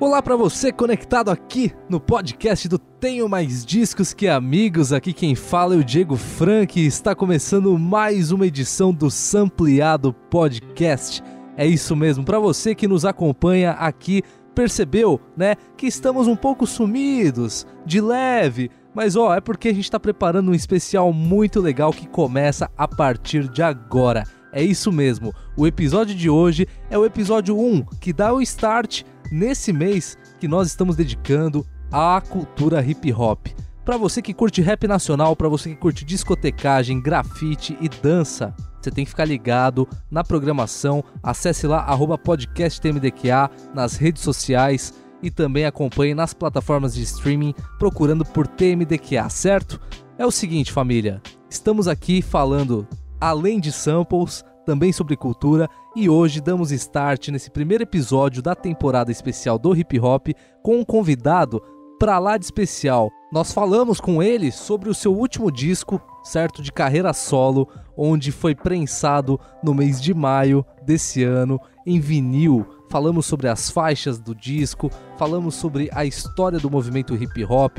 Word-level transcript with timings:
Olá 0.00 0.22
para 0.22 0.36
você 0.36 0.72
conectado 0.72 1.30
aqui 1.30 1.70
no 1.86 2.00
podcast 2.00 2.66
do 2.66 2.78
Tenho 2.78 3.28
Mais 3.28 3.64
Discos 3.64 4.14
que 4.14 4.26
Amigos. 4.26 4.90
Aqui 4.90 5.12
quem 5.12 5.34
fala 5.34 5.74
é 5.74 5.78
o 5.78 5.84
Diego 5.84 6.16
Frank 6.16 6.80
e 6.80 6.86
está 6.86 7.14
começando 7.14 7.78
mais 7.78 8.32
uma 8.32 8.46
edição 8.46 8.92
do 8.92 9.10
Sampleado 9.10 10.12
Podcast. 10.12 11.22
É 11.58 11.66
isso 11.66 11.94
mesmo, 11.94 12.24
para 12.24 12.38
você 12.38 12.74
que 12.74 12.88
nos 12.88 13.04
acompanha 13.04 13.72
aqui, 13.72 14.22
percebeu, 14.54 15.20
né, 15.36 15.56
que 15.76 15.86
estamos 15.86 16.26
um 16.26 16.36
pouco 16.36 16.66
sumidos, 16.66 17.66
de 17.84 18.00
leve, 18.00 18.70
mas 18.94 19.14
ó, 19.14 19.34
é 19.34 19.40
porque 19.42 19.68
a 19.68 19.74
gente 19.74 19.84
está 19.84 20.00
preparando 20.00 20.50
um 20.50 20.54
especial 20.54 21.12
muito 21.12 21.60
legal 21.60 21.92
que 21.92 22.08
começa 22.08 22.70
a 22.76 22.88
partir 22.88 23.46
de 23.46 23.62
agora. 23.62 24.24
É 24.52 24.62
isso 24.62 24.90
mesmo. 24.92 25.32
O 25.56 25.66
episódio 25.66 26.14
de 26.14 26.28
hoje 26.28 26.66
é 26.90 26.98
o 26.98 27.06
episódio 27.06 27.58
1, 27.58 27.84
que 28.00 28.12
dá 28.12 28.32
o 28.34 28.40
start 28.42 29.02
nesse 29.32 29.72
mês 29.72 30.18
que 30.38 30.46
nós 30.46 30.68
estamos 30.68 30.94
dedicando 30.94 31.66
à 31.90 32.20
cultura 32.20 32.84
hip 32.84 33.10
hop. 33.12 33.46
Para 33.84 33.96
você 33.96 34.20
que 34.22 34.34
curte 34.34 34.60
rap 34.60 34.86
nacional, 34.86 35.34
para 35.34 35.48
você 35.48 35.70
que 35.70 35.76
curte 35.76 36.04
discotecagem, 36.04 37.00
grafite 37.00 37.76
e 37.80 37.88
dança, 37.88 38.54
você 38.80 38.90
tem 38.90 39.04
que 39.04 39.10
ficar 39.10 39.24
ligado 39.24 39.88
na 40.10 40.22
programação. 40.22 41.02
Acesse 41.22 41.66
lá 41.66 41.86
podcasttmdqa 42.18 43.50
nas 43.74 43.96
redes 43.96 44.22
sociais 44.22 44.94
e 45.22 45.30
também 45.30 45.64
acompanhe 45.64 46.14
nas 46.14 46.34
plataformas 46.34 46.94
de 46.94 47.02
streaming 47.02 47.54
procurando 47.78 48.24
por 48.24 48.46
TMDQA, 48.46 49.28
certo? 49.30 49.80
É 50.18 50.26
o 50.26 50.30
seguinte, 50.30 50.70
família, 50.70 51.22
estamos 51.48 51.88
aqui 51.88 52.20
falando 52.22 52.86
além 53.20 53.60
de 53.60 53.72
samples, 53.72 54.44
também 54.72 54.90
sobre 54.90 55.18
cultura, 55.18 55.68
e 55.94 56.08
hoje 56.08 56.40
damos 56.40 56.72
start 56.72 57.28
nesse 57.28 57.50
primeiro 57.50 57.82
episódio 57.82 58.40
da 58.40 58.54
temporada 58.54 59.12
especial 59.12 59.58
do 59.58 59.76
hip 59.76 60.00
hop 60.00 60.28
com 60.62 60.78
um 60.78 60.84
convidado 60.84 61.62
pra 61.98 62.18
lá 62.18 62.38
de 62.38 62.46
especial. 62.46 63.10
Nós 63.30 63.52
falamos 63.52 64.00
com 64.00 64.22
ele 64.22 64.50
sobre 64.50 64.88
o 64.88 64.94
seu 64.94 65.14
último 65.14 65.52
disco, 65.52 66.00
certo, 66.24 66.62
de 66.62 66.72
carreira 66.72 67.12
solo, 67.12 67.68
onde 67.94 68.32
foi 68.32 68.54
prensado 68.54 69.38
no 69.62 69.74
mês 69.74 70.00
de 70.00 70.14
maio 70.14 70.64
desse 70.82 71.22
ano 71.22 71.60
em 71.84 72.00
vinil. 72.00 72.66
Falamos 72.92 73.24
sobre 73.24 73.48
as 73.48 73.70
faixas 73.70 74.18
do 74.18 74.34
disco, 74.34 74.90
falamos 75.16 75.54
sobre 75.54 75.88
a 75.94 76.04
história 76.04 76.58
do 76.58 76.70
movimento 76.70 77.14
hip 77.14 77.42
hop, 77.42 77.78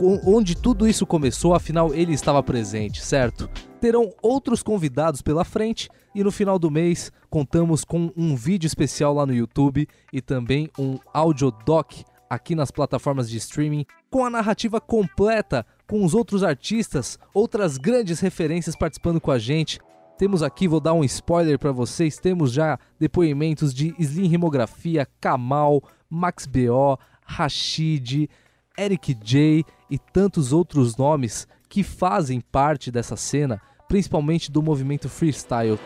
onde 0.00 0.56
tudo 0.56 0.88
isso 0.88 1.04
começou, 1.04 1.52
afinal 1.52 1.92
ele 1.92 2.14
estava 2.14 2.42
presente, 2.42 3.04
certo? 3.04 3.50
Terão 3.82 4.10
outros 4.22 4.62
convidados 4.62 5.20
pela 5.20 5.44
frente 5.44 5.90
e 6.14 6.24
no 6.24 6.32
final 6.32 6.58
do 6.58 6.70
mês 6.70 7.12
contamos 7.28 7.84
com 7.84 8.10
um 8.16 8.34
vídeo 8.34 8.66
especial 8.66 9.12
lá 9.12 9.26
no 9.26 9.34
YouTube 9.34 9.86
e 10.10 10.22
também 10.22 10.70
um 10.78 10.98
audiodoc 11.12 12.02
aqui 12.30 12.54
nas 12.54 12.70
plataformas 12.70 13.28
de 13.28 13.36
streaming 13.36 13.84
com 14.10 14.24
a 14.24 14.30
narrativa 14.30 14.80
completa, 14.80 15.66
com 15.86 16.02
os 16.02 16.14
outros 16.14 16.42
artistas, 16.42 17.18
outras 17.34 17.76
grandes 17.76 18.20
referências 18.20 18.74
participando 18.74 19.20
com 19.20 19.30
a 19.30 19.38
gente. 19.38 19.78
Temos 20.18 20.42
aqui, 20.42 20.66
vou 20.66 20.80
dar 20.80 20.94
um 20.94 21.04
spoiler 21.04 21.58
para 21.58 21.72
vocês, 21.72 22.18
temos 22.18 22.50
já 22.50 22.78
depoimentos 22.98 23.74
de 23.74 23.94
Slim 23.98 24.28
Rimografia, 24.28 25.06
Kamal, 25.20 25.82
Max 26.08 26.46
BO, 26.46 26.98
Rashid, 27.22 28.30
Eric 28.78 29.14
J 29.22 29.64
e 29.90 29.98
tantos 29.98 30.54
outros 30.54 30.96
nomes 30.96 31.46
que 31.68 31.82
fazem 31.82 32.40
parte 32.40 32.90
dessa 32.90 33.14
cena, 33.14 33.60
principalmente 33.88 34.50
do 34.50 34.62
movimento 34.62 35.06
freestyle. 35.06 35.78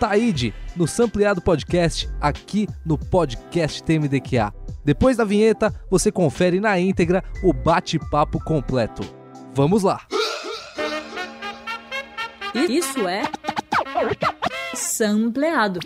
Taíde, 0.00 0.54
no 0.74 0.86
Sampleado 0.86 1.42
Podcast, 1.42 2.08
aqui 2.18 2.66
no 2.86 2.96
podcast 2.96 3.82
TMDQA. 3.82 4.54
Depois 4.84 5.18
da 5.18 5.24
vinheta, 5.24 5.74
você 5.90 6.10
confere 6.10 6.60
na 6.60 6.78
íntegra 6.78 7.22
o 7.42 7.52
bate-papo 7.52 8.42
completo. 8.42 9.02
Vamos 9.54 9.82
lá! 9.82 10.06
Isso 12.54 13.06
é 13.06 13.22
sampleado. 14.74 15.80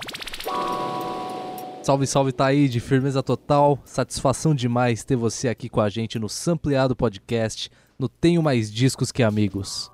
Salve, 1.83 2.06
salve 2.06 2.33
Taíde, 2.33 2.78
firmeza 2.78 3.23
total, 3.23 3.78
satisfação 3.84 4.55
demais 4.55 5.03
ter 5.03 5.17
você 5.17 5.49
aqui 5.49 5.69
com 5.69 5.81
a 5.81 5.89
gente 5.89 6.19
no 6.19 6.28
Sampleado 6.28 6.95
Podcast, 6.95 7.69
no 7.99 8.09
Tenho 8.09 8.43
Mais 8.43 8.71
Discos 8.71 9.11
Que 9.11 9.23
Amigos. 9.23 9.91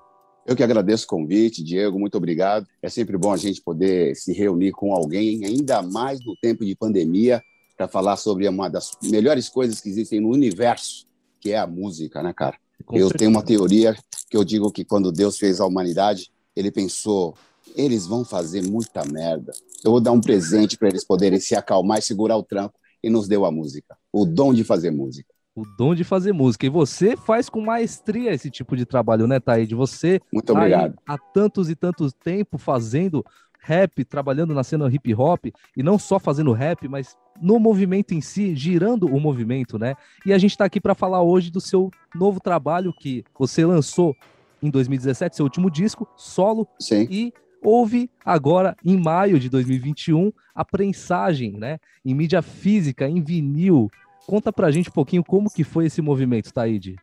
Eu 0.46 0.54
que 0.54 0.62
agradeço 0.62 1.04
o 1.04 1.08
convite, 1.08 1.62
Diego, 1.62 1.98
muito 1.98 2.16
obrigado. 2.16 2.66
É 2.82 2.88
sempre 2.88 3.16
bom 3.16 3.32
a 3.32 3.36
gente 3.36 3.62
poder 3.62 4.14
se 4.16 4.32
reunir 4.32 4.72
com 4.72 4.92
alguém, 4.92 5.44
ainda 5.44 5.82
mais 5.82 6.24
no 6.24 6.36
tempo 6.36 6.64
de 6.64 6.74
pandemia, 6.74 7.42
para 7.76 7.88
falar 7.88 8.16
sobre 8.16 8.48
uma 8.48 8.68
das 8.68 8.90
melhores 9.02 9.48
coisas 9.48 9.80
que 9.80 9.88
existem 9.88 10.20
no 10.20 10.30
universo, 10.30 11.06
que 11.40 11.52
é 11.52 11.58
a 11.58 11.66
música, 11.66 12.22
né, 12.22 12.32
cara? 12.34 12.56
Com 12.84 12.96
eu 12.96 13.08
certeza. 13.08 13.18
tenho 13.18 13.30
uma 13.30 13.42
teoria 13.42 13.96
que 14.30 14.36
eu 14.36 14.44
digo 14.44 14.70
que 14.70 14.84
quando 14.84 15.12
Deus 15.12 15.38
fez 15.38 15.60
a 15.60 15.66
humanidade, 15.66 16.30
ele 16.58 16.72
pensou, 16.72 17.36
eles 17.76 18.06
vão 18.06 18.24
fazer 18.24 18.62
muita 18.62 19.04
merda. 19.04 19.52
Eu 19.84 19.92
vou 19.92 20.00
dar 20.00 20.10
um 20.10 20.20
presente 20.20 20.76
para 20.76 20.88
eles 20.88 21.04
poderem 21.04 21.38
se 21.38 21.54
acalmar 21.54 21.98
e 21.98 22.02
segurar 22.02 22.36
o 22.36 22.42
tranco 22.42 22.74
e 23.02 23.08
nos 23.08 23.28
deu 23.28 23.44
a 23.44 23.50
música, 23.50 23.96
o 24.12 24.24
dom 24.24 24.52
de 24.52 24.64
fazer 24.64 24.90
música. 24.90 25.32
O 25.54 25.62
dom 25.76 25.94
de 25.94 26.02
fazer 26.02 26.32
música. 26.32 26.66
E 26.66 26.68
você 26.68 27.16
faz 27.16 27.48
com 27.48 27.60
maestria 27.60 28.32
esse 28.32 28.50
tipo 28.50 28.76
de 28.76 28.84
trabalho, 28.84 29.26
né, 29.26 29.38
Taíde? 29.38 29.74
Você 29.74 30.20
Muito 30.32 30.46
tá 30.46 30.52
obrigado. 30.52 30.96
há 31.06 31.16
tantos 31.18 31.68
e 31.68 31.76
tantos 31.76 32.12
tempo 32.12 32.58
fazendo 32.58 33.24
rap, 33.60 34.04
trabalhando 34.04 34.54
na 34.54 34.64
cena 34.64 34.88
hip 34.88 35.14
hop, 35.14 35.46
e 35.76 35.82
não 35.82 35.98
só 35.98 36.18
fazendo 36.18 36.52
rap, 36.52 36.88
mas 36.88 37.16
no 37.40 37.58
movimento 37.58 38.14
em 38.14 38.20
si, 38.20 38.54
girando 38.54 39.06
o 39.06 39.20
movimento, 39.20 39.78
né? 39.78 39.94
E 40.24 40.32
a 40.32 40.38
gente 40.38 40.52
está 40.52 40.64
aqui 40.64 40.80
para 40.80 40.94
falar 40.94 41.22
hoje 41.22 41.50
do 41.50 41.60
seu 41.60 41.90
novo 42.14 42.40
trabalho 42.40 42.92
que 42.92 43.24
você 43.38 43.64
lançou 43.64 44.16
em 44.62 44.70
2017, 44.70 45.36
seu 45.36 45.44
último 45.44 45.70
disco, 45.70 46.08
solo. 46.16 46.66
Sim. 46.80 47.06
E 47.10 47.32
houve 47.62 48.10
agora, 48.24 48.76
em 48.84 48.96
maio 48.96 49.38
de 49.38 49.48
2021, 49.48 50.32
a 50.54 50.64
prensagem, 50.64 51.52
né? 51.52 51.78
Em 52.04 52.14
mídia 52.14 52.42
física, 52.42 53.08
em 53.08 53.22
vinil. 53.22 53.90
Conta 54.26 54.52
pra 54.52 54.70
gente 54.70 54.90
um 54.90 54.92
pouquinho 54.92 55.24
como 55.24 55.50
que 55.50 55.64
foi 55.64 55.86
esse 55.86 56.02
movimento, 56.02 56.52
Taíde. 56.52 56.96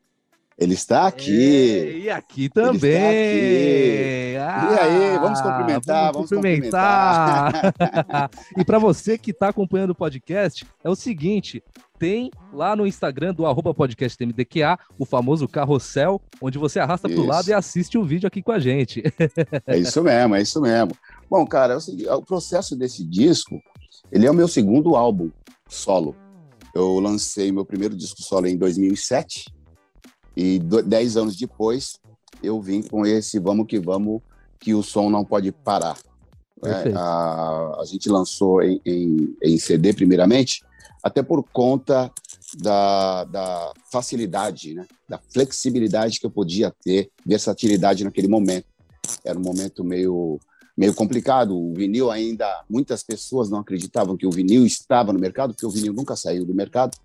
Ele 0.58 0.74
está 0.74 1.06
aqui. 1.06 1.70
É, 1.70 1.98
e 1.98 2.10
aqui 2.10 2.48
também. 2.48 2.96
Aqui. 2.96 4.38
Ah, 4.40 4.70
e 4.72 4.80
aí, 4.80 5.20
vamos 5.20 5.42
cumprimentar, 5.42 6.14
vamos, 6.14 6.30
vamos 6.30 6.30
cumprimentar. 6.30 7.52
cumprimentar. 7.52 8.30
e 8.58 8.64
para 8.64 8.80
você 8.80 9.18
que 9.18 9.32
está 9.32 9.50
acompanhando 9.50 9.90
o 9.90 9.96
podcast, 9.96 10.66
é 10.82 10.90
o 10.90 10.96
seguinte: 10.96 11.62
tem 12.00 12.32
lá 12.54 12.76
no 12.76 12.86
Instagram 12.86 13.34
do 13.34 13.46
arroba 13.46 13.74
podcastmdqa 13.74 14.78
o 14.98 15.06
famoso 15.06 15.48
carrossel, 15.48 16.22
onde 16.42 16.58
você 16.58 16.80
arrasta 16.80 17.10
para 17.10 17.20
o 17.20 17.26
lado 17.26 17.50
e 17.50 17.54
assiste 17.54 17.98
o 17.98 18.04
vídeo 18.04 18.28
aqui 18.28 18.42
com 18.42 18.52
a 18.52 18.60
gente. 18.60 19.04
é 19.66 19.78
isso 19.78 20.04
mesmo, 20.04 20.36
é 20.36 20.42
isso 20.42 20.62
mesmo. 20.62 20.92
Bom, 21.30 21.46
cara, 21.46 21.78
é 22.06 22.14
o, 22.14 22.22
processo 22.22 22.76
desse 22.76 23.04
disco, 23.04 23.60
ele 24.12 24.26
é 24.26 24.32
o 24.32 24.36
meu 24.36 24.48
segundo 24.48 24.96
álbum 24.96 25.30
solo. 25.68 26.16
Eu 26.74 27.00
lancei 27.00 27.52
meu 27.52 27.66
primeiro 27.66 27.96
disco 27.96 28.22
solo 28.22 28.48
em 28.48 28.58
2007 28.58 29.46
e 30.36 30.60
dez 30.86 31.16
anos 31.16 31.36
depois, 31.36 31.98
eu 32.44 32.62
vim 32.62 32.82
com 32.82 33.06
esse 33.06 33.40
Vamos 33.40 33.68
Que 33.68 33.80
Vamos, 33.80 34.22
que 34.60 34.74
o 34.74 34.84
som 34.84 35.10
não 35.10 35.24
pode 35.24 35.52
parar. 35.52 35.98
É, 36.64 36.94
a, 36.96 37.78
a, 37.80 37.86
gente 37.86 38.10
lançou 38.10 38.62
em, 38.62 38.82
em, 38.86 39.36
em, 39.44 39.58
CD, 39.58 39.94
primeiramente, 39.94 40.64
até 41.06 41.22
por 41.22 41.44
conta 41.54 42.12
da, 42.58 43.26
da 43.26 43.74
facilidade, 43.92 44.74
né? 44.74 44.88
da 45.08 45.20
flexibilidade 45.20 46.20
que 46.20 46.26
eu 46.26 46.32
podia 46.32 46.74
ter, 46.84 47.12
versatilidade 47.24 48.04
naquele 48.04 48.28
momento. 48.28 48.66
Era 49.24 49.38
um 49.38 49.42
momento 49.44 49.84
meio, 49.84 50.40
meio 50.76 50.96
complicado. 50.96 51.56
O 51.56 51.76
vinil 51.76 52.10
ainda, 52.10 52.64
muitas 52.68 53.04
pessoas 53.04 53.52
não 53.52 53.60
acreditavam 53.60 54.18
que 54.18 54.26
o 54.26 54.32
vinil 54.32 54.66
estava 54.66 55.14
no 55.14 55.20
mercado, 55.20 55.54
porque 55.54 55.68
o 55.68 55.70
vinil 55.70 55.94
nunca 55.94 56.16
saiu 56.16 56.44
do 56.44 56.56
mercado, 56.56 56.97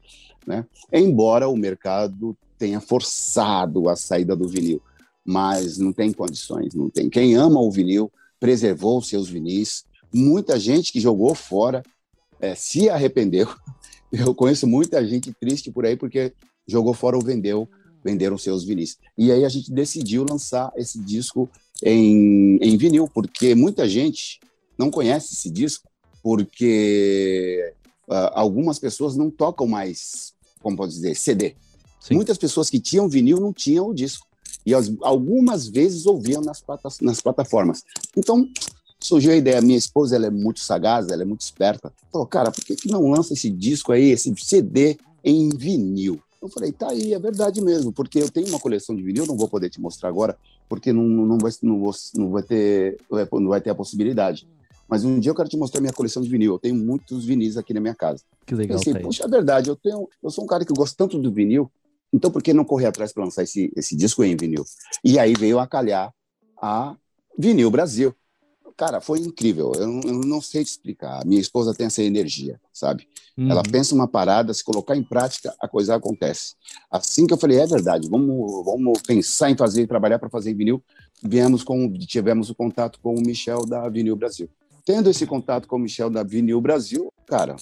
né? 0.46 0.64
embora 0.90 1.46
o 1.46 1.56
mercado 1.56 2.34
tenha 2.56 2.80
forçado 2.80 3.86
a 3.90 3.96
saída 3.96 4.34
do 4.34 4.48
vinil, 4.48 4.80
mas 5.22 5.76
não 5.76 5.92
tem 5.92 6.10
condições, 6.10 6.72
não 6.72 6.88
tem. 6.88 7.10
Quem 7.10 7.34
ama 7.34 7.60
o 7.60 7.70
vinil 7.70 8.10
preservou 8.38 9.02
seus 9.02 9.28
vinis. 9.28 9.84
Muita 10.10 10.58
gente 10.58 10.90
que 10.90 11.00
jogou 11.00 11.34
fora 11.34 11.82
é, 12.40 12.54
se 12.54 12.88
arrependeu. 12.88 13.46
Eu 14.26 14.34
conheço 14.34 14.66
muita 14.66 15.06
gente 15.06 15.32
triste 15.32 15.70
por 15.70 15.86
aí 15.86 15.96
porque 15.96 16.32
jogou 16.66 16.94
fora 16.94 17.16
ou 17.16 17.22
vendeu, 17.22 17.68
venderam 18.04 18.38
seus 18.38 18.64
vinis. 18.64 18.98
E 19.16 19.30
aí 19.30 19.44
a 19.44 19.48
gente 19.48 19.70
decidiu 19.70 20.24
lançar 20.28 20.72
esse 20.76 20.98
disco 20.98 21.48
em, 21.82 22.56
em 22.60 22.76
vinil, 22.76 23.08
porque 23.12 23.54
muita 23.54 23.88
gente 23.88 24.40
não 24.76 24.90
conhece 24.90 25.34
esse 25.34 25.50
disco, 25.50 25.88
porque 26.22 27.72
uh, 28.08 28.32
algumas 28.32 28.78
pessoas 28.78 29.16
não 29.16 29.30
tocam 29.30 29.66
mais, 29.66 30.32
como 30.62 30.76
pode 30.76 30.92
dizer, 30.92 31.14
CD. 31.14 31.54
Sim. 32.00 32.14
Muitas 32.14 32.38
pessoas 32.38 32.70
que 32.70 32.80
tinham 32.80 33.08
vinil 33.08 33.38
não 33.38 33.52
tinham 33.52 33.88
o 33.88 33.94
disco. 33.94 34.26
E 34.64 34.74
as, 34.74 34.92
algumas 35.02 35.66
vezes 35.68 36.06
ouviam 36.06 36.42
nas, 36.42 36.62
nas 37.00 37.20
plataformas. 37.20 37.82
Então, 38.16 38.48
surgiu 39.00 39.32
a 39.32 39.36
ideia. 39.36 39.60
Minha 39.60 39.78
esposa 39.78 40.16
ela 40.16 40.26
é 40.26 40.30
muito 40.30 40.60
sagaz, 40.60 41.08
ela 41.08 41.22
é 41.22 41.24
muito 41.24 41.40
esperta. 41.40 41.92
Falou, 42.12 42.26
cara, 42.26 42.50
por 42.50 42.64
que, 42.64 42.76
que 42.76 42.90
não 42.90 43.10
lança 43.10 43.32
esse 43.32 43.50
disco 43.50 43.92
aí, 43.92 44.10
esse 44.10 44.32
CD 44.36 44.96
em 45.24 45.48
vinil? 45.50 46.20
Eu 46.40 46.48
falei, 46.48 46.72
tá 46.72 46.88
aí, 46.88 47.12
é 47.12 47.18
verdade 47.18 47.60
mesmo, 47.60 47.92
porque 47.92 48.18
eu 48.18 48.30
tenho 48.30 48.48
uma 48.48 48.58
coleção 48.58 48.96
de 48.96 49.02
vinil, 49.02 49.26
não 49.26 49.36
vou 49.36 49.48
poder 49.48 49.68
te 49.68 49.80
mostrar 49.80 50.08
agora, 50.08 50.38
porque 50.68 50.92
não, 50.92 51.02
não, 51.02 51.36
vai, 51.36 51.52
não, 51.62 51.90
não, 52.14 52.30
vai 52.30 52.42
ter, 52.42 52.98
não 53.32 53.48
vai 53.48 53.60
ter 53.60 53.70
a 53.70 53.74
possibilidade. 53.74 54.48
Mas 54.88 55.04
um 55.04 55.20
dia 55.20 55.30
eu 55.30 55.34
quero 55.34 55.48
te 55.48 55.56
mostrar 55.56 55.80
minha 55.80 55.92
coleção 55.92 56.20
de 56.20 56.28
vinil. 56.28 56.54
Eu 56.54 56.58
tenho 56.58 56.74
muitos 56.74 57.24
vinis 57.24 57.56
aqui 57.56 57.72
na 57.72 57.80
minha 57.80 57.94
casa. 57.94 58.24
Que 58.44 58.54
legal. 58.56 58.78
Assim, 58.78 58.92
puxa, 58.94 59.24
é 59.24 59.28
verdade, 59.28 59.68
eu 59.68 59.76
tenho, 59.76 60.08
eu 60.22 60.30
sou 60.30 60.44
um 60.44 60.46
cara 60.46 60.64
que 60.64 60.72
gosta 60.72 60.96
tanto 60.96 61.18
do 61.18 61.30
vinil, 61.30 61.70
então 62.12 62.30
por 62.30 62.42
que 62.42 62.52
não 62.52 62.64
correr 62.64 62.86
atrás 62.86 63.12
para 63.12 63.24
lançar 63.24 63.42
esse, 63.42 63.70
esse 63.76 63.94
disco 63.94 64.24
em 64.24 64.36
vinil? 64.36 64.64
E 65.04 65.18
aí 65.18 65.34
veio 65.34 65.58
a 65.58 65.66
calhar 65.66 66.12
a 66.60 66.96
Vinil 67.38 67.70
Brasil. 67.70 68.14
Cara, 68.80 68.98
foi 68.98 69.18
incrível. 69.18 69.72
Eu 69.76 69.86
não, 69.86 70.00
eu 70.06 70.20
não 70.20 70.40
sei 70.40 70.64
te 70.64 70.68
explicar. 70.68 71.20
A 71.20 71.24
minha 71.26 71.38
esposa 71.38 71.74
tem 71.74 71.86
essa 71.86 72.02
energia, 72.02 72.58
sabe? 72.72 73.06
Uhum. 73.36 73.50
Ela 73.50 73.62
pensa 73.62 73.94
uma 73.94 74.08
parada, 74.08 74.54
se 74.54 74.64
colocar 74.64 74.96
em 74.96 75.02
prática, 75.02 75.54
a 75.60 75.68
coisa 75.68 75.94
acontece. 75.94 76.54
Assim 76.90 77.26
que 77.26 77.34
eu 77.34 77.36
falei, 77.36 77.58
é 77.58 77.66
verdade, 77.66 78.08
vamos, 78.08 78.64
vamos 78.64 79.02
pensar 79.02 79.50
em 79.50 79.56
fazer, 79.56 79.86
trabalhar 79.86 80.18
para 80.18 80.30
fazer 80.30 80.54
vinil, 80.54 80.82
viemos 81.22 81.62
com, 81.62 81.92
tivemos 81.92 82.48
o 82.48 82.54
contato 82.54 82.98
com 83.02 83.14
o 83.14 83.20
Michel 83.20 83.66
da 83.66 83.86
Vinil 83.86 84.16
Brasil. 84.16 84.48
Tendo 84.82 85.10
esse 85.10 85.26
contato 85.26 85.68
com 85.68 85.76
o 85.76 85.80
Michel 85.80 86.08
da 86.08 86.22
Vinil 86.22 86.58
Brasil, 86.58 87.12
cara, 87.26 87.56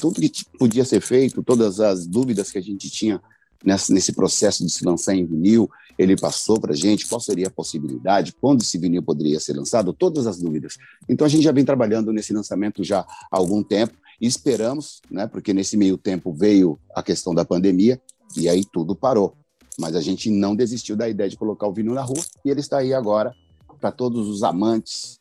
tudo 0.00 0.22
que 0.22 0.32
podia 0.58 0.86
ser 0.86 1.02
feito, 1.02 1.42
todas 1.42 1.80
as 1.80 2.06
dúvidas 2.06 2.50
que 2.50 2.56
a 2.56 2.62
gente 2.62 2.88
tinha 2.88 3.20
nesse, 3.64 3.92
nesse 3.92 4.12
processo 4.12 4.64
de 4.64 4.70
se 4.70 4.84
lançar 4.84 5.14
em 5.14 5.24
vinil, 5.24 5.68
ele 5.98 6.16
passou 6.16 6.60
para 6.60 6.72
a 6.72 6.76
gente 6.76 7.06
qual 7.06 7.20
seria 7.20 7.46
a 7.46 7.50
possibilidade, 7.50 8.34
quando 8.40 8.62
esse 8.62 8.78
vinil 8.78 9.02
poderia 9.02 9.40
ser 9.40 9.54
lançado, 9.54 9.92
todas 9.92 10.26
as 10.26 10.38
dúvidas. 10.38 10.76
Então 11.08 11.26
a 11.26 11.28
gente 11.28 11.42
já 11.42 11.52
vem 11.52 11.64
trabalhando 11.64 12.12
nesse 12.12 12.32
lançamento 12.32 12.84
já 12.84 13.00
há 13.00 13.06
algum 13.30 13.62
tempo 13.62 13.94
e 14.20 14.26
esperamos, 14.26 15.00
né, 15.10 15.26
porque 15.26 15.52
nesse 15.52 15.76
meio 15.76 15.96
tempo 15.96 16.32
veio 16.32 16.78
a 16.94 17.02
questão 17.02 17.34
da 17.34 17.44
pandemia 17.44 18.00
e 18.36 18.48
aí 18.48 18.64
tudo 18.64 18.94
parou. 18.94 19.34
Mas 19.78 19.94
a 19.94 20.00
gente 20.00 20.30
não 20.30 20.56
desistiu 20.56 20.96
da 20.96 21.08
ideia 21.08 21.28
de 21.28 21.36
colocar 21.36 21.66
o 21.66 21.72
vinil 21.72 21.94
na 21.94 22.02
rua 22.02 22.22
e 22.44 22.50
ele 22.50 22.60
está 22.60 22.78
aí 22.78 22.94
agora 22.94 23.34
para 23.80 23.92
todos 23.92 24.26
os 24.28 24.42
amantes 24.42 25.18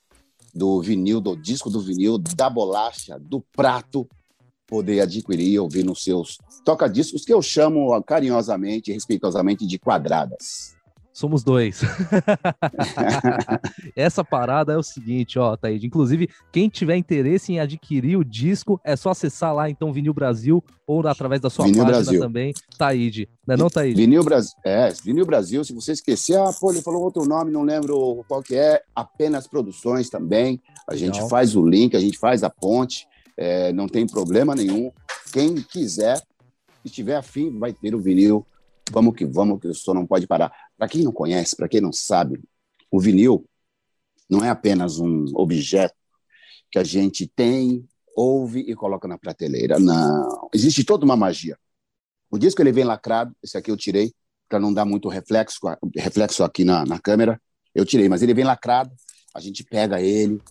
do 0.53 0.81
vinil, 0.81 1.19
do 1.19 1.35
disco 1.35 1.69
do 1.69 1.81
vinil, 1.81 2.17
da 2.17 2.49
bolacha, 2.49 3.19
do 3.19 3.41
prato, 3.41 4.07
poder 4.67 5.01
adquirir 5.01 5.53
e 5.53 5.59
ouvir 5.59 5.83
nos 5.83 6.03
seus 6.03 6.37
toca-discos, 6.63 7.25
que 7.25 7.33
eu 7.33 7.41
chamo 7.41 8.01
carinhosamente 8.03 8.91
e 8.91 8.93
respeitosamente 8.93 9.65
de 9.65 9.77
quadradas. 9.77 10.75
Somos 11.15 11.45
dois. 11.45 11.79
Essa 13.95 14.21
parada 14.21 14.73
é 14.73 14.77
o 14.77 14.83
seguinte, 14.83 15.39
ó, 15.39 15.55
Taíde. 15.55 15.87
Inclusive, 15.87 16.29
quem 16.51 16.67
tiver 16.67 16.97
interesse 16.97 17.53
em 17.53 17.59
adquirir 17.61 18.17
o 18.17 18.25
disco, 18.25 18.81
é 18.83 18.97
só 18.97 19.11
acessar 19.11 19.55
lá, 19.55 19.69
então, 19.69 19.93
Vinil 19.93 20.13
Brasil, 20.13 20.61
ou 20.85 21.07
através 21.07 21.39
da 21.39 21.49
sua 21.49 21.63
Vinil 21.63 21.85
página 21.85 22.03
Brasil. 22.03 22.19
também, 22.19 22.53
Taíde. 22.77 23.29
Não 23.47 23.55
é 23.55 23.57
não, 23.57 23.69
Taíde? 23.69 23.95
Vinil 23.95 24.25
Brasil, 24.25 24.57
é, 24.65 24.91
Vinil 25.05 25.25
Brasil, 25.25 25.63
se 25.63 25.73
você 25.73 25.93
esquecer, 25.93 26.37
ah, 26.37 26.51
pô, 26.59 26.69
ele 26.69 26.81
falou 26.81 27.03
outro 27.03 27.23
nome, 27.23 27.49
não 27.49 27.63
lembro 27.63 28.25
qual 28.27 28.43
que 28.43 28.57
é, 28.57 28.81
apenas 28.93 29.47
produções 29.47 30.09
também. 30.09 30.61
A 30.85 30.93
Legal. 30.93 31.13
gente 31.13 31.29
faz 31.29 31.55
o 31.55 31.65
link, 31.65 31.95
a 31.95 32.01
gente 32.01 32.17
faz 32.17 32.43
a 32.43 32.49
ponte 32.49 33.07
é, 33.37 33.71
não 33.73 33.87
tem 33.87 34.05
problema 34.07 34.55
nenhum. 34.55 34.91
Quem 35.31 35.55
quiser, 35.55 36.21
se 36.83 36.91
tiver 36.91 37.15
afim, 37.15 37.57
vai 37.57 37.73
ter 37.73 37.93
o 37.95 37.99
vinil. 37.99 38.45
Vamos 38.91 39.15
que 39.15 39.25
vamos, 39.25 39.59
que 39.59 39.67
o 39.67 39.73
som 39.73 39.93
não 39.93 40.05
pode 40.05 40.27
parar. 40.27 40.51
Para 40.77 40.87
quem 40.87 41.03
não 41.03 41.11
conhece, 41.11 41.55
para 41.55 41.67
quem 41.67 41.81
não 41.81 41.91
sabe, 41.91 42.41
o 42.91 42.99
vinil 42.99 43.45
não 44.29 44.43
é 44.43 44.49
apenas 44.49 44.99
um 44.99 45.25
objeto 45.35 45.95
que 46.71 46.79
a 46.79 46.83
gente 46.83 47.27
tem, 47.27 47.87
ouve 48.15 48.59
e 48.59 48.75
coloca 48.75 49.07
na 49.07 49.17
prateleira. 49.17 49.79
Não. 49.79 50.49
Existe 50.53 50.83
toda 50.83 51.05
uma 51.05 51.15
magia. 51.15 51.57
O 52.29 52.37
disco 52.37 52.61
ele 52.61 52.71
vem 52.71 52.83
lacrado, 52.83 53.35
esse 53.43 53.57
aqui 53.57 53.69
eu 53.69 53.77
tirei 53.77 54.13
para 54.47 54.59
não 54.59 54.73
dar 54.73 54.85
muito 54.85 55.09
reflexo, 55.09 55.59
reflexo 55.95 56.43
aqui 56.43 56.63
na, 56.63 56.85
na 56.85 56.99
câmera. 56.99 57.41
Eu 57.73 57.85
tirei, 57.85 58.07
mas 58.07 58.21
ele 58.21 58.33
vem 58.33 58.45
lacrado. 58.45 58.91
A 59.33 59.39
gente 59.39 59.63
pega 59.63 60.01
ele, 60.01 60.41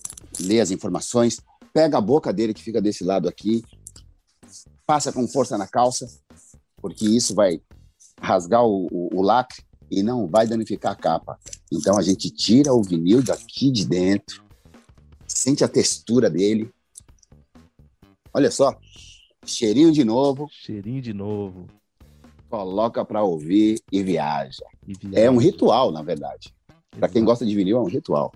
lê 0.41 0.61
as 0.61 0.71
informações, 0.71 1.41
pega 1.75 1.99
a 1.99 2.01
boca 2.01 2.33
dele 2.33 2.55
que 2.55 2.63
fica 2.63 2.81
desse 2.81 3.03
lado 3.03 3.29
aqui, 3.29 3.65
passa 4.87 5.13
com 5.13 5.27
força 5.27 5.59
na 5.59 5.67
calça, 5.67 6.09
porque 6.77 7.05
isso 7.05 7.35
vai 7.35 7.61
rasgar 8.21 8.65
o, 8.65 8.87
o, 8.93 9.19
o 9.19 9.23
lacre 9.23 9.63
e 9.91 10.03
não 10.03 10.29
vai 10.29 10.47
danificar 10.47 10.93
a 10.93 10.97
capa. 10.97 11.39
Então 11.73 11.99
a 11.99 12.03
gente 12.03 12.31
tira 12.31 12.73
o 12.73 12.83
vinil 12.83 13.23
daqui 13.23 13.73
de 13.73 13.85
dentro, 13.85 14.45
sente 15.27 15.65
a 15.65 15.69
textura 15.69 16.31
dele. 16.31 16.71
Olha 18.33 18.51
só, 18.51 18.79
cheirinho 19.45 19.91
de 19.91 20.05
novo. 20.05 20.49
Cheirinho 20.51 21.03
de 21.03 21.13
novo. 21.13 21.67
Coloca 22.49 23.05
para 23.05 23.23
ouvir 23.25 23.81
e 23.91 24.01
viaja. 24.01 24.65
e 24.87 24.95
viaja. 24.95 25.27
É 25.27 25.29
um 25.29 25.39
ritual, 25.39 25.91
na 25.91 26.03
verdade. 26.03 26.55
Para 26.91 27.09
quem 27.09 27.25
gosta 27.25 27.45
de 27.45 27.55
vinil, 27.55 27.79
é 27.79 27.81
um 27.81 27.89
ritual. 27.89 28.33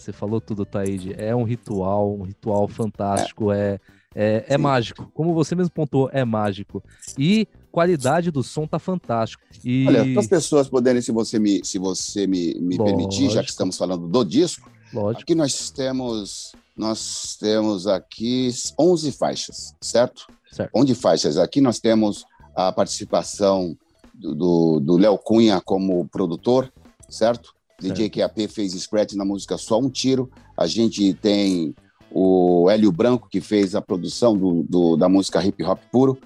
Você 0.00 0.12
falou 0.12 0.40
tudo, 0.40 0.64
Taíde. 0.64 1.14
É 1.18 1.36
um 1.36 1.42
ritual, 1.42 2.14
um 2.14 2.22
ritual 2.22 2.66
fantástico, 2.66 3.52
é, 3.52 3.78
é, 4.14 4.46
é 4.48 4.56
mágico. 4.56 5.10
Como 5.12 5.34
você 5.34 5.54
mesmo 5.54 5.70
pontuou, 5.70 6.08
é 6.10 6.24
mágico. 6.24 6.82
E 7.18 7.46
qualidade 7.70 8.30
do 8.30 8.42
som 8.42 8.66
tá 8.66 8.78
fantástico. 8.78 9.42
E... 9.62 9.86
Olha, 9.86 10.04
para 10.04 10.20
as 10.20 10.26
pessoas 10.26 10.70
poderem, 10.70 11.02
se 11.02 11.12
você 11.12 11.38
me, 11.38 11.62
se 11.62 11.78
você 11.78 12.26
me, 12.26 12.54
me 12.54 12.78
permitir, 12.78 13.28
já 13.28 13.42
que 13.42 13.50
estamos 13.50 13.76
falando 13.76 14.08
do 14.08 14.24
disco, 14.24 14.70
Lógico. 14.92 15.22
aqui 15.22 15.34
nós 15.34 15.70
temos 15.70 16.52
nós 16.74 17.36
temos 17.38 17.86
aqui 17.86 18.50
11 18.78 19.12
faixas, 19.12 19.74
certo? 19.82 20.28
certo. 20.50 20.70
11 20.74 20.94
faixas. 20.94 21.36
Aqui 21.36 21.60
nós 21.60 21.78
temos 21.78 22.24
a 22.56 22.72
participação 22.72 23.76
do 24.14 24.96
Léo 24.96 25.18
Cunha 25.18 25.60
como 25.60 26.08
produtor, 26.08 26.72
certo? 27.06 27.54
DJ 27.80 28.10
QAP 28.10 28.46
fez 28.48 28.72
scratch 28.74 29.14
na 29.14 29.24
música 29.24 29.56
Só 29.56 29.78
um 29.80 29.88
Tiro. 29.88 30.30
A 30.56 30.66
gente 30.66 31.14
tem 31.14 31.74
o 32.10 32.68
Hélio 32.68 32.92
Branco, 32.92 33.28
que 33.28 33.40
fez 33.40 33.74
a 33.74 33.80
produção 33.80 34.36
do, 34.36 34.62
do, 34.62 34.96
da 34.96 35.08
música 35.08 35.42
hip 35.44 35.62
hop 35.64 35.80
puro. 35.90 36.18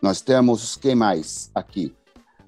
Nós 0.00 0.20
temos 0.20 0.76
quem 0.76 0.94
mais 0.94 1.50
aqui? 1.54 1.94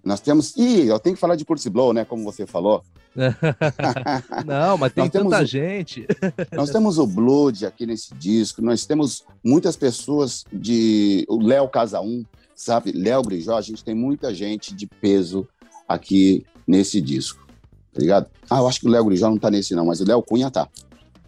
Nós 0.04 0.20
temos. 0.20 0.54
Ih, 0.56 0.86
eu 0.86 0.98
tenho 0.98 1.14
que 1.14 1.20
falar 1.20 1.36
de 1.36 1.44
Curtis 1.44 1.66
Blow, 1.68 1.92
né? 1.92 2.04
Como 2.04 2.22
você 2.24 2.46
falou. 2.46 2.82
Não, 4.44 4.76
mas 4.76 4.92
tem 4.92 5.08
tanta 5.08 5.46
gente. 5.46 6.06
nós 6.52 6.70
temos 6.70 6.98
o 6.98 7.06
Blood 7.06 7.64
aqui 7.64 7.86
nesse 7.86 8.12
disco, 8.14 8.60
nós 8.60 8.84
temos 8.84 9.24
muitas 9.42 9.76
pessoas 9.76 10.44
de. 10.52 11.24
O 11.28 11.40
Léo 11.40 11.68
Casa 11.68 12.00
1, 12.00 12.24
sabe? 12.54 12.92
Léo 12.92 13.22
Brijó, 13.22 13.56
a 13.56 13.62
gente 13.62 13.84
tem 13.84 13.94
muita 13.94 14.34
gente 14.34 14.74
de 14.74 14.86
peso 14.86 15.48
aqui 15.88 16.44
nesse 16.66 17.00
disco 17.00 17.43
tá 17.94 18.00
ligado? 18.00 18.26
Ah, 18.50 18.58
eu 18.58 18.68
acho 18.68 18.80
que 18.80 18.86
o 18.86 18.90
Léo 18.90 19.04
Grijó 19.04 19.30
não 19.30 19.38
tá 19.38 19.50
nesse 19.50 19.74
não, 19.74 19.86
mas 19.86 20.00
o 20.00 20.04
Léo 20.04 20.20
Cunha 20.22 20.50
tá. 20.50 20.68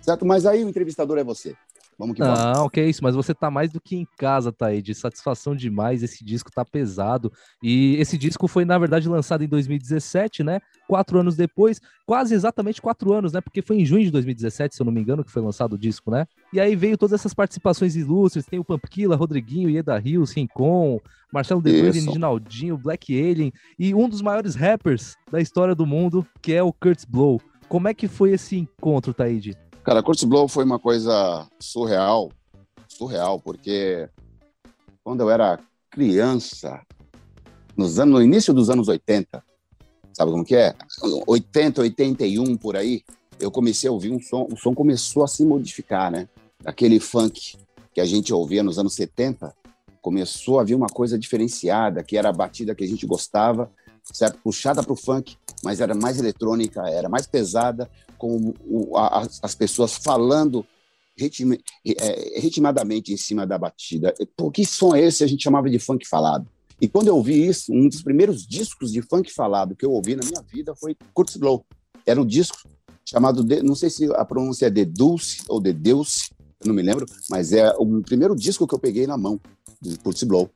Certo? 0.00 0.26
Mas 0.26 0.44
aí 0.44 0.64
o 0.64 0.68
entrevistador 0.68 1.16
é 1.16 1.24
você. 1.24 1.54
Vamos 1.98 2.14
que 2.14 2.22
vamos. 2.22 2.38
Não, 2.38 2.68
que 2.68 2.82
isso, 2.84 3.02
mas 3.02 3.14
você 3.14 3.34
tá 3.34 3.50
mais 3.50 3.72
do 3.72 3.80
que 3.80 3.96
em 3.96 4.06
casa, 4.18 4.52
tá 4.52 4.66
aí, 4.66 4.82
de 4.82 4.94
satisfação 4.94 5.56
demais, 5.56 6.02
esse 6.02 6.22
disco 6.22 6.50
tá 6.50 6.64
pesado, 6.64 7.32
e 7.62 7.96
esse 7.96 8.18
disco 8.18 8.46
foi, 8.46 8.64
na 8.64 8.78
verdade, 8.78 9.08
lançado 9.08 9.42
em 9.42 9.48
2017, 9.48 10.42
né, 10.42 10.60
quatro 10.86 11.18
anos 11.18 11.36
depois, 11.36 11.80
quase 12.04 12.34
exatamente 12.34 12.82
quatro 12.82 13.12
anos, 13.14 13.32
né, 13.32 13.40
porque 13.40 13.62
foi 13.62 13.76
em 13.76 13.84
junho 13.84 14.04
de 14.04 14.10
2017, 14.10 14.74
se 14.74 14.82
eu 14.82 14.84
não 14.84 14.92
me 14.92 15.00
engano, 15.00 15.24
que 15.24 15.30
foi 15.30 15.40
lançado 15.40 15.72
o 15.72 15.78
disco, 15.78 16.10
né, 16.10 16.26
e 16.52 16.60
aí 16.60 16.76
veio 16.76 16.98
todas 16.98 17.18
essas 17.18 17.32
participações 17.32 17.96
ilustres, 17.96 18.44
tem 18.44 18.58
o 18.58 18.64
Pampquila, 18.64 19.16
Rodriguinho, 19.16 19.70
Ieda 19.70 19.98
Rios, 19.98 20.32
Rincon, 20.32 21.00
Marcelo 21.32 21.62
De 21.62 21.70
Bruyne, 21.72 22.00
Reginaldinho, 22.00 22.76
Black 22.76 23.18
Alien, 23.18 23.52
e 23.78 23.94
um 23.94 24.08
dos 24.08 24.20
maiores 24.20 24.54
rappers 24.54 25.16
da 25.32 25.40
história 25.40 25.74
do 25.74 25.86
mundo, 25.86 26.26
que 26.42 26.52
é 26.52 26.62
o 26.62 26.72
Kurtz 26.72 27.04
Blow. 27.04 27.40
Como 27.68 27.88
é 27.88 27.94
que 27.94 28.06
foi 28.06 28.30
esse 28.32 28.56
encontro, 28.56 29.12
Taíde? 29.12 29.56
Cara, 29.86 30.02
Curtis 30.02 30.24
Blow 30.24 30.48
foi 30.48 30.64
uma 30.64 30.80
coisa 30.80 31.46
surreal, 31.60 32.32
surreal, 32.88 33.38
porque 33.38 34.08
quando 35.04 35.20
eu 35.20 35.30
era 35.30 35.60
criança, 35.88 36.82
nos 37.76 38.00
anos, 38.00 38.14
no 38.14 38.20
início 38.20 38.52
dos 38.52 38.68
anos 38.68 38.88
80, 38.88 39.40
sabe 40.12 40.32
como 40.32 40.44
que 40.44 40.56
é? 40.56 40.74
80, 41.24 41.82
81 41.82 42.56
por 42.56 42.76
aí, 42.76 43.04
eu 43.38 43.48
comecei 43.48 43.88
a 43.88 43.92
ouvir 43.92 44.10
um 44.10 44.18
som, 44.18 44.48
o 44.50 44.56
som 44.56 44.74
começou 44.74 45.22
a 45.22 45.28
se 45.28 45.44
modificar, 45.44 46.10
né? 46.10 46.28
Aquele 46.64 46.98
funk 46.98 47.56
que 47.94 48.00
a 48.00 48.04
gente 48.04 48.34
ouvia 48.34 48.64
nos 48.64 48.80
anos 48.80 48.92
70, 48.94 49.54
começou 50.02 50.58
a 50.58 50.64
vir 50.64 50.74
uma 50.74 50.88
coisa 50.88 51.16
diferenciada, 51.16 52.02
que 52.02 52.18
era 52.18 52.30
a 52.30 52.32
batida 52.32 52.74
que 52.74 52.82
a 52.82 52.88
gente 52.88 53.06
gostava, 53.06 53.70
certo? 54.02 54.40
Puxada 54.42 54.82
para 54.82 54.92
o 54.92 54.96
funk, 54.96 55.36
mas 55.62 55.80
era 55.80 55.94
mais 55.94 56.18
eletrônica, 56.18 56.82
era 56.88 57.08
mais 57.08 57.28
pesada, 57.28 57.88
com 58.16 58.54
o, 58.64 58.96
a, 58.96 59.26
as 59.42 59.54
pessoas 59.54 59.94
falando 59.96 60.66
ritmi, 61.18 61.60
é, 61.84 62.40
ritmadamente 62.40 63.12
em 63.12 63.16
cima 63.16 63.46
da 63.46 63.58
batida. 63.58 64.14
Pô, 64.36 64.50
que 64.50 64.64
som 64.64 64.94
é 64.94 65.02
esse? 65.02 65.24
A 65.24 65.26
gente 65.26 65.42
chamava 65.42 65.70
de 65.70 65.78
funk 65.78 66.06
falado. 66.06 66.46
E 66.80 66.86
quando 66.86 67.08
eu 67.08 67.16
ouvi 67.16 67.46
isso, 67.46 67.72
um 67.72 67.88
dos 67.88 68.02
primeiros 68.02 68.46
discos 68.46 68.92
de 68.92 69.00
funk 69.00 69.32
falado 69.32 69.74
que 69.74 69.86
eu 69.86 69.92
ouvi 69.92 70.14
na 70.14 70.24
minha 70.24 70.42
vida 70.42 70.74
foi 70.74 70.96
Kurtz 71.14 71.36
Blow. 71.36 71.64
Era 72.04 72.20
um 72.20 72.26
disco 72.26 72.68
chamado, 73.08 73.42
de, 73.42 73.62
não 73.62 73.74
sei 73.74 73.88
se 73.88 74.12
a 74.14 74.24
pronúncia 74.24 74.66
é 74.66 74.70
de 74.70 74.84
Dulce 74.84 75.42
ou 75.48 75.60
de 75.60 75.72
Deus, 75.72 76.30
eu 76.60 76.68
não 76.68 76.74
me 76.74 76.82
lembro, 76.82 77.06
mas 77.30 77.52
é 77.52 77.72
o 77.78 78.02
primeiro 78.02 78.34
disco 78.34 78.66
que 78.66 78.74
eu 78.74 78.78
peguei 78.78 79.06
na 79.06 79.16
mão, 79.16 79.40
de 79.80 79.96
Curtis 79.98 80.24
Blow. 80.24 80.50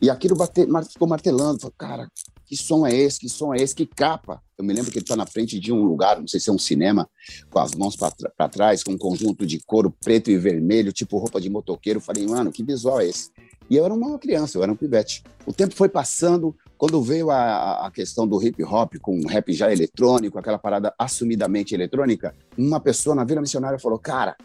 E 0.00 0.10
aquilo 0.10 0.36
bate, 0.36 0.66
ficou 0.92 1.08
martelando, 1.08 1.60
falei, 1.60 1.74
cara, 1.78 2.10
que 2.44 2.56
som 2.56 2.86
é 2.86 2.94
esse? 2.94 3.18
Que 3.18 3.28
som 3.28 3.52
é 3.52 3.58
esse? 3.58 3.74
Que 3.74 3.86
capa? 3.86 4.40
Eu 4.56 4.64
me 4.64 4.72
lembro 4.72 4.90
que 4.90 4.98
ele 4.98 5.04
está 5.04 5.16
na 5.16 5.26
frente 5.26 5.58
de 5.58 5.72
um 5.72 5.82
lugar, 5.82 6.20
não 6.20 6.28
sei 6.28 6.38
se 6.38 6.48
é 6.48 6.52
um 6.52 6.58
cinema, 6.58 7.08
com 7.50 7.58
as 7.58 7.72
mãos 7.72 7.96
para 7.96 8.48
trás, 8.48 8.84
com 8.84 8.92
um 8.92 8.98
conjunto 8.98 9.44
de 9.44 9.58
couro 9.58 9.90
preto 9.90 10.30
e 10.30 10.38
vermelho, 10.38 10.92
tipo 10.92 11.18
roupa 11.18 11.40
de 11.40 11.50
motoqueiro. 11.50 12.00
Falei, 12.00 12.26
mano, 12.26 12.52
que 12.52 12.62
visual 12.62 13.00
é 13.00 13.08
esse? 13.08 13.30
E 13.68 13.76
eu 13.76 13.84
era 13.84 13.92
uma 13.92 14.16
criança, 14.18 14.56
eu 14.56 14.62
era 14.62 14.70
um 14.70 14.76
pivete. 14.76 15.24
O 15.44 15.52
tempo 15.52 15.74
foi 15.74 15.88
passando, 15.88 16.54
quando 16.78 17.02
veio 17.02 17.30
a, 17.30 17.86
a 17.86 17.90
questão 17.90 18.28
do 18.28 18.40
hip 18.40 18.62
hop, 18.62 18.94
com 19.00 19.26
rap 19.26 19.52
já 19.52 19.72
eletrônico, 19.72 20.38
aquela 20.38 20.58
parada 20.58 20.94
assumidamente 20.96 21.74
eletrônica, 21.74 22.34
uma 22.56 22.78
pessoa 22.78 23.16
na 23.16 23.24
Vila 23.24 23.40
Missionária 23.40 23.78
falou: 23.78 23.98
Cara, 23.98 24.36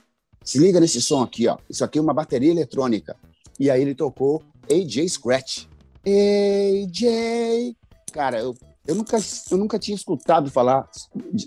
se 0.44 0.58
liga 0.58 0.80
nesse 0.80 1.00
som 1.00 1.22
aqui, 1.22 1.48
ó. 1.48 1.58
Isso 1.70 1.84
aqui 1.84 2.00
é 2.00 2.02
uma 2.02 2.14
bateria 2.14 2.50
eletrônica. 2.50 3.16
E 3.60 3.70
aí 3.70 3.82
ele 3.82 3.94
tocou 3.94 4.42
AJ 4.70 5.10
Scratch. 5.10 5.68
AJ 6.06 7.76
Cara, 8.12 8.40
eu, 8.40 8.56
eu, 8.86 8.96
nunca, 8.96 9.18
eu 9.50 9.58
nunca 9.58 9.80
tinha 9.80 9.96
escutado 9.96 10.52
falar 10.52 10.88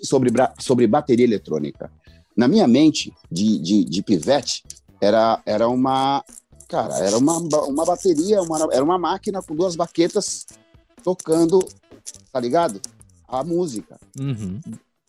sobre, 0.03 0.31
sobre 0.59 0.87
bateria 0.87 1.27
eletrônica. 1.27 1.93
Na 2.37 2.49
minha 2.49 2.67
mente, 2.67 3.13
de, 3.31 3.59
de, 3.59 3.85
de 3.85 4.03
pivete, 4.03 4.65
era, 5.01 5.41
era 5.45 5.69
uma. 5.69 6.25
Cara, 6.69 6.97
era 6.99 7.17
uma, 7.19 7.39
uma 7.39 7.85
bateria, 7.85 8.43
uma, 8.43 8.69
era 8.73 8.83
uma 8.83 8.99
máquina 8.99 9.43
com 9.43 9.55
duas 9.55 9.77
baquetas 9.77 10.47
tocando, 11.05 11.61
tá 12.33 12.41
ligado? 12.41 12.81
A 13.29 13.45
música. 13.45 14.01
Uhum. 14.19 14.61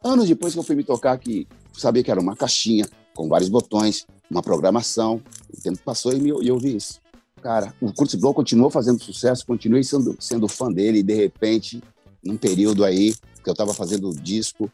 Anos 0.04 0.28
depois 0.28 0.54
que 0.54 0.60
eu 0.60 0.64
fui 0.64 0.76
me 0.76 0.84
tocar, 0.84 1.18
que 1.18 1.48
sabia 1.74 2.04
que 2.04 2.12
era 2.12 2.20
uma 2.20 2.36
caixinha 2.36 2.88
com 3.16 3.28
vários 3.30 3.50
botões, 3.50 4.06
uma 4.30 4.44
programação. 4.44 5.22
O 5.52 5.62
tempo 5.62 5.80
passou 5.84 6.14
e, 6.14 6.20
me, 6.20 6.30
e 6.44 6.48
eu 6.50 6.60
vi 6.60 6.76
isso 6.76 7.00
cara, 7.46 7.76
o 7.80 7.94
Curtis 7.94 8.16
Blow 8.16 8.34
continuou 8.34 8.72
fazendo 8.72 9.00
sucesso, 9.00 9.46
continuei 9.46 9.84
sendo, 9.84 10.18
sendo 10.20 10.48
fã 10.48 10.72
dele, 10.72 11.00
e 11.00 11.04
de 11.04 11.14
repente, 11.14 11.80
num 12.24 12.38
período 12.38 12.84
aí 12.84 13.14
que 13.44 13.48
eu 13.48 13.52
estava 13.52 13.72
fazendo 13.72 14.10
o 14.10 14.16
disco, 14.16 14.68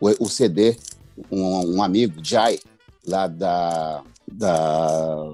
o, 0.00 0.24
o 0.24 0.28
CD, 0.28 0.76
um, 1.30 1.76
um, 1.76 1.82
amigo, 1.82 2.14
Jai, 2.20 2.58
lá 3.06 3.28
da, 3.28 4.02
da 4.26 5.32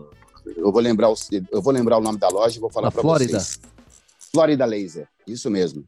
eu 0.54 0.70
vou 0.70 0.82
lembrar 0.82 1.08
o, 1.08 1.14
eu 1.50 1.62
vou 1.62 1.72
lembrar 1.72 1.96
o 1.96 2.02
nome 2.02 2.18
da 2.18 2.28
loja 2.28 2.58
e 2.58 2.60
vou 2.60 2.70
falar 2.70 2.90
para 2.90 3.00
vocês. 3.00 3.58
Florida 4.30 4.66
Laser, 4.66 5.08
isso 5.26 5.50
mesmo. 5.50 5.84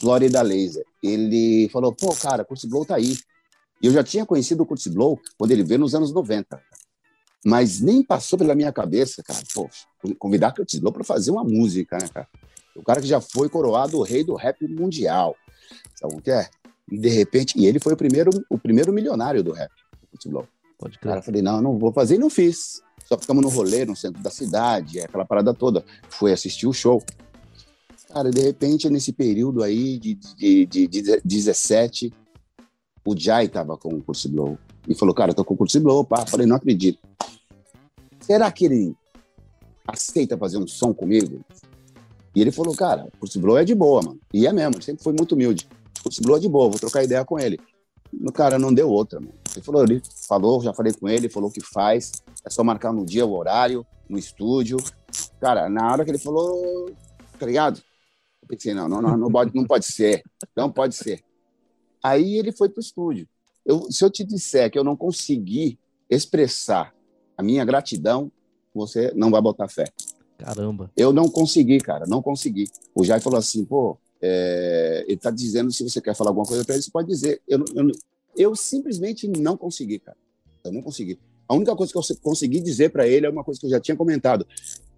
Florida 0.00 0.40
Laser. 0.40 0.86
Ele 1.02 1.68
falou, 1.70 1.92
pô, 1.92 2.14
cara, 2.14 2.46
Curtis 2.46 2.64
Blow 2.64 2.86
tá 2.86 2.94
aí. 2.94 3.14
E 3.82 3.88
eu 3.88 3.92
já 3.92 4.02
tinha 4.02 4.24
conhecido 4.24 4.62
o 4.62 4.66
Curtis 4.66 4.86
Blow 4.86 5.20
quando 5.36 5.50
ele 5.50 5.64
veio 5.64 5.80
nos 5.80 5.94
anos 5.94 6.14
90. 6.14 6.58
Mas 7.44 7.80
nem 7.80 8.02
passou 8.02 8.38
pela 8.38 8.54
minha 8.54 8.72
cabeça, 8.72 9.22
cara, 9.22 9.40
pô, 9.54 9.68
convidar 10.18 10.52
Curtis 10.52 10.78
Blow 10.78 10.92
para 10.92 11.04
fazer 11.04 11.30
uma 11.30 11.42
música, 11.42 11.96
né, 11.98 12.08
cara? 12.08 12.28
O 12.76 12.82
cara 12.82 13.00
que 13.00 13.06
já 13.06 13.20
foi 13.20 13.48
coroado 13.48 13.98
o 13.98 14.02
rei 14.02 14.22
do 14.22 14.34
rap 14.34 14.66
mundial. 14.68 15.34
Sabe 15.94 16.14
o 16.14 16.20
que 16.20 16.30
é? 16.30 16.48
E 16.90 16.98
de 16.98 17.08
repente, 17.08 17.58
e 17.58 17.66
ele 17.66 17.78
foi 17.78 17.94
o 17.94 17.96
primeiro, 17.96 18.30
o 18.50 18.58
primeiro 18.58 18.92
milionário 18.92 19.42
do 19.42 19.52
rap, 19.52 19.70
Curtis 20.10 20.30
Blow. 20.30 20.46
Pode 20.78 20.98
crer. 20.98 21.10
Cara, 21.10 21.20
eu 21.20 21.24
falei, 21.24 21.42
não, 21.42 21.60
não 21.60 21.78
vou 21.78 21.92
fazer 21.92 22.16
e 22.16 22.18
não 22.18 22.30
fiz. 22.30 22.82
Só 23.04 23.18
ficamos 23.18 23.42
no 23.42 23.48
rolê, 23.48 23.84
no 23.84 23.96
centro 23.96 24.22
da 24.22 24.30
cidade, 24.30 25.00
aquela 25.00 25.24
parada 25.24 25.52
toda. 25.52 25.84
Fui 26.08 26.32
assistir 26.32 26.66
o 26.66 26.72
show. 26.72 27.02
Cara, 28.12 28.30
de 28.30 28.40
repente, 28.40 28.88
nesse 28.88 29.12
período 29.12 29.62
aí 29.62 29.98
de, 29.98 30.14
de, 30.14 30.66
de, 30.66 30.88
de 30.88 31.20
17, 31.22 32.12
o 33.04 33.16
Jai 33.16 33.48
tava 33.48 33.76
com 33.76 33.88
o 33.94 34.02
Curtis 34.02 34.26
Blow. 34.26 34.58
E 34.88 34.94
falou, 34.94 35.14
cara, 35.14 35.30
eu 35.30 35.34
tô 35.34 35.44
com 35.44 35.54
o 35.54 35.56
Curtis 35.56 35.80
Blow, 35.80 36.04
pá. 36.04 36.26
Falei, 36.26 36.46
não 36.46 36.56
acredito. 36.56 36.98
Será 38.20 38.50
que 38.52 38.66
ele 38.66 38.94
aceita 39.86 40.36
fazer 40.36 40.58
um 40.58 40.66
som 40.66 40.92
comigo? 40.94 41.44
E 42.34 42.40
ele 42.40 42.52
falou, 42.52 42.74
cara, 42.76 43.06
o 43.06 43.18
Curtis 43.18 43.40
Blow 43.40 43.58
é 43.58 43.64
de 43.64 43.74
boa, 43.74 44.02
mano. 44.02 44.20
E 44.32 44.46
é 44.46 44.52
mesmo, 44.52 44.76
ele 44.76 44.84
sempre 44.84 45.02
foi 45.02 45.12
muito 45.12 45.32
humilde. 45.32 45.68
O 45.98 46.02
Curtis 46.04 46.20
Blow 46.20 46.36
é 46.36 46.40
de 46.40 46.48
boa, 46.48 46.68
vou 46.68 46.78
trocar 46.78 47.02
ideia 47.02 47.24
com 47.24 47.38
ele. 47.38 47.58
O 48.12 48.32
cara 48.32 48.58
não 48.58 48.72
deu 48.72 48.88
outra, 48.88 49.20
mano. 49.20 49.34
Ele 49.54 49.64
falou, 49.64 49.84
ele 49.84 50.02
falou, 50.28 50.62
já 50.62 50.72
falei 50.72 50.92
com 50.92 51.08
ele, 51.08 51.28
falou 51.28 51.50
que 51.50 51.60
faz. 51.60 52.12
É 52.44 52.50
só 52.50 52.62
marcar 52.62 52.92
no 52.92 53.04
dia 53.04 53.26
o 53.26 53.36
horário, 53.36 53.84
no 54.08 54.18
estúdio. 54.18 54.76
Cara, 55.40 55.68
na 55.68 55.90
hora 55.92 56.04
que 56.04 56.10
ele 56.10 56.18
falou, 56.18 56.90
tá 57.38 57.46
ligado? 57.46 57.82
Eu 58.42 58.48
pensei, 58.48 58.74
não, 58.74 58.88
não, 58.88 59.02
não, 59.02 59.16
não 59.16 59.30
pode, 59.30 59.54
não 59.54 59.64
pode 59.64 59.86
ser. 59.86 60.22
Não 60.56 60.70
pode 60.70 60.94
ser. 60.94 61.22
Aí 62.02 62.38
ele 62.38 62.52
foi 62.52 62.68
pro 62.68 62.80
estúdio. 62.80 63.28
Eu, 63.64 63.90
se 63.90 64.04
eu 64.04 64.10
te 64.10 64.24
disser 64.24 64.70
que 64.70 64.78
eu 64.78 64.84
não 64.84 64.96
consegui 64.96 65.78
expressar 66.08 66.94
a 67.40 67.42
minha 67.42 67.64
gratidão, 67.64 68.30
você 68.74 69.12
não 69.16 69.30
vai 69.30 69.40
botar 69.40 69.66
fé. 69.66 69.84
Caramba. 70.38 70.90
Eu 70.96 71.12
não 71.12 71.28
consegui, 71.28 71.78
cara, 71.78 72.06
não 72.06 72.22
consegui. 72.22 72.68
O 72.94 73.02
Jair 73.02 73.22
falou 73.22 73.38
assim, 73.38 73.64
pô, 73.64 73.98
é, 74.22 75.04
ele 75.08 75.16
tá 75.16 75.30
dizendo 75.30 75.72
se 75.72 75.82
você 75.82 76.00
quer 76.00 76.14
falar 76.14 76.30
alguma 76.30 76.46
coisa 76.46 76.64
para 76.64 76.74
ele, 76.74 76.82
você 76.82 76.90
pode 76.90 77.08
dizer. 77.08 77.40
Eu, 77.48 77.64
eu, 77.74 77.90
eu, 78.36 78.56
simplesmente 78.56 79.26
não 79.26 79.56
consegui, 79.56 79.98
cara. 79.98 80.16
Eu 80.62 80.72
não 80.72 80.82
consegui. 80.82 81.18
A 81.48 81.54
única 81.54 81.74
coisa 81.74 81.92
que 81.92 81.98
eu 81.98 82.16
consegui 82.20 82.60
dizer 82.60 82.90
para 82.90 83.08
ele 83.08 83.26
é 83.26 83.30
uma 83.30 83.42
coisa 83.42 83.58
que 83.58 83.66
eu 83.66 83.70
já 83.70 83.80
tinha 83.80 83.96
comentado. 83.96 84.46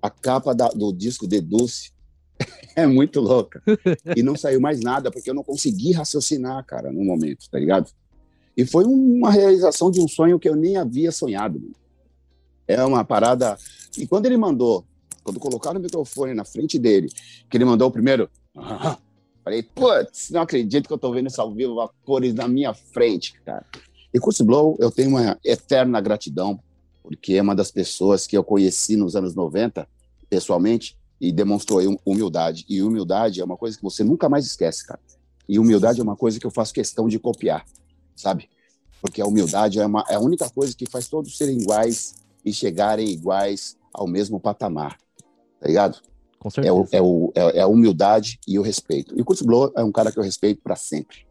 A 0.01 0.11
capa 0.11 0.53
da, 0.53 0.69
do 0.69 0.93
disco 0.93 1.27
de 1.27 1.41
Dulce 1.41 1.93
é 2.75 2.87
muito 2.87 3.21
louca. 3.21 3.63
e 4.17 4.23
não 4.23 4.37
saiu 4.37 4.61
mais 4.61 4.81
nada, 4.81 5.11
porque 5.13 5.31
eu 5.31 5.35
não 5.35 5.45
consegui 5.45 5.93
raciocinar, 5.93 6.65
cara, 6.67 6.93
no 6.93 7.05
momento, 7.05 7.49
tá 7.49 7.59
ligado? 7.59 7.89
E 8.57 8.67
foi 8.67 8.85
uma 8.85 9.31
realização 9.31 9.91
de 9.91 10.01
um 10.01 10.09
sonho 10.09 10.39
que 10.39 10.49
eu 10.49 10.57
nem 10.57 10.77
havia 10.77 11.11
sonhado. 11.13 11.63
É 12.67 12.85
uma 12.85 13.05
parada. 13.05 13.59
E 13.97 14.07
quando 14.07 14.27
ele 14.27 14.37
mandou, 14.37 14.85
quando 15.23 15.39
colocaram 15.39 15.79
o 15.79 15.83
microfone 15.83 16.35
na 16.35 16.45
frente 16.45 16.79
dele, 16.79 17.09
que 17.49 17.57
ele 17.57 17.65
mandou 17.65 17.89
o 17.89 17.93
primeiro. 17.93 18.29
falei, 19.43 19.63
putz, 19.63 20.31
não 20.31 20.43
acredito 20.43 20.87
que 20.87 20.93
eu 20.93 20.99
tô 20.99 21.13
vendo 21.13 21.29
isso 21.29 21.41
ao 21.41 21.53
vivo, 21.53 21.81
a 21.81 21.89
cores 22.05 22.35
na 22.35 22.47
minha 22.47 22.73
frente, 22.73 23.35
cara. 23.45 23.65
E 24.15 24.21
Curtis 24.21 24.43
Blow, 24.43 24.77
eu 24.79 24.91
tenho 24.91 25.11
uma 25.11 25.39
eterna 25.45 26.01
gratidão, 26.01 26.61
porque 27.03 27.35
é 27.35 27.43
uma 27.43 27.55
das 27.55 27.71
pessoas 27.71 28.27
que 28.27 28.37
eu 28.37 28.45
conheci 28.45 28.97
nos 28.97 29.17
anos 29.17 29.35
90, 29.35 29.89
pessoalmente, 30.29 30.97
e 31.21 31.33
demonstrou 31.33 31.81
humildade. 32.05 32.65
E 32.69 32.83
humildade 32.83 33.41
é 33.41 33.45
uma 33.45 33.57
coisa 33.57 33.77
que 33.77 33.83
você 33.83 34.05
nunca 34.05 34.29
mais 34.29 34.45
esquece, 34.45 34.87
cara. 34.87 35.01
E 35.49 35.59
humildade 35.59 36.01
é 36.01 36.03
uma 36.03 36.17
coisa 36.17 36.39
que 36.39 36.47
eu 36.47 36.51
faço 36.51 36.73
questão 36.75 37.09
de 37.09 37.19
copiar, 37.19 37.65
sabe? 38.15 38.49
Porque 39.01 39.21
a 39.21 39.27
humildade 39.27 39.81
é, 39.81 39.87
uma, 39.87 40.05
é 40.09 40.15
a 40.15 40.21
única 40.21 40.49
coisa 40.51 40.75
que 40.77 40.89
faz 40.89 41.09
todos 41.09 41.37
serem 41.37 41.59
iguais 41.59 42.15
e 42.45 42.53
chegarem 42.53 43.09
iguais 43.09 43.77
ao 43.93 44.07
mesmo 44.07 44.41
patamar, 44.41 44.99
tá 45.61 45.67
ligado? 45.67 46.01
Com 46.39 46.51
certeza. 46.51 46.75
É, 46.75 46.77
o, 46.77 46.87
é, 46.91 47.03
o, 47.03 47.33
é, 47.35 47.59
é 47.59 47.61
a 47.61 47.67
humildade 47.69 48.41
e 48.49 48.59
o 48.59 48.63
respeito. 48.63 49.17
E 49.17 49.23
o 49.23 49.25
Curtis 49.25 49.47
Blow 49.47 49.73
é 49.77 49.85
um 49.85 49.93
cara 49.93 50.11
que 50.11 50.19
eu 50.19 50.25
respeito 50.25 50.61
para 50.61 50.75
sempre. 50.75 51.25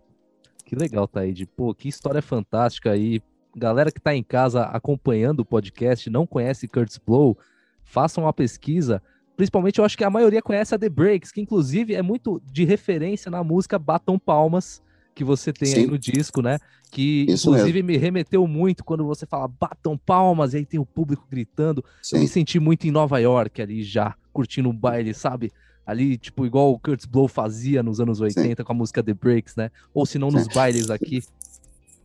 Que 0.66 0.74
legal, 0.74 1.06
Taíde. 1.06 1.46
Pô, 1.46 1.76
que 1.76 1.90
história 1.90 2.22
fantástica 2.22 2.92
aí. 2.92 3.22
Galera 3.54 3.92
que 3.92 4.00
tá 4.00 4.16
em 4.16 4.24
casa 4.24 4.64
acompanhando 4.64 5.42
o 5.42 5.46
podcast, 5.46 6.10
não 6.10 6.26
conhece 6.26 6.66
Curtis 6.66 6.98
Blow, 6.98 7.38
façam 7.84 8.24
uma 8.24 8.32
pesquisa. 8.32 9.02
Principalmente, 9.36 9.80
eu 9.80 9.86
acho 9.86 9.98
que 9.98 10.06
a 10.06 10.10
maioria 10.10 10.42
conhece 10.42 10.74
a 10.74 10.80
The 10.80 10.88
Breaks, 10.88 11.32
que 11.32 11.42
inclusive 11.42 11.94
é 11.94 12.02
muito 12.02 12.42
de 12.46 12.64
referência 12.64 13.30
na 13.30 13.44
música 13.44 13.78
Batam 13.78 14.18
Palmas, 14.18 14.82
que 15.14 15.24
você 15.24 15.52
tem 15.52 15.70
Sim. 15.70 15.80
aí 15.80 15.88
no 15.88 15.98
disco, 15.98 16.42
né? 16.42 16.58
Que 16.92 17.26
Isso 17.28 17.50
inclusive 17.50 17.84
mesmo. 17.84 17.88
me 17.88 17.98
remeteu 17.98 18.46
muito 18.48 18.84
quando 18.84 19.06
você 19.06 19.26
fala 19.26 19.48
batam 19.48 19.98
palmas 19.98 20.54
e 20.54 20.58
aí 20.58 20.66
tem 20.66 20.80
o 20.80 20.86
público 20.86 21.26
gritando. 21.30 21.84
Sim. 22.02 22.18
Eu 22.18 22.22
me 22.22 22.28
senti 22.28 22.60
muito 22.60 22.86
em 22.88 22.92
Nova 22.92 23.20
York 23.20 23.62
ali 23.62 23.84
já, 23.84 24.16
curtindo 24.34 24.70
o 24.70 24.74
baile, 24.74 25.14
sabe? 25.14 25.52
Ali, 25.86 26.18
tipo, 26.18 26.46
igual 26.46 26.72
o 26.72 26.80
Kurtz 26.80 27.06
Blow 27.06 27.28
fazia 27.28 27.82
nos 27.82 28.00
anos 28.00 28.22
80 28.22 28.48
Sim. 28.48 28.64
com 28.64 28.72
a 28.72 28.76
música 28.76 29.04
The 29.04 29.14
Breaks, 29.14 29.56
né? 29.56 29.72
Ou 29.94 30.06
se 30.06 30.18
não 30.18 30.30
nos 30.30 30.48
bailes 30.48 30.90
aqui. 30.90 31.24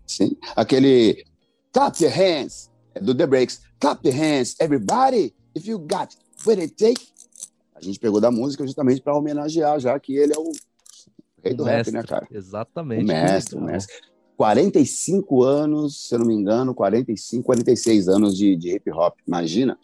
Sim, 0.06 0.36
aquele 0.54 1.24
clap 1.72 2.00
your 2.02 2.12
hands 2.12 2.70
do 3.00 3.14
The 3.14 3.26
Breaks. 3.26 3.60
Clap 3.78 4.06
your 4.06 4.16
hands, 4.16 4.56
everybody, 4.60 5.34
if 5.54 5.66
you 5.66 5.78
got 5.78 6.16
what 6.46 6.60
it 6.60 6.74
take. 6.74 7.08
A 7.74 7.80
gente 7.80 7.98
pegou 7.98 8.20
da 8.20 8.30
música 8.30 8.66
justamente 8.66 9.02
para 9.02 9.14
homenagear, 9.14 9.78
já 9.78 9.98
que 10.00 10.16
ele 10.16 10.32
é 10.32 10.38
o 10.38 10.50
rei 11.42 11.54
do 11.54 11.64
mestre, 11.64 11.94
rap, 11.94 12.02
né, 12.02 12.08
cara? 12.08 12.26
Exatamente. 12.30 13.04
O 13.04 13.06
mestre, 13.06 13.56
o 13.56 13.60
mestre. 13.60 13.94
45 14.36 15.42
anos, 15.42 16.08
se 16.08 16.14
eu 16.14 16.18
não 16.18 16.26
me 16.26 16.34
engano, 16.34 16.74
45, 16.74 17.42
46 17.42 18.08
anos 18.08 18.36
de, 18.36 18.54
de 18.56 18.76
hip 18.76 18.90
hop. 18.90 19.16
Imagina? 19.26 19.78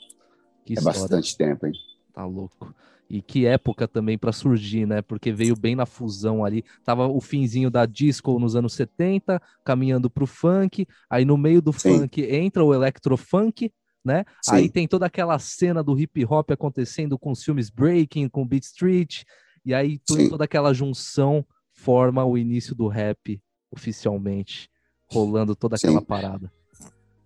Que 0.65 0.75
é 0.75 0.77
história. 0.77 1.01
bastante 1.01 1.37
tempo, 1.37 1.67
hein? 1.67 1.73
Tá 2.13 2.25
louco. 2.25 2.75
E 3.09 3.21
que 3.21 3.45
época 3.47 3.87
também 3.87 4.17
para 4.17 4.33
surgir, 4.33 4.87
né? 4.87 5.03
Porque 5.03 5.33
veio 5.33 5.55
bem 5.55 5.75
na 5.75 5.85
fusão 5.85 6.45
ali. 6.45 6.65
Tava 6.85 7.07
o 7.07 7.21
finzinho 7.21 7.71
da 7.71 7.85
disco 7.85 8.39
nos 8.39 8.57
anos 8.57 8.73
70, 8.75 9.41
caminhando 9.65 10.09
pro 10.09 10.27
funk. 10.27 10.87
Aí 11.11 11.25
no 11.25 11.37
meio 11.37 11.61
do 11.61 11.73
Sim. 11.75 11.99
funk 11.99 12.23
entra 12.23 12.65
o 12.65 12.73
electrofunk, 12.73 13.71
né? 14.03 14.25
Sim. 14.43 14.55
Aí 14.55 14.69
tem 14.69 14.89
toda 14.89 15.07
aquela 15.07 15.39
cena 15.39 15.83
do 15.83 15.99
hip 15.99 16.25
hop 16.25 16.51
acontecendo 16.53 17.19
com 17.19 17.33
os 17.33 17.43
filmes 17.43 17.69
Breaking, 17.69 18.29
com 18.29 18.47
Beat 18.47 18.65
Street. 18.65 19.25
E 19.65 19.73
aí 19.73 19.99
toda 20.29 20.45
aquela 20.45 20.73
junção 20.73 21.45
forma 21.73 22.25
o 22.25 22.37
início 22.37 22.75
do 22.75 22.89
rap 22.89 23.41
oficialmente. 23.71 24.69
rolando 25.11 25.55
toda 25.55 25.77
aquela 25.77 26.01
Sim. 26.01 26.07
parada. 26.07 26.53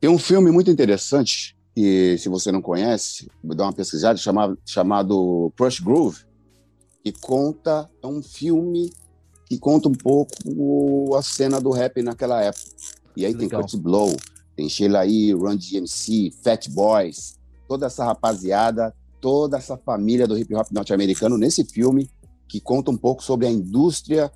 Tem 0.01 0.11
um 0.11 0.19
filme 0.19 0.51
muito 0.51 0.71
interessante, 0.71 1.57
que 1.75 2.19
se 2.19 2.29
você 2.29 2.51
não 2.51 2.61
conhece, 2.61 3.29
dá 3.43 3.65
uma 3.65 3.73
pesquisada, 3.73 4.19
chamado, 4.19 4.59
chamado 4.65 5.53
Crush 5.57 5.81
Groove, 5.81 6.25
que 7.05 7.13
conta, 7.13 7.89
é 8.03 8.07
um 8.07 8.23
filme 8.23 8.93
que 9.47 9.59
conta 9.59 9.89
um 9.89 9.93
pouco 9.93 11.15
a 11.15 11.23
cena 11.23 11.61
do 11.61 11.71
rap 11.71 12.03
naquela 12.03 12.43
época. 12.43 12.73
E 13.17 13.25
aí 13.25 13.33
Legal. 13.33 13.49
tem 13.49 13.61
Kurt 13.61 13.77
Blow, 13.77 14.17
tem 14.57 14.69
Sheila 14.69 15.07
E., 15.07 15.33
Run 15.33 15.57
DMC, 15.57 16.33
Fat 16.43 16.69
Boys, 16.71 17.39
toda 17.69 17.87
essa 17.87 18.05
rapaziada, 18.05 18.93
toda 19.21 19.57
essa 19.57 19.77
família 19.77 20.27
do 20.27 20.37
hip 20.37 20.53
hop 20.55 20.67
norte-americano 20.73 21.39
nesse 21.39 21.65
filme 21.65 22.11
que 22.49 22.61
conta 22.61 22.91
um 22.91 22.97
pouco 22.97 23.23
sobre 23.23 23.47
a 23.47 23.51
indústria 23.51 24.31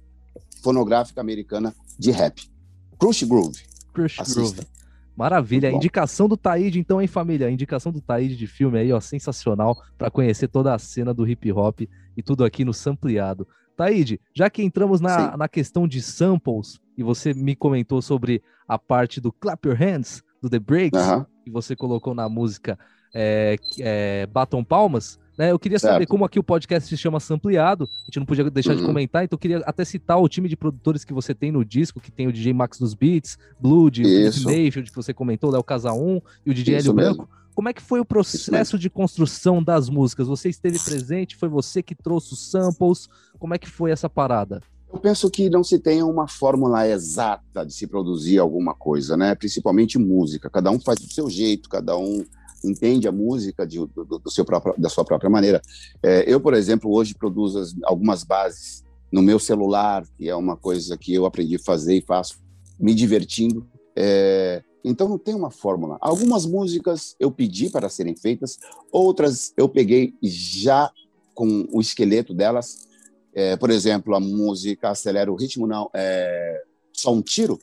fonográfica 0.63 1.21
americana 1.21 1.75
de 1.99 2.11
rap. 2.11 2.51
Crush 2.99 3.25
Groove. 3.25 3.61
Crush 3.93 4.21
Assista. 4.21 4.63
Groove. 4.63 4.81
Maravilha. 5.17 5.71
Indicação 5.71 6.29
do 6.29 6.37
Taíde, 6.37 6.79
então, 6.79 7.01
hein, 7.01 7.07
família? 7.07 7.47
A 7.47 7.51
indicação 7.51 7.93
do 7.93 8.01
Taíde 8.01 8.37
de 8.37 8.47
filme 8.47 8.79
aí, 8.79 8.93
ó, 8.93 9.01
sensacional 9.01 9.77
para 9.99 10.11
conhecer 10.11 10.49
toda 10.49 10.75
a 10.75 10.79
cena 10.79 11.13
do 11.13 11.29
hip 11.29 11.53
hop 11.53 11.81
e 12.17 12.23
tudo 12.23 12.45
aqui 12.45 12.65
no 12.65 12.73
Sampleado. 12.73 13.47
Taíde, 13.77 14.21
já 14.35 14.49
que 14.49 14.63
entramos 14.63 15.01
na, 15.01 15.37
na 15.37 15.49
questão 15.49 15.89
de 15.89 16.03
samples 16.03 16.79
e 16.97 17.03
você 17.03 17.33
me 17.33 17.57
comentou 17.57 18.03
sobre 18.03 18.43
a 18.69 18.79
parte 18.79 19.21
do 19.21 19.33
Clap 19.33 19.67
Your 19.67 19.77
Hands, 19.77 20.23
do 20.41 20.49
The 20.49 20.59
Breaks, 20.59 21.01
uh 21.01 21.07
-huh. 21.07 21.27
que 21.45 21.51
você 21.51 21.75
colocou 21.75 22.15
na 22.15 22.29
música 22.29 22.79
é, 23.15 23.57
é, 23.79 24.27
Batom 24.27 24.63
Palmas, 24.65 25.19
né? 25.41 25.51
Eu 25.51 25.59
queria 25.59 25.79
certo. 25.79 25.95
saber 25.95 26.07
como 26.07 26.23
aqui 26.23 26.39
o 26.39 26.43
podcast 26.43 26.87
se 26.87 26.99
chama 26.99 27.19
Sampleado, 27.19 27.89
a 28.03 28.05
gente 28.05 28.19
não 28.19 28.27
podia 28.27 28.49
deixar 28.51 28.73
uhum. 28.73 28.81
de 28.81 28.85
comentar, 28.85 29.25
então 29.25 29.37
eu 29.37 29.41
queria 29.41 29.59
até 29.65 29.87
citar 29.87 30.21
o 30.21 30.29
time 30.29 30.51
de 30.51 30.55
produtores 30.55 31.03
que 31.03 31.15
você 31.15 31.35
tem 31.35 31.51
no 31.51 31.65
disco, 31.65 31.99
que 31.99 32.13
tem 32.13 32.27
o 32.27 32.33
DJ 32.33 32.53
Max 32.53 32.79
dos 32.79 32.93
Beats, 32.93 33.39
Blood, 33.59 34.03
Mayfield, 34.45 34.91
que 34.91 34.97
você 34.97 35.15
comentou, 35.15 35.51
Léo 35.51 35.65
Casa 35.65 35.95
1 35.95 36.21
e 36.45 36.51
o 36.51 36.55
DJ 36.55 36.77
Isso 36.77 36.91
Hélio 36.91 36.93
Branco. 36.93 37.29
Como 37.55 37.71
é 37.71 37.73
que 37.73 37.81
foi 37.81 38.01
o 38.01 38.05
processo 38.05 38.79
de 38.79 38.91
construção 38.91 39.63
das 39.63 39.89
músicas? 39.89 40.29
Você 40.29 40.51
esteve 40.51 40.79
presente? 40.79 41.37
Foi 41.37 41.49
você 41.49 41.83
que 41.83 41.95
trouxe 41.95 42.35
os 42.35 42.51
samples? 42.51 43.09
Como 43.39 43.55
é 43.55 43.59
que 43.59 43.69
foi 43.69 43.91
essa 43.91 44.11
parada? 44.11 44.63
Eu 44.93 44.99
penso 44.99 45.31
que 45.31 45.49
não 45.49 45.65
se 45.65 45.79
tem 45.79 46.03
uma 46.03 46.29
fórmula 46.29 46.87
exata 46.87 47.65
de 47.65 47.73
se 47.73 47.87
produzir 47.87 48.39
alguma 48.39 48.75
coisa, 48.75 49.17
né? 49.17 49.35
Principalmente 49.35 49.99
música. 49.99 50.51
Cada 50.51 50.71
um 50.71 50.79
faz 50.79 50.99
do 50.99 51.11
seu 51.11 51.31
jeito, 51.31 51.69
cada 51.69 51.97
um 51.97 52.25
entende 52.65 53.09
a 53.09 53.13
música 53.13 53.67
de, 53.67 53.79
do, 53.79 54.05
do, 54.05 54.31
seu 54.31 54.45
próprio, 54.45 54.75
da 54.79 54.89
sua 54.89 55.05
própria 55.05 55.31
maneira. 55.31 55.61
É, 56.03 56.25
eu, 56.27 56.41
por 56.41 56.55
exemplo, 56.55 56.93
hoje 56.93 57.15
produzo 57.15 57.59
as, 57.59 57.75
algumas 57.85 58.25
bases 58.25 58.85
no 59.13 59.23
meu 59.23 59.39
celular, 59.39 60.05
que 60.17 60.29
é 60.29 60.37
uma 60.37 60.57
coisa 60.57 60.97
que 60.97 61.13
eu 61.13 61.27
aprendi 61.27 61.57
a 61.57 61.61
fazer 61.61 61.97
e 61.97 62.03
faço 62.03 62.39
me 62.79 62.95
divertindo. 62.95 63.67
É, 63.97 64.63
então 64.85 65.09
não 65.09 65.19
tem 65.19 65.35
uma 65.35 65.51
fórmula. 65.51 65.99
Algumas 66.01 66.47
músicas 66.47 67.15
eu 67.19 67.31
pedi 67.31 67.69
para 67.69 67.89
serem 67.89 68.17
feitas, 68.17 68.59
outras 68.91 69.53
eu 69.57 69.69
peguei 69.69 70.15
já 70.23 70.91
com 71.35 71.67
o 71.73 71.81
esqueleto 71.81 72.33
delas. 72.33 72.89
É, 73.33 73.57
por 73.57 73.71
exemplo, 73.71 74.15
a 74.15 74.21
música 74.21 74.91
Acelera 74.91 75.31
o 75.31 75.37
Ritmo, 75.37 75.67
não, 75.67 75.91
é, 75.95 76.63
Só 76.93 77.13
um 77.13 77.23
Tiro, 77.23 77.59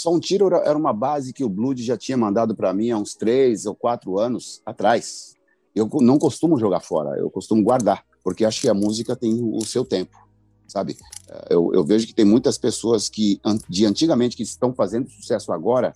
só 0.00 0.14
um 0.14 0.18
tiro 0.18 0.46
era 0.46 0.78
uma 0.78 0.94
base 0.94 1.30
que 1.30 1.44
o 1.44 1.48
Blood 1.48 1.82
já 1.84 1.94
tinha 1.94 2.16
mandado 2.16 2.56
para 2.56 2.72
mim 2.72 2.90
há 2.90 2.96
uns 2.96 3.14
três 3.14 3.66
ou 3.66 3.74
quatro 3.74 4.18
anos 4.18 4.62
atrás. 4.64 5.34
Eu 5.74 5.90
não 6.00 6.18
costumo 6.18 6.58
jogar 6.58 6.80
fora, 6.80 7.18
eu 7.18 7.30
costumo 7.30 7.62
guardar, 7.62 8.02
porque 8.24 8.46
acho 8.46 8.62
que 8.62 8.68
a 8.70 8.72
música 8.72 9.14
tem 9.14 9.38
o 9.42 9.62
seu 9.62 9.84
tempo, 9.84 10.16
sabe? 10.66 10.96
É, 11.28 11.54
eu, 11.54 11.70
eu 11.74 11.84
vejo 11.84 12.06
que 12.06 12.14
tem 12.14 12.24
muitas 12.24 12.56
pessoas 12.56 13.10
que 13.10 13.38
de 13.68 13.84
antigamente 13.84 14.38
que 14.38 14.42
estão 14.42 14.72
fazendo 14.72 15.10
sucesso 15.10 15.52
agora, 15.52 15.92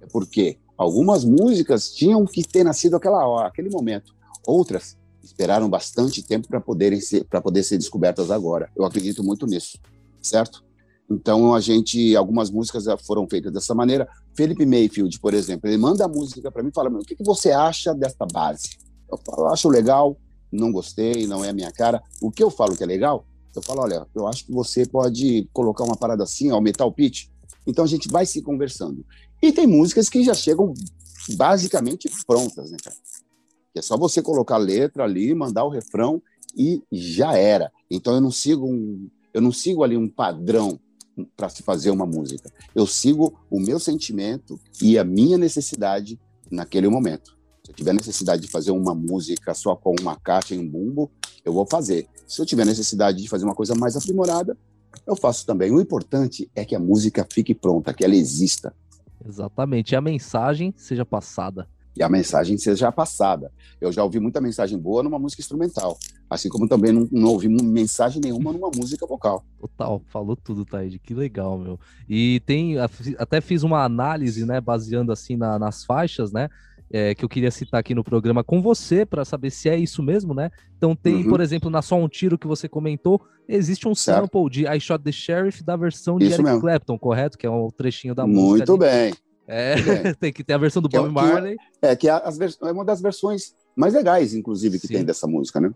é 0.00 0.06
porque 0.06 0.56
algumas 0.76 1.24
músicas 1.24 1.90
tinham 1.90 2.24
que 2.26 2.46
ter 2.46 2.62
nascido 2.62 2.94
aquela 2.94 3.26
hora, 3.26 3.48
aquele 3.48 3.70
momento. 3.70 4.14
Outras 4.46 4.96
esperaram 5.20 5.68
bastante 5.68 6.22
tempo 6.22 6.46
para 6.46 6.60
poderem 6.60 7.00
para 7.28 7.40
poder 7.40 7.64
ser 7.64 7.76
descobertas 7.76 8.30
agora. 8.30 8.70
Eu 8.76 8.84
acredito 8.84 9.24
muito 9.24 9.46
nisso, 9.46 9.80
certo? 10.22 10.67
Então 11.10 11.54
a 11.54 11.60
gente, 11.60 12.14
algumas 12.14 12.50
músicas 12.50 12.84
foram 13.06 13.26
feitas 13.28 13.52
dessa 13.52 13.74
maneira. 13.74 14.06
Felipe 14.34 14.66
Mayfield, 14.66 15.18
por 15.20 15.32
exemplo, 15.32 15.68
ele 15.68 15.78
manda 15.78 16.04
a 16.04 16.08
música 16.08 16.50
para 16.52 16.62
mim 16.62 16.68
e 16.68 16.74
fala: 16.74 16.90
o 16.90 16.98
que, 16.98 17.16
que 17.16 17.24
você 17.24 17.50
acha 17.50 17.94
desta 17.94 18.26
base? 18.26 18.76
Eu 19.10 19.18
falo, 19.24 19.46
acho 19.48 19.68
legal, 19.68 20.18
não 20.52 20.70
gostei, 20.70 21.26
não 21.26 21.44
é 21.44 21.48
a 21.48 21.52
minha 21.52 21.72
cara. 21.72 22.02
O 22.20 22.30
que 22.30 22.42
eu 22.42 22.50
falo 22.50 22.76
que 22.76 22.82
é 22.82 22.86
legal, 22.86 23.26
eu 23.56 23.62
falo, 23.62 23.82
olha, 23.82 24.06
eu 24.14 24.26
acho 24.26 24.44
que 24.44 24.52
você 24.52 24.86
pode 24.86 25.48
colocar 25.52 25.84
uma 25.84 25.96
parada 25.96 26.24
assim, 26.24 26.50
aumentar 26.50 26.84
o 26.84 26.92
pitch. 26.92 27.28
Então 27.66 27.84
a 27.84 27.88
gente 27.88 28.08
vai 28.08 28.26
se 28.26 28.42
conversando. 28.42 29.04
E 29.42 29.50
tem 29.52 29.66
músicas 29.66 30.08
que 30.08 30.22
já 30.22 30.34
chegam 30.34 30.74
basicamente 31.36 32.10
prontas, 32.26 32.70
né, 32.70 32.76
cara? 32.82 32.96
É 33.74 33.82
só 33.82 33.96
você 33.96 34.20
colocar 34.20 34.56
a 34.56 34.58
letra 34.58 35.04
ali, 35.04 35.34
mandar 35.34 35.64
o 35.64 35.68
refrão 35.68 36.20
e 36.56 36.82
já 36.90 37.36
era. 37.36 37.70
Então 37.90 38.14
eu 38.14 38.20
não 38.20 38.30
sigo 38.30 38.66
um, 38.66 39.08
eu 39.32 39.40
não 39.40 39.52
sigo 39.52 39.84
ali 39.84 39.96
um 39.96 40.08
padrão 40.08 40.78
para 41.36 41.48
se 41.48 41.62
fazer 41.62 41.90
uma 41.90 42.06
música. 42.06 42.50
Eu 42.74 42.86
sigo 42.86 43.38
o 43.50 43.60
meu 43.60 43.78
sentimento 43.78 44.58
e 44.80 44.98
a 44.98 45.04
minha 45.04 45.38
necessidade 45.38 46.18
naquele 46.50 46.88
momento. 46.88 47.36
Se 47.64 47.72
eu 47.72 47.74
tiver 47.74 47.92
necessidade 47.92 48.42
de 48.42 48.48
fazer 48.48 48.70
uma 48.70 48.94
música 48.94 49.52
só 49.54 49.76
com 49.76 49.94
uma 50.00 50.16
caixa 50.16 50.54
e 50.54 50.58
um 50.58 50.68
bumbo, 50.68 51.10
eu 51.44 51.52
vou 51.52 51.66
fazer. 51.70 52.08
Se 52.26 52.40
eu 52.40 52.46
tiver 52.46 52.64
necessidade 52.64 53.22
de 53.22 53.28
fazer 53.28 53.44
uma 53.44 53.54
coisa 53.54 53.74
mais 53.74 53.96
aprimorada, 53.96 54.56
eu 55.06 55.16
faço 55.16 55.44
também. 55.44 55.70
O 55.70 55.80
importante 55.80 56.50
é 56.54 56.64
que 56.64 56.74
a 56.74 56.78
música 56.78 57.26
fique 57.30 57.54
pronta, 57.54 57.92
que 57.92 58.04
ela 58.04 58.14
exista. 58.14 58.74
Exatamente. 59.26 59.92
E 59.92 59.96
a 59.96 60.00
mensagem 60.00 60.72
seja 60.76 61.04
passada 61.04 61.68
e 61.98 62.02
a 62.02 62.08
mensagem 62.08 62.56
seja 62.56 62.92
passada. 62.92 63.50
Eu 63.80 63.90
já 63.90 64.04
ouvi 64.04 64.20
muita 64.20 64.40
mensagem 64.40 64.78
boa 64.78 65.02
numa 65.02 65.18
música 65.18 65.42
instrumental, 65.42 65.98
assim 66.30 66.48
como 66.48 66.68
também 66.68 66.92
não, 66.92 67.08
não 67.10 67.30
ouvi 67.30 67.48
mensagem 67.48 68.20
nenhuma 68.22 68.52
numa 68.52 68.70
música 68.74 69.04
vocal. 69.04 69.44
Total, 69.58 70.00
falou 70.06 70.36
tudo, 70.36 70.64
Taide, 70.64 70.98
que 70.98 71.12
legal, 71.12 71.58
meu. 71.58 71.78
E 72.08 72.40
tem, 72.46 72.76
até 73.18 73.40
fiz 73.40 73.64
uma 73.64 73.82
análise, 73.82 74.46
né, 74.46 74.60
baseando 74.60 75.10
assim 75.10 75.36
na, 75.36 75.58
nas 75.58 75.84
faixas, 75.84 76.30
né, 76.30 76.48
é, 76.90 77.14
que 77.14 77.24
eu 77.24 77.28
queria 77.28 77.50
citar 77.50 77.80
aqui 77.80 77.94
no 77.94 78.04
programa 78.04 78.44
com 78.44 78.62
você 78.62 79.04
para 79.04 79.24
saber 79.24 79.50
se 79.50 79.68
é 79.68 79.76
isso 79.76 80.02
mesmo, 80.02 80.32
né? 80.32 80.50
Então 80.76 80.96
tem, 80.96 81.16
uhum. 81.16 81.28
por 81.28 81.40
exemplo, 81.40 81.68
na 81.68 81.82
Só 81.82 81.96
Um 81.96 82.08
Tiro 82.08 82.38
que 82.38 82.46
você 82.46 82.68
comentou, 82.68 83.20
existe 83.46 83.86
um 83.86 83.94
certo. 83.94 84.22
sample 84.22 84.48
de 84.48 84.66
I 84.66 84.80
Shot 84.80 85.02
the 85.02 85.12
Sheriff 85.12 85.62
da 85.62 85.76
versão 85.76 86.16
de 86.16 86.26
isso 86.26 86.36
Eric 86.36 86.44
mesmo. 86.44 86.60
Clapton, 86.60 86.98
correto? 86.98 87.36
Que 87.36 87.46
é 87.46 87.50
um 87.50 87.68
trechinho 87.68 88.14
da 88.14 88.26
Muito 88.26 88.40
música. 88.40 88.72
Muito 88.72 88.80
bem. 88.80 89.12
É, 89.48 89.74
tem 90.20 90.32
que 90.32 90.44
ter 90.44 90.52
a 90.52 90.58
versão 90.58 90.82
do 90.82 90.88
é 90.92 90.98
Bob 90.98 91.08
é, 91.08 91.10
Marley. 91.10 91.56
é, 91.80 91.96
que 91.96 92.08
é, 92.08 92.12
é 92.12 92.70
uma 92.70 92.84
das 92.84 93.00
versões 93.00 93.54
mais 93.74 93.94
legais, 93.94 94.34
inclusive, 94.34 94.78
que 94.78 94.86
Sim. 94.86 94.94
tem 94.94 95.04
dessa 95.04 95.26
música, 95.26 95.60
né? 95.60 95.72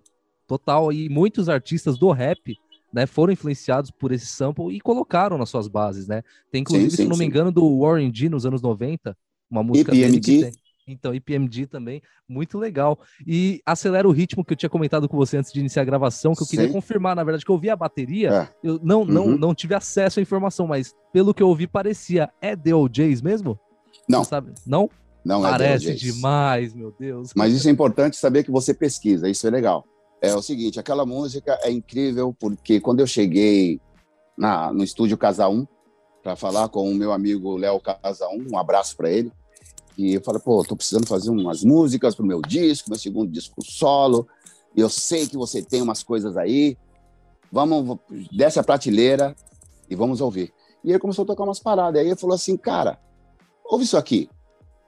Total, 0.46 0.92
e 0.92 1.08
muitos 1.08 1.48
artistas 1.48 1.98
do 1.98 2.10
rap 2.10 2.56
né, 2.92 3.06
foram 3.06 3.32
influenciados 3.32 3.90
por 3.90 4.12
esse 4.12 4.26
sample 4.26 4.74
e 4.76 4.80
colocaram 4.80 5.38
nas 5.38 5.48
suas 5.48 5.66
bases, 5.66 6.06
né? 6.06 6.22
Tem 6.50 6.60
inclusive, 6.60 6.90
sim, 6.90 6.96
sim, 6.96 7.02
se 7.04 7.08
não 7.08 7.16
me 7.16 7.24
engano, 7.24 7.50
do 7.50 7.80
Warren 7.80 8.12
G 8.14 8.28
nos 8.28 8.44
anos 8.44 8.60
90, 8.60 9.16
uma 9.50 9.62
música 9.62 9.92
dele 9.92 10.20
que 10.20 10.40
tem. 10.42 10.52
Então, 10.86 11.14
IPMD 11.14 11.66
também, 11.66 12.02
muito 12.28 12.58
legal. 12.58 12.98
E 13.26 13.62
acelera 13.64 14.08
o 14.08 14.12
ritmo 14.12 14.44
que 14.44 14.52
eu 14.52 14.56
tinha 14.56 14.70
comentado 14.70 15.08
com 15.08 15.16
você 15.16 15.36
antes 15.36 15.52
de 15.52 15.60
iniciar 15.60 15.82
a 15.82 15.86
gravação, 15.86 16.34
que 16.34 16.42
eu 16.42 16.46
queria 16.46 16.66
Sim. 16.66 16.72
confirmar, 16.72 17.14
na 17.14 17.22
verdade, 17.24 17.44
que 17.44 17.50
eu 17.50 17.54
ouvi 17.54 17.70
a 17.70 17.76
bateria, 17.76 18.30
é. 18.32 18.48
eu 18.62 18.80
não, 18.82 19.00
uhum. 19.00 19.06
não, 19.06 19.26
não 19.28 19.54
tive 19.54 19.74
acesso 19.74 20.18
à 20.18 20.22
informação, 20.22 20.66
mas 20.66 20.94
pelo 21.12 21.32
que 21.32 21.42
eu 21.42 21.48
ouvi, 21.48 21.66
parecia. 21.66 22.30
É 22.40 22.56
The 22.56 22.74
OJs 22.74 23.22
mesmo? 23.22 23.58
Não. 24.08 24.24
sabe? 24.24 24.52
Não? 24.66 24.90
Não 25.24 25.46
é 25.46 25.50
Parece 25.50 25.94
demais, 25.94 26.74
meu 26.74 26.92
Deus. 26.98 27.30
Mas 27.36 27.52
isso 27.52 27.68
é 27.68 27.70
importante 27.70 28.16
saber 28.16 28.42
que 28.42 28.50
você 28.50 28.74
pesquisa, 28.74 29.28
isso 29.28 29.46
é 29.46 29.50
legal. 29.50 29.84
É 30.20 30.34
o 30.34 30.42
seguinte, 30.42 30.78
aquela 30.78 31.04
música 31.04 31.58
é 31.62 31.70
incrível 31.70 32.34
porque 32.38 32.80
quando 32.80 33.00
eu 33.00 33.06
cheguei 33.06 33.80
na, 34.36 34.72
no 34.72 34.84
estúdio 34.84 35.18
Casa 35.18 35.48
1 35.48 35.66
para 36.22 36.36
falar 36.36 36.68
com 36.68 36.88
o 36.88 36.94
meu 36.94 37.12
amigo 37.12 37.56
Léo 37.56 37.80
Casa 37.80 38.28
1, 38.28 38.52
um 38.52 38.58
abraço 38.58 38.96
para 38.96 39.10
ele, 39.10 39.32
e 39.96 40.14
eu 40.14 40.22
falei, 40.22 40.40
pô, 40.40 40.64
tô 40.64 40.76
precisando 40.76 41.06
fazer 41.06 41.30
umas 41.30 41.62
músicas 41.62 42.14
pro 42.14 42.24
meu 42.24 42.40
disco, 42.40 42.90
meu 42.90 42.98
segundo 42.98 43.30
disco 43.30 43.62
solo. 43.62 44.26
Eu 44.74 44.88
sei 44.88 45.26
que 45.26 45.36
você 45.36 45.62
tem 45.62 45.82
umas 45.82 46.02
coisas 46.02 46.36
aí. 46.36 46.76
Vamos, 47.50 47.98
desce 48.32 48.58
a 48.58 48.62
prateleira 48.62 49.36
e 49.88 49.94
vamos 49.94 50.20
ouvir. 50.20 50.52
E 50.82 50.90
ele 50.90 50.98
começou 50.98 51.24
a 51.24 51.26
tocar 51.26 51.44
umas 51.44 51.58
paradas. 51.58 52.00
Aí 52.00 52.06
ele 52.06 52.16
falou 52.16 52.34
assim, 52.34 52.56
cara, 52.56 52.98
ouve 53.64 53.84
isso 53.84 53.96
aqui. 53.96 54.28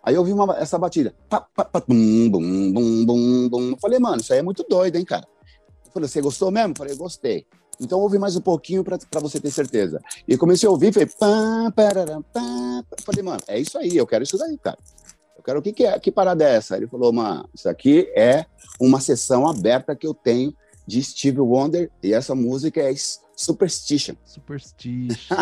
Aí 0.02 0.14
eu 0.14 0.20
ouvi 0.20 0.32
uma, 0.32 0.56
essa 0.56 0.78
batida. 0.78 1.14
Pá, 1.28 1.40
pá, 1.40 1.64
pá, 1.64 1.82
bum, 1.86 2.30
bum, 2.30 2.72
bum, 2.72 3.04
bum, 3.04 3.48
bum. 3.48 3.70
Eu 3.70 3.78
falei, 3.78 3.98
mano, 3.98 4.20
isso 4.20 4.32
aí 4.32 4.38
é 4.38 4.42
muito 4.42 4.64
doido, 4.68 4.96
hein, 4.96 5.04
cara? 5.04 5.26
Eu 5.86 5.92
falei, 5.92 6.08
você 6.08 6.20
gostou 6.20 6.50
mesmo? 6.50 6.72
Eu 6.72 6.76
falei, 6.76 6.96
gostei. 6.96 7.46
Então 7.80 8.00
ouve 8.00 8.18
mais 8.18 8.36
um 8.36 8.40
pouquinho 8.40 8.84
para 8.84 9.20
você 9.20 9.40
ter 9.40 9.50
certeza. 9.50 10.00
E 10.26 10.36
comecei 10.36 10.66
a 10.68 10.72
ouvir, 10.72 10.92
falei, 10.92 11.08
pá, 11.18 11.72
pararam, 11.74 12.22
pá. 12.22 12.84
Falei, 13.04 13.22
mano, 13.22 13.40
é 13.46 13.58
isso 13.58 13.76
aí, 13.78 13.96
eu 13.96 14.06
quero 14.06 14.24
isso 14.24 14.38
daí, 14.38 14.56
cara. 14.58 14.78
Quero 15.44 15.58
o 15.58 15.62
que, 15.62 15.72
que 15.72 15.84
é, 15.84 15.98
que 15.98 16.10
parada 16.10 16.42
é 16.42 16.56
essa? 16.56 16.76
Ele 16.76 16.86
falou, 16.86 17.12
mano, 17.12 17.48
isso 17.54 17.68
aqui 17.68 18.10
é 18.16 18.46
uma 18.80 19.00
sessão 19.00 19.46
aberta 19.46 19.94
que 19.94 20.06
eu 20.06 20.14
tenho 20.14 20.54
de 20.86 21.02
Steve 21.02 21.40
Wonder 21.40 21.90
e 22.02 22.12
essa 22.12 22.34
música 22.34 22.80
é 22.80 22.94
Superstition. 23.36 24.14
Superstition. 24.24 25.34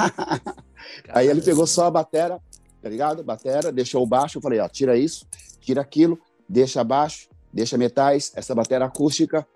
aí 1.10 1.28
ele 1.28 1.40
pegou 1.40 1.66
só 1.66 1.86
a 1.86 1.90
batera, 1.90 2.40
tá 2.80 2.88
ligado? 2.88 3.22
Batera, 3.22 3.70
deixou 3.70 4.02
o 4.02 4.06
baixo, 4.06 4.38
eu 4.38 4.42
falei, 4.42 4.58
ó, 4.58 4.68
tira 4.68 4.96
isso, 4.96 5.26
tira 5.60 5.80
aquilo, 5.80 6.18
deixa 6.48 6.80
abaixo, 6.80 7.28
deixa 7.52 7.78
metais, 7.78 8.32
essa 8.34 8.54
bateria 8.54 8.86
acústica, 8.86 9.46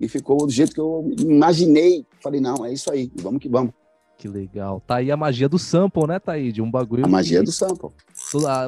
e 0.00 0.08
ficou 0.08 0.46
do 0.46 0.52
jeito 0.52 0.72
que 0.72 0.80
eu 0.80 1.10
imaginei. 1.18 2.06
Falei, 2.22 2.40
não, 2.40 2.64
é 2.64 2.72
isso 2.72 2.90
aí, 2.90 3.12
vamos 3.16 3.40
que 3.40 3.48
vamos. 3.48 3.72
Que 4.16 4.28
legal. 4.28 4.82
Tá 4.86 4.96
aí 4.96 5.10
a 5.10 5.16
magia 5.16 5.48
do 5.48 5.58
sample, 5.58 6.06
né, 6.06 6.18
Taíde? 6.18 6.60
Um 6.60 6.70
bagulho. 6.70 7.04
A 7.06 7.08
magia 7.08 7.38
que... 7.38 7.46
do 7.46 7.52
sample. 7.52 7.88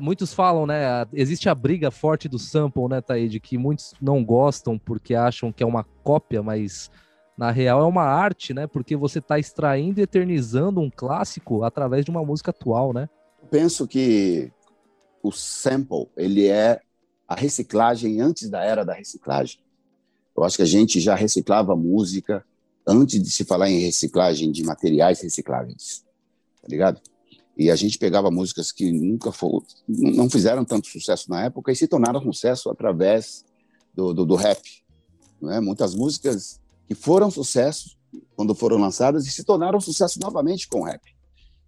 Muitos 0.02 0.32
falam, 0.32 0.66
né? 0.66 1.06
Existe 1.12 1.48
a 1.48 1.54
briga 1.54 1.90
forte 1.90 2.28
do 2.28 2.38
sample, 2.38 2.88
né, 2.88 3.00
Taíde? 3.00 3.38
Que 3.38 3.56
muitos 3.56 3.92
não 4.00 4.24
gostam 4.24 4.78
porque 4.78 5.14
acham 5.14 5.52
que 5.52 5.62
é 5.62 5.66
uma 5.66 5.84
cópia, 6.02 6.42
mas 6.42 6.90
na 7.36 7.50
real 7.50 7.80
é 7.80 7.84
uma 7.84 8.02
arte, 8.02 8.52
né? 8.52 8.66
Porque 8.66 8.96
você 8.96 9.18
está 9.18 9.38
extraindo 9.38 10.00
e 10.00 10.02
eternizando 10.02 10.80
um 10.80 10.90
clássico 10.90 11.62
através 11.64 12.04
de 12.04 12.10
uma 12.10 12.24
música 12.24 12.50
atual, 12.50 12.92
né? 12.92 13.08
Eu 13.40 13.48
penso 13.48 13.86
que 13.86 14.50
o 15.22 15.30
sample, 15.30 16.08
ele 16.16 16.48
é 16.48 16.80
a 17.28 17.34
reciclagem 17.34 18.20
antes 18.20 18.50
da 18.50 18.64
era 18.64 18.84
da 18.84 18.92
reciclagem. 18.92 19.60
Eu 20.36 20.44
acho 20.44 20.56
que 20.56 20.62
a 20.62 20.66
gente 20.66 21.00
já 21.00 21.14
reciclava 21.14 21.76
música 21.76 22.44
antes 22.86 23.22
de 23.22 23.30
se 23.30 23.44
falar 23.44 23.70
em 23.70 23.78
reciclagem 23.78 24.50
de 24.50 24.64
materiais 24.64 25.20
recicláveis, 25.20 26.04
tá 26.60 26.68
ligado? 26.68 27.00
E 27.56 27.70
a 27.70 27.76
gente 27.76 27.98
pegava 27.98 28.30
músicas 28.30 28.72
que 28.72 28.90
nunca 28.90 29.30
foram, 29.30 29.64
não 29.86 30.28
fizeram 30.28 30.64
tanto 30.64 30.88
sucesso 30.88 31.30
na 31.30 31.44
época 31.44 31.70
e 31.70 31.76
se 31.76 31.86
tornaram 31.86 32.20
sucesso 32.22 32.70
através 32.70 33.44
do, 33.94 34.14
do, 34.14 34.24
do 34.24 34.34
rap. 34.34 34.62
Né? 35.40 35.60
Muitas 35.60 35.94
músicas 35.94 36.60
que 36.88 36.94
foram 36.94 37.30
sucesso 37.30 37.96
quando 38.34 38.54
foram 38.54 38.78
lançadas 38.78 39.26
e 39.26 39.30
se 39.30 39.44
tornaram 39.44 39.80
sucesso 39.80 40.18
novamente 40.20 40.68
com 40.68 40.80
o 40.80 40.84
rap. 40.84 41.02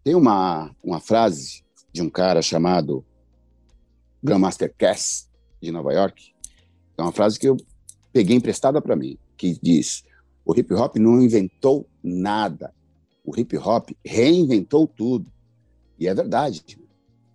Tem 0.02 0.14
uma, 0.14 0.74
uma 0.82 1.00
frase 1.00 1.62
de 1.92 2.02
um 2.02 2.10
cara 2.10 2.42
chamado 2.42 3.04
Grandmaster 4.22 4.74
Cass, 4.76 5.28
de 5.60 5.70
Nova 5.70 5.92
York, 5.92 6.34
é 6.96 7.02
uma 7.02 7.12
frase 7.12 7.38
que 7.38 7.48
eu 7.48 7.56
peguei 8.12 8.36
emprestada 8.36 8.80
para 8.80 8.96
mim, 8.96 9.18
que 9.36 9.58
diz: 9.60 10.04
o 10.44 10.54
hip 10.56 10.72
hop 10.74 10.96
não 10.96 11.20
inventou 11.20 11.88
nada. 12.02 12.72
O 13.24 13.38
hip 13.38 13.56
hop 13.56 13.90
reinventou 14.04 14.86
tudo. 14.86 15.32
E 16.04 16.08
é 16.08 16.14
verdade. 16.14 16.62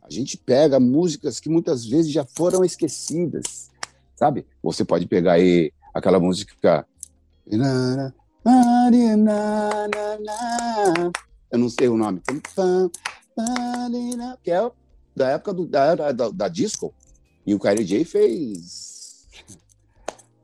A 0.03 0.12
gente 0.12 0.38
pega 0.38 0.79
músicas 0.79 1.39
que 1.39 1.49
muitas 1.49 1.86
vezes 1.86 2.12
já 2.12 2.23
foram 2.23 2.63
esquecidas, 2.63 3.71
sabe? 4.15 4.45
Você 4.62 4.86
pode 4.86 5.08
pegar 5.08 5.34
aí 5.34 5.71
aquela 5.91 6.19
música. 6.19 6.86
Eu 11.51 11.58
não 11.58 11.69
sei 11.69 11.88
o 11.88 11.97
nome. 11.97 12.21
Que 14.43 14.51
é 14.51 14.71
da 15.15 15.29
época 15.29 15.53
do, 15.53 15.65
da, 15.65 15.95
da, 15.95 16.29
da 16.29 16.47
disco. 16.47 16.93
E 17.45 17.55
o 17.55 17.60
Kyrie 17.60 17.86
J 17.86 18.05
fez. 18.05 19.25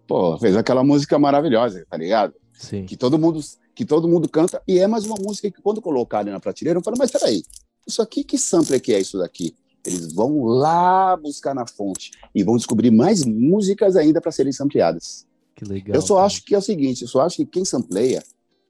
Pô, 0.07 0.35
fez 0.39 0.55
aquela 0.55 0.83
música 0.83 1.19
maravilhosa, 1.19 1.85
tá 1.87 1.95
ligado? 1.95 2.33
Sim. 2.53 2.85
Que 2.85 2.97
todo 2.97 3.19
mundo 3.19 3.39
que 3.75 3.83
todo 3.83 4.07
mundo 4.07 4.29
canta, 4.29 4.61
e 4.65 4.79
é 4.79 4.87
mais 4.87 5.05
uma 5.05 5.17
música 5.19 5.51
que 5.51 5.61
quando 5.61 5.81
colocar 5.81 6.19
ali 6.19 6.31
na 6.31 6.39
prateleira, 6.39 6.79
eu 6.79 6.83
falo, 6.83 6.95
mas 6.97 7.11
peraí, 7.11 7.43
isso 7.87 8.01
aqui, 8.01 8.23
que 8.23 8.37
sample 8.37 8.79
que 8.79 8.93
é 8.93 8.99
isso 8.99 9.17
daqui? 9.17 9.55
Eles 9.85 10.13
vão 10.13 10.43
lá 10.43 11.15
buscar 11.15 11.53
na 11.53 11.67
fonte 11.67 12.11
e 12.33 12.43
vão 12.43 12.57
descobrir 12.57 12.89
mais 12.89 13.23
músicas 13.23 13.95
ainda 13.95 14.19
para 14.19 14.31
serem 14.31 14.51
sampleadas. 14.51 15.27
Que 15.55 15.63
legal. 15.63 15.95
Eu 15.95 16.01
só 16.01 16.15
cara. 16.15 16.25
acho 16.25 16.43
que 16.43 16.55
é 16.55 16.57
o 16.57 16.61
seguinte, 16.61 17.03
eu 17.03 17.07
só 17.07 17.21
acho 17.21 17.37
que 17.37 17.45
quem 17.45 17.63
sampleia, 17.63 18.23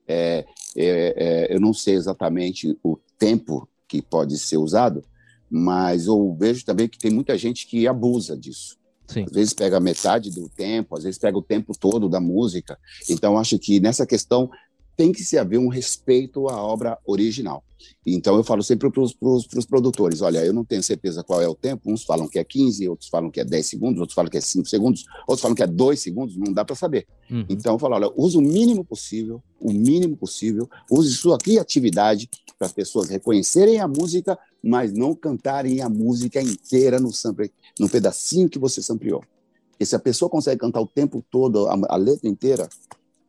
é, 0.07 0.45
é, 0.75 1.47
é, 1.47 1.55
eu 1.55 1.59
não 1.59 1.73
sei 1.73 1.95
exatamente 1.95 2.77
o 2.83 2.97
tempo 3.17 3.67
que 3.87 4.01
pode 4.01 4.37
ser 4.37 4.57
usado, 4.57 5.03
mas 5.49 6.07
eu 6.07 6.35
vejo 6.37 6.65
também 6.65 6.87
que 6.87 6.99
tem 6.99 7.11
muita 7.11 7.37
gente 7.37 7.65
que 7.65 7.87
abusa 7.87 8.37
disso. 8.37 8.77
Sim. 9.07 9.23
Às 9.23 9.31
vezes 9.31 9.53
pega 9.53 9.79
metade 9.79 10.31
do 10.31 10.49
tempo, 10.49 10.97
às 10.97 11.03
vezes 11.03 11.19
pega 11.19 11.37
o 11.37 11.41
tempo 11.41 11.73
todo 11.77 12.09
da 12.09 12.19
música. 12.19 12.77
Então, 13.09 13.37
acho 13.37 13.57
que 13.59 13.79
nessa 13.79 14.05
questão 14.05 14.49
tem 14.95 15.11
que 15.11 15.23
se 15.23 15.37
haver 15.37 15.57
um 15.57 15.67
respeito 15.67 16.47
à 16.47 16.61
obra 16.61 16.97
original. 17.05 17.63
Então, 18.05 18.35
eu 18.35 18.43
falo 18.43 18.63
sempre 18.63 18.89
para 18.89 19.01
os 19.01 19.65
produtores: 19.67 20.21
olha, 20.21 20.43
eu 20.43 20.53
não 20.53 20.63
tenho 20.63 20.81
certeza 20.83 21.23
qual 21.23 21.41
é 21.41 21.47
o 21.47 21.55
tempo. 21.55 21.91
Uns 21.91 22.03
falam 22.03 22.27
que 22.27 22.39
é 22.39 22.43
15, 22.43 22.87
outros 22.87 23.09
falam 23.09 23.29
que 23.29 23.39
é 23.39 23.45
10 23.45 23.65
segundos, 23.65 23.99
outros 23.99 24.15
falam 24.15 24.29
que 24.29 24.37
é 24.37 24.41
5 24.41 24.67
segundos, 24.67 25.05
outros 25.27 25.41
falam 25.41 25.55
que 25.55 25.63
é 25.63 25.67
2 25.67 25.99
segundos, 25.99 26.37
não 26.37 26.53
dá 26.53 26.63
para 26.63 26.75
saber. 26.75 27.07
Uhum. 27.29 27.45
Então, 27.49 27.73
eu 27.73 27.79
falo: 27.79 27.95
olha, 27.95 28.11
use 28.15 28.37
o 28.37 28.41
mínimo 28.41 28.83
possível, 28.83 29.41
o 29.59 29.71
mínimo 29.71 30.15
possível, 30.15 30.69
use 30.89 31.13
sua 31.13 31.37
criatividade 31.37 32.29
para 32.57 32.67
as 32.67 32.73
pessoas 32.73 33.09
reconhecerem 33.09 33.79
a 33.79 33.87
música, 33.87 34.37
mas 34.63 34.93
não 34.93 35.13
cantarem 35.13 35.81
a 35.81 35.89
música 35.89 36.41
inteira 36.41 36.99
no 36.99 37.11
sample, 37.11 37.51
no 37.79 37.89
pedacinho 37.89 38.49
que 38.49 38.59
você 38.59 38.81
sampleou. 38.81 39.23
Porque 39.71 39.85
se 39.85 39.95
a 39.95 39.99
pessoa 39.99 40.29
consegue 40.29 40.61
cantar 40.61 40.79
o 40.79 40.87
tempo 40.87 41.23
todo, 41.29 41.67
a, 41.67 41.77
a 41.89 41.95
letra 41.97 42.29
inteira, 42.29 42.69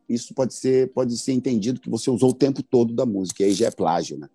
isso 0.07 0.33
pode 0.33 0.53
ser, 0.53 0.91
pode 0.93 1.17
ser 1.17 1.33
entendido 1.33 1.79
que 1.79 1.89
você 1.89 2.09
usou 2.09 2.29
o 2.29 2.33
tempo 2.33 2.63
todo 2.63 2.93
da 2.93 3.05
música, 3.05 3.43
e 3.43 3.47
aí 3.47 3.53
já 3.53 3.67
é 3.67 3.71
plágio, 3.71 4.17
né? 4.17 4.29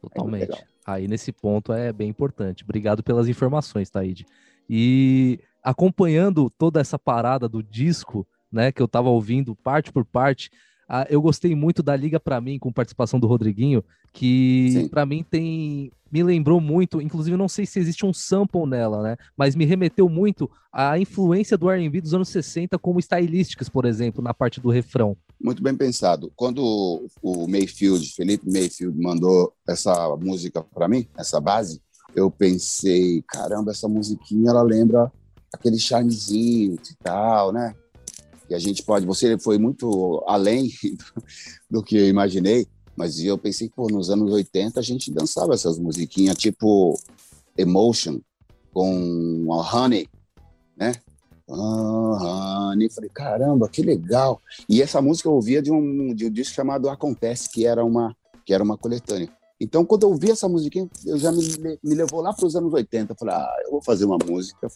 Totalmente. 0.00 0.52
É 0.52 0.64
aí 0.86 1.06
nesse 1.06 1.32
ponto 1.32 1.72
é 1.72 1.92
bem 1.92 2.08
importante. 2.08 2.64
Obrigado 2.64 3.02
pelas 3.02 3.28
informações, 3.28 3.90
Taíde. 3.90 4.24
E 4.68 5.38
acompanhando 5.62 6.48
toda 6.50 6.80
essa 6.80 6.98
parada 6.98 7.48
do 7.48 7.62
disco, 7.62 8.26
né, 8.50 8.72
que 8.72 8.80
eu 8.80 8.88
tava 8.88 9.10
ouvindo 9.10 9.54
parte 9.54 9.92
por 9.92 10.04
parte, 10.04 10.50
ah, 10.88 11.06
eu 11.10 11.20
gostei 11.20 11.54
muito 11.54 11.82
da 11.82 11.94
Liga 11.94 12.18
para 12.18 12.40
mim, 12.40 12.58
com 12.58 12.72
participação 12.72 13.20
do 13.20 13.26
Rodriguinho, 13.26 13.84
que 14.12 14.88
para 14.90 15.04
mim 15.04 15.22
tem. 15.22 15.92
Me 16.10 16.22
lembrou 16.22 16.58
muito, 16.58 17.02
inclusive 17.02 17.36
não 17.36 17.48
sei 17.48 17.66
se 17.66 17.78
existe 17.78 18.06
um 18.06 18.14
sample 18.14 18.64
nela, 18.64 19.02
né? 19.02 19.16
Mas 19.36 19.54
me 19.54 19.66
remeteu 19.66 20.08
muito 20.08 20.50
à 20.72 20.98
influência 20.98 21.58
do 21.58 21.68
RB 21.68 22.00
dos 22.00 22.14
anos 22.14 22.30
60 22.30 22.78
como 22.78 22.98
stylísticas, 22.98 23.68
por 23.68 23.84
exemplo, 23.84 24.24
na 24.24 24.32
parte 24.32 24.58
do 24.58 24.70
refrão. 24.70 25.14
Muito 25.38 25.62
bem 25.62 25.76
pensado. 25.76 26.32
Quando 26.34 27.06
o 27.20 27.46
Mayfield, 27.46 28.10
Felipe 28.14 28.50
Mayfield, 28.50 28.98
mandou 28.98 29.52
essa 29.68 30.16
música 30.16 30.62
para 30.62 30.88
mim, 30.88 31.06
essa 31.18 31.38
base, 31.38 31.82
eu 32.16 32.30
pensei, 32.30 33.22
caramba, 33.28 33.72
essa 33.72 33.86
musiquinha 33.86 34.48
ela 34.48 34.62
lembra 34.62 35.12
aquele 35.52 35.78
charmezinho 35.78 36.74
e 36.74 36.96
tal, 37.04 37.52
né? 37.52 37.74
E 38.48 38.54
a 38.54 38.58
gente 38.58 38.82
pode. 38.82 39.06
Você 39.06 39.38
foi 39.38 39.58
muito 39.58 40.22
além 40.26 40.70
do 41.70 41.82
que 41.82 41.96
eu 41.96 42.08
imaginei, 42.08 42.66
mas 42.96 43.20
eu 43.20 43.36
pensei, 43.38 43.68
pô, 43.68 43.88
nos 43.88 44.10
anos 44.10 44.32
80 44.32 44.80
a 44.80 44.82
gente 44.82 45.12
dançava 45.12 45.54
essas 45.54 45.78
musiquinhas 45.78 46.36
tipo 46.36 46.98
Emotion 47.56 48.20
com 48.72 49.48
a 49.52 49.76
Honey, 49.76 50.08
né? 50.76 50.92
Ah, 51.50 52.70
Honey. 52.72 52.90
Falei, 52.90 53.10
caramba, 53.10 53.68
que 53.68 53.82
legal. 53.82 54.40
E 54.68 54.82
essa 54.82 55.00
música 55.00 55.28
eu 55.28 55.34
ouvia 55.34 55.62
de 55.62 55.70
um, 55.70 56.14
de 56.14 56.26
um 56.26 56.30
disco 56.30 56.54
chamado 56.54 56.88
Acontece, 56.88 57.50
que 57.50 57.66
era 57.66 57.84
uma, 57.84 58.14
que 58.44 58.52
era 58.52 58.62
uma 58.62 58.76
coletânea. 58.76 59.30
Então, 59.60 59.84
quando 59.84 60.04
eu 60.04 60.10
ouvi 60.10 60.30
essa 60.30 60.48
musiquinha, 60.48 60.88
eu 61.04 61.18
já 61.18 61.32
me, 61.32 61.42
me 61.82 61.94
levou 61.94 62.20
lá 62.20 62.32
para 62.32 62.46
os 62.46 62.54
anos 62.54 62.72
80. 62.72 63.14
falei, 63.14 63.34
ah, 63.34 63.56
eu 63.64 63.72
vou 63.72 63.82
fazer 63.82 64.04
uma 64.04 64.18
música 64.24 64.68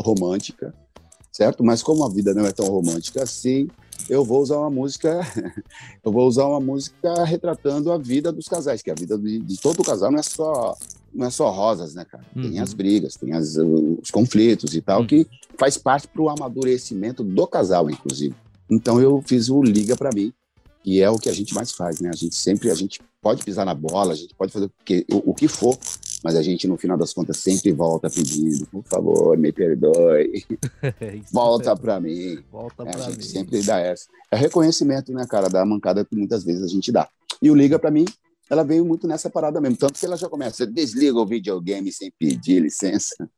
romântica 0.00 0.74
certo? 1.34 1.64
Mas 1.64 1.82
como 1.82 2.04
a 2.04 2.08
vida 2.08 2.32
não 2.32 2.46
é 2.46 2.52
tão 2.52 2.66
romântica 2.66 3.24
assim, 3.24 3.68
eu 4.08 4.24
vou 4.24 4.40
usar 4.40 4.56
uma 4.56 4.70
música, 4.70 5.20
eu 6.04 6.12
vou 6.12 6.28
usar 6.28 6.46
uma 6.46 6.60
música 6.60 7.24
retratando 7.24 7.90
a 7.90 7.98
vida 7.98 8.30
dos 8.30 8.46
casais, 8.46 8.80
que 8.80 8.90
a 8.90 8.94
vida 8.94 9.18
de, 9.18 9.40
de 9.40 9.60
todo 9.60 9.82
casal 9.82 10.12
não 10.12 10.20
é 10.20 10.22
só 10.22 10.76
não 11.12 11.26
é 11.26 11.30
só 11.30 11.48
rosas, 11.50 11.94
né, 11.94 12.04
cara? 12.04 12.24
Uhum. 12.34 12.42
Tem 12.42 12.60
as 12.60 12.72
brigas, 12.72 13.14
tem 13.14 13.32
as, 13.32 13.56
os 13.56 14.10
conflitos 14.10 14.74
e 14.74 14.80
tal, 14.80 15.00
uhum. 15.00 15.06
que 15.06 15.26
faz 15.58 15.76
parte 15.76 16.08
para 16.08 16.22
o 16.22 16.28
amadurecimento 16.28 17.22
do 17.22 17.46
casal, 17.46 17.88
inclusive. 17.90 18.34
Então 18.68 19.00
eu 19.00 19.22
fiz 19.24 19.48
o 19.48 19.62
Liga 19.62 19.96
para 19.96 20.10
mim, 20.12 20.32
e 20.84 21.00
é 21.00 21.08
o 21.08 21.18
que 21.18 21.28
a 21.28 21.32
gente 21.32 21.54
mais 21.54 21.72
faz, 21.72 22.00
né? 22.00 22.10
A 22.12 22.16
gente 22.16 22.34
sempre, 22.34 22.70
a 22.70 22.74
gente 22.74 23.00
pode 23.22 23.44
pisar 23.44 23.64
na 23.64 23.74
bola, 23.74 24.12
a 24.12 24.16
gente 24.16 24.34
pode 24.34 24.52
fazer 24.52 24.66
o 24.66 24.72
que, 24.84 25.06
o, 25.10 25.30
o 25.30 25.34
que 25.34 25.48
for, 25.48 25.78
mas 26.24 26.36
a 26.36 26.42
gente, 26.42 26.66
no 26.66 26.78
final 26.78 26.96
das 26.96 27.12
contas, 27.12 27.36
sempre 27.36 27.70
volta 27.70 28.08
pedindo, 28.08 28.66
por 28.68 28.82
favor, 28.84 29.36
me 29.36 29.52
perdoe, 29.52 30.42
volta 31.30 31.76
para 31.76 32.00
mim. 32.00 32.42
Volta 32.50 32.82
é, 32.82 32.90
para 32.90 32.96
mim. 32.96 33.04
A 33.04 33.10
gente 33.10 33.26
sempre 33.26 33.62
dá 33.62 33.78
essa. 33.78 34.06
É 34.30 34.36
reconhecimento, 34.36 35.12
né, 35.12 35.26
cara, 35.28 35.50
da 35.50 35.66
mancada 35.66 36.02
que 36.02 36.16
muitas 36.16 36.42
vezes 36.42 36.62
a 36.62 36.66
gente 36.66 36.90
dá. 36.90 37.06
E 37.42 37.50
o 37.50 37.54
Liga 37.54 37.78
para 37.78 37.90
mim, 37.90 38.06
ela 38.48 38.64
veio 38.64 38.86
muito 38.86 39.06
nessa 39.06 39.28
parada 39.28 39.60
mesmo, 39.60 39.76
tanto 39.76 40.00
que 40.00 40.06
ela 40.06 40.16
já 40.16 40.26
começa, 40.26 40.66
desliga 40.66 41.18
o 41.18 41.26
videogame 41.26 41.92
sem 41.92 42.10
pedir 42.18 42.62
licença, 42.62 43.28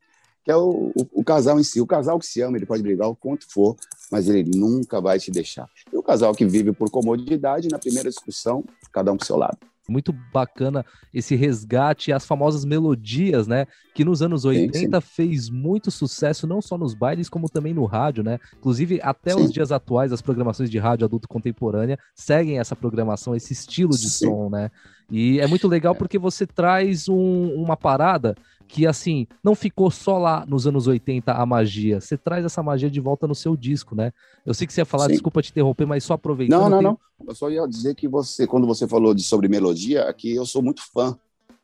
que 0.44 0.53
é 0.53 0.57
o, 0.57 0.92
o, 0.94 1.20
o, 1.20 1.25
casal 1.25 1.59
em 1.59 1.64
si. 1.64 1.81
O 1.81 1.87
casal 1.88 2.20
que 2.20 2.27
se 2.27 2.40
ama, 2.40 2.57
ele 2.57 2.66
pode 2.66 2.85
brigar 2.85 3.09
o 3.09 3.16
quanto 3.16 3.51
for, 3.51 3.75
mas 4.12 4.29
ele 4.29 4.49
nunca 4.57 5.01
vai 5.01 5.18
te 5.18 5.33
deixar. 5.33 5.68
E 5.92 5.96
o 5.96 6.03
casal 6.05 6.33
que 6.33 6.46
vive 6.46 6.70
por 6.70 6.88
comodidade, 6.88 7.66
na 7.66 7.81
primeira 7.81 8.09
discussão, 8.09 8.64
cada 8.92 9.11
um 9.11 9.16
pro 9.16 9.27
seu 9.27 9.37
lado 9.37 9.59
muito 9.88 10.12
bacana 10.33 10.85
esse 11.12 11.35
resgate, 11.35 12.12
as 12.12 12.25
famosas 12.25 12.64
melodias, 12.64 13.46
né? 13.46 13.66
Que 13.94 14.05
nos 14.05 14.22
anos 14.22 14.44
80 14.44 14.79
sim, 14.79 14.88
sim. 14.90 15.01
fez 15.01 15.51
muito 15.51 15.90
sucesso, 15.90 16.46
não 16.46 16.61
só 16.61 16.77
nos 16.77 16.94
bailes, 16.94 17.29
como 17.29 17.49
também 17.49 17.75
no 17.75 17.85
rádio, 17.85 18.22
né? 18.22 18.38
Inclusive, 18.57 19.01
até 19.03 19.33
sim. 19.33 19.44
os 19.44 19.53
dias 19.53 19.72
atuais, 19.72 20.12
as 20.12 20.22
programações 20.22 20.70
de 20.70 20.79
rádio 20.79 21.05
adulto 21.05 21.29
contemporânea 21.29 21.99
seguem 22.14 22.59
essa 22.59 22.77
programação, 22.77 23.35
esse 23.35 23.53
estilo 23.53 23.92
de 23.92 24.11
som, 24.11 24.49
né? 24.51 24.70
E 25.11 25.38
é 25.38 25.46
muito 25.46 25.68
legal 25.68 25.94
é. 25.94 25.96
porque 25.96 26.18
você 26.18 26.46
traz 26.46 27.09
um, 27.09 27.55
uma 27.55 27.77
parada 27.77 28.35
que 28.68 28.87
assim, 28.87 29.26
não 29.42 29.55
ficou 29.55 29.90
só 29.90 30.18
lá 30.18 30.44
nos 30.46 30.66
anos 30.66 30.87
80 30.87 31.33
a 31.33 31.46
magia. 31.46 32.00
Você 32.00 32.16
traz 32.16 32.44
essa 32.44 32.62
magia 32.62 32.90
de 32.90 33.00
volta 33.00 33.26
no 33.26 33.35
seu 33.35 33.57
disco, 33.57 33.94
né? 33.94 34.12
Eu 34.44 34.55
sei 34.55 34.66
que 34.66 34.72
você 34.72 34.81
ia 34.81 34.85
falar, 34.85 35.07
Sim. 35.07 35.12
desculpa 35.12 35.42
te 35.42 35.50
interromper, 35.50 35.87
mas 35.87 36.05
só 36.05 36.14
aproveitando. 36.14 36.61
Não, 36.61 36.68
não, 36.68 36.79
tem... 36.79 36.87
não. 36.87 36.98
Eu 37.26 37.35
só 37.35 37.50
ia 37.50 37.66
dizer 37.66 37.94
que 37.94 38.09
você, 38.09 38.46
quando 38.46 38.66
você 38.66 38.87
falou 38.87 39.14
de 39.14 39.22
sobre 39.22 39.48
melodia, 39.48 40.05
aqui 40.05 40.35
eu 40.35 40.44
sou 40.44 40.62
muito 40.62 40.83
fã 40.92 41.16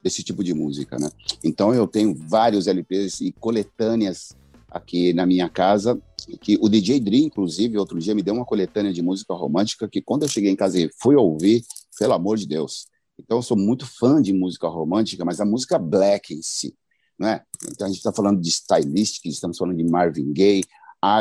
desse 0.02 0.22
tipo 0.22 0.42
de 0.42 0.52
música, 0.54 0.96
né? 0.98 1.10
Então 1.44 1.74
eu 1.74 1.86
tenho 1.86 2.14
vários 2.14 2.66
LPs 2.66 3.20
e 3.20 3.32
coletâneas 3.32 4.36
aqui 4.70 5.12
na 5.12 5.26
minha 5.26 5.48
casa, 5.48 6.00
que 6.40 6.58
o 6.60 6.68
DJ 6.68 6.98
Dri, 6.98 7.24
inclusive, 7.24 7.76
outro 7.78 7.98
dia 7.98 8.14
me 8.14 8.22
deu 8.22 8.34
uma 8.34 8.44
coletânea 8.44 8.92
de 8.92 9.02
música 9.02 9.34
romântica 9.34 9.88
que 9.88 10.00
quando 10.00 10.22
eu 10.22 10.28
cheguei 10.28 10.50
em 10.50 10.56
casa 10.56 10.80
e 10.80 10.90
fui 10.98 11.14
ouvir, 11.14 11.62
pelo 11.98 12.14
amor 12.14 12.36
de 12.36 12.46
Deus. 12.46 12.86
Então 13.18 13.38
eu 13.38 13.42
sou 13.42 13.56
muito 13.56 13.86
fã 13.86 14.20
de 14.20 14.32
música 14.32 14.66
romântica, 14.66 15.24
mas 15.24 15.40
a 15.40 15.44
música 15.44 15.78
black 15.78 16.34
em 16.34 16.42
si, 16.42 16.74
né? 17.22 17.42
Então 17.70 17.86
a 17.86 17.88
gente 17.88 17.98
está 17.98 18.12
falando 18.12 18.40
de 18.40 18.48
Stylistic, 18.48 19.26
estamos 19.26 19.56
falando 19.56 19.76
de 19.76 19.84
Marvin 19.84 20.32
Gaye, 20.32 20.64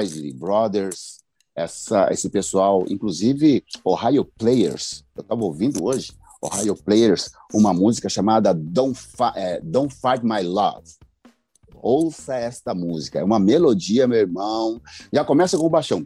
Isley 0.03 0.33
Brothers, 0.33 1.21
essa, 1.55 2.09
esse 2.11 2.29
pessoal, 2.29 2.83
inclusive 2.89 3.63
Ohio 3.85 4.25
Players, 4.25 5.03
eu 5.15 5.21
estava 5.21 5.43
ouvindo 5.43 5.83
hoje, 5.83 6.11
Ohio 6.41 6.75
Players, 6.75 7.29
uma 7.53 7.73
música 7.73 8.09
chamada 8.09 8.51
Don't, 8.53 8.97
Fi 8.97 9.31
é, 9.35 9.61
Don't 9.61 9.93
Fight 9.93 10.25
My 10.25 10.41
Love. 10.41 10.89
Ouça 11.83 12.35
esta 12.35 12.73
música, 12.73 13.19
é 13.19 13.23
uma 13.23 13.39
melodia, 13.39 14.07
meu 14.07 14.19
irmão. 14.19 14.81
Já 15.11 15.23
começa 15.23 15.57
com 15.57 15.65
o 15.65 15.69
baixão. 15.69 16.05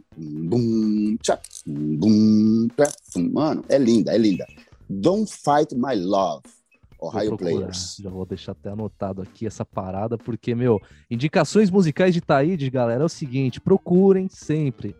Mano, 3.32 3.64
é 3.68 3.78
linda, 3.78 4.14
é 4.14 4.18
linda. 4.18 4.46
Don't 4.88 5.30
Fight 5.30 5.74
My 5.74 5.94
Love. 5.96 6.44
Ohio 7.00 7.36
Players. 7.36 7.96
Já 8.00 8.10
vou 8.10 8.24
deixar 8.24 8.52
até 8.52 8.70
anotado 8.70 9.22
aqui 9.22 9.46
essa 9.46 9.64
parada, 9.64 10.16
porque, 10.16 10.54
meu, 10.54 10.80
indicações 11.10 11.70
musicais 11.70 12.14
de 12.14 12.20
Taíde, 12.20 12.70
galera, 12.70 13.02
é 13.02 13.06
o 13.06 13.08
seguinte: 13.08 13.60
procurem 13.60 14.28
sempre. 14.28 14.94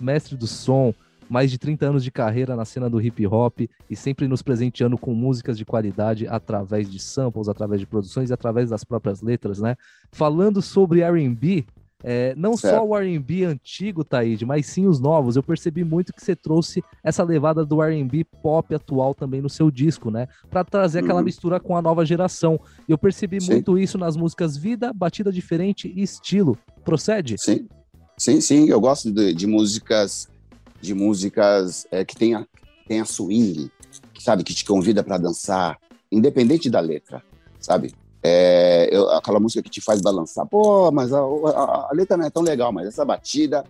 Mestre 0.00 0.36
do 0.36 0.46
som, 0.46 0.92
mais 1.28 1.50
de 1.50 1.58
30 1.58 1.86
anos 1.86 2.04
de 2.04 2.10
carreira 2.10 2.54
na 2.54 2.64
cena 2.64 2.90
do 2.90 3.00
hip 3.00 3.26
hop 3.26 3.60
e 3.88 3.96
sempre 3.96 4.28
nos 4.28 4.42
presenteando 4.42 4.98
com 4.98 5.14
músicas 5.14 5.56
de 5.56 5.64
qualidade 5.64 6.26
através 6.26 6.90
de 6.90 6.98
samples, 6.98 7.48
através 7.48 7.80
de 7.80 7.86
produções 7.86 8.30
e 8.30 8.32
através 8.32 8.70
das 8.70 8.84
próprias 8.84 9.22
letras, 9.22 9.58
né? 9.58 9.76
Falando 10.10 10.60
sobre 10.60 11.00
R&B, 11.00 11.64
é, 12.02 12.34
não 12.36 12.56
certo. 12.56 12.76
só 12.76 12.84
o 12.84 12.96
R&B 12.96 13.44
antigo, 13.44 14.04
Taíde, 14.04 14.44
mas 14.44 14.66
sim 14.66 14.86
os 14.86 15.00
novos. 15.00 15.36
Eu 15.36 15.42
percebi 15.42 15.84
muito 15.84 16.12
que 16.12 16.22
você 16.22 16.34
trouxe 16.34 16.82
essa 17.02 17.22
levada 17.22 17.64
do 17.64 17.82
R&B 17.82 18.24
pop 18.42 18.74
atual 18.74 19.14
também 19.14 19.40
no 19.40 19.48
seu 19.48 19.70
disco, 19.70 20.10
né? 20.10 20.26
Para 20.50 20.64
trazer 20.64 21.00
aquela 21.00 21.20
uhum. 21.20 21.24
mistura 21.24 21.60
com 21.60 21.76
a 21.76 21.82
nova 21.82 22.04
geração. 22.04 22.60
Eu 22.88 22.98
percebi 22.98 23.40
sim. 23.40 23.52
muito 23.52 23.78
isso 23.78 23.96
nas 23.98 24.16
músicas 24.16 24.56
Vida, 24.56 24.92
Batida 24.92 25.32
Diferente 25.32 25.92
e 25.94 26.02
Estilo. 26.02 26.58
Procede? 26.84 27.36
Sim, 27.38 27.68
sim, 28.16 28.40
sim. 28.40 28.68
Eu 28.68 28.80
gosto 28.80 29.10
de, 29.10 29.32
de 29.32 29.46
músicas 29.46 30.28
de 30.82 30.92
músicas 30.94 31.86
é, 31.92 32.04
que 32.04 32.16
tenha, 32.16 32.46
tenha 32.88 33.04
swing, 33.04 33.70
que, 34.12 34.22
sabe, 34.22 34.42
que 34.42 34.52
te 34.52 34.64
convida 34.64 35.02
para 35.02 35.16
dançar, 35.16 35.78
independente 36.10 36.68
da 36.68 36.80
letra, 36.80 37.22
sabe? 37.60 37.94
É, 38.22 38.88
eu, 38.92 39.10
aquela 39.10 39.40
música 39.40 39.62
que 39.62 39.70
te 39.70 39.80
faz 39.80 40.00
balançar. 40.00 40.46
Pô, 40.46 40.90
mas 40.92 41.12
a, 41.12 41.18
a, 41.18 41.88
a, 41.90 41.90
letra 41.92 42.16
não 42.16 42.26
é 42.26 42.30
tão 42.30 42.42
legal, 42.42 42.72
mas 42.72 42.86
essa 42.86 43.04
batida. 43.04 43.64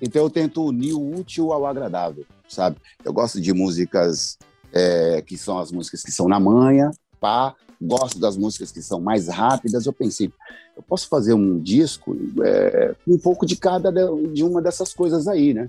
Então 0.00 0.22
eu 0.22 0.30
tento 0.30 0.64
unir 0.64 0.92
o 0.92 1.18
útil 1.18 1.52
ao 1.52 1.66
agradável, 1.66 2.24
sabe? 2.48 2.76
Eu 3.04 3.12
gosto 3.12 3.40
de 3.40 3.52
músicas 3.52 4.38
é, 4.72 5.22
que 5.22 5.36
são 5.36 5.58
as 5.58 5.72
músicas 5.72 6.02
que 6.02 6.12
são 6.12 6.28
na 6.28 6.38
manha, 6.38 6.90
pá. 7.20 7.54
Gosto 7.80 8.18
das 8.18 8.38
músicas 8.38 8.72
que 8.72 8.80
são 8.80 9.00
mais 9.00 9.28
rápidas. 9.28 9.84
Eu 9.84 9.92
pensei, 9.92 10.32
eu 10.76 10.82
posso 10.82 11.08
fazer 11.08 11.34
um 11.34 11.58
disco 11.58 12.16
é, 12.42 12.94
um 13.06 13.18
pouco 13.18 13.44
de 13.44 13.56
cada 13.56 13.90
de 13.90 14.42
uma 14.42 14.62
dessas 14.62 14.94
coisas 14.94 15.28
aí, 15.28 15.52
né? 15.52 15.68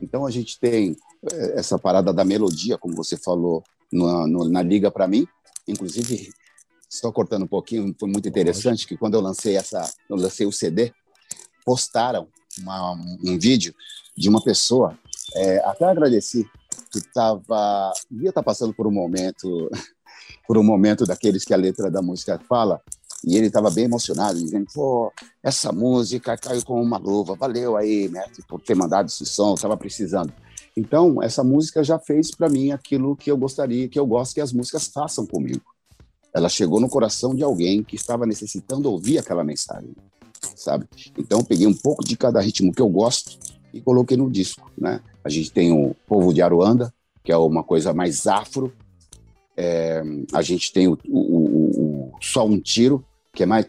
Então 0.00 0.26
a 0.26 0.30
gente 0.30 0.58
tem 0.58 0.96
é, 1.32 1.58
essa 1.58 1.78
parada 1.78 2.12
da 2.12 2.24
melodia, 2.24 2.78
como 2.78 2.94
você 2.94 3.16
falou 3.16 3.62
no, 3.92 4.48
na 4.48 4.62
liga 4.62 4.90
para 4.90 5.06
mim. 5.06 5.26
Inclusive, 5.66 6.30
só 6.94 7.10
cortando 7.10 7.42
um 7.42 7.48
pouquinho, 7.48 7.94
foi 7.98 8.08
muito 8.08 8.28
interessante 8.28 8.86
que 8.86 8.96
quando 8.96 9.14
eu 9.14 9.20
lancei 9.20 9.56
essa, 9.56 9.90
eu 10.08 10.16
lancei 10.16 10.46
o 10.46 10.52
CD, 10.52 10.92
postaram 11.64 12.28
uma, 12.58 12.92
um 12.92 13.38
vídeo 13.38 13.74
de 14.16 14.28
uma 14.28 14.42
pessoa, 14.42 14.96
é, 15.34 15.58
até 15.64 15.84
agradeci, 15.86 16.48
que 16.92 16.98
estava, 16.98 17.92
devia 18.08 18.28
estar 18.28 18.42
tá 18.42 18.44
passando 18.44 18.72
por 18.72 18.86
um 18.86 18.92
momento, 18.92 19.68
por 20.46 20.56
um 20.56 20.62
momento 20.62 21.04
daqueles 21.04 21.44
que 21.44 21.52
a 21.52 21.56
letra 21.56 21.90
da 21.90 22.00
música 22.00 22.40
fala, 22.48 22.80
e 23.26 23.36
ele 23.36 23.48
estava 23.48 23.70
bem 23.70 23.86
emocionado, 23.86 24.38
dizendo: 24.38 24.66
pô, 24.72 25.12
essa 25.42 25.72
música 25.72 26.36
caiu 26.36 26.64
com 26.64 26.80
uma 26.80 26.98
luva, 26.98 27.34
valeu 27.34 27.76
aí, 27.76 28.08
mestre, 28.08 28.44
por 28.46 28.60
ter 28.60 28.76
mandado 28.76 29.08
esse 29.08 29.24
som, 29.26 29.54
estava 29.54 29.76
precisando. 29.76 30.32
Então, 30.76 31.22
essa 31.22 31.42
música 31.42 31.82
já 31.82 31.98
fez 31.98 32.30
para 32.30 32.48
mim 32.48 32.70
aquilo 32.70 33.16
que 33.16 33.30
eu 33.30 33.36
gostaria, 33.36 33.88
que 33.88 33.98
eu 33.98 34.06
gosto 34.06 34.34
que 34.34 34.40
as 34.40 34.52
músicas 34.52 34.86
façam 34.86 35.26
comigo. 35.26 35.73
Ela 36.34 36.48
chegou 36.48 36.80
no 36.80 36.88
coração 36.88 37.34
de 37.34 37.44
alguém 37.44 37.82
que 37.82 37.96
estava 37.96 38.26
necessitando 38.26 38.90
ouvir 38.90 39.18
aquela 39.18 39.44
mensagem, 39.44 39.94
sabe? 40.56 40.86
Então, 41.16 41.44
peguei 41.44 41.66
um 41.66 41.74
pouco 41.74 42.04
de 42.04 42.16
cada 42.16 42.40
ritmo 42.40 42.72
que 42.72 42.82
eu 42.82 42.88
gosto 42.88 43.38
e 43.72 43.80
coloquei 43.80 44.16
no 44.16 44.30
disco, 44.30 44.70
né? 44.76 45.00
A 45.22 45.28
gente 45.28 45.50
tem 45.52 45.72
o 45.72 45.94
Povo 46.06 46.34
de 46.34 46.42
Aruanda, 46.42 46.92
que 47.22 47.32
é 47.32 47.36
uma 47.36 47.62
coisa 47.62 47.94
mais 47.94 48.26
afro. 48.26 48.72
É, 49.56 50.02
a 50.32 50.42
gente 50.42 50.72
tem 50.72 50.88
o, 50.88 50.98
o, 51.08 51.18
o, 51.18 52.08
o 52.08 52.12
Só 52.20 52.44
um 52.44 52.58
Tiro, 52.60 53.04
que 53.32 53.42
é 53.42 53.46
mais. 53.46 53.66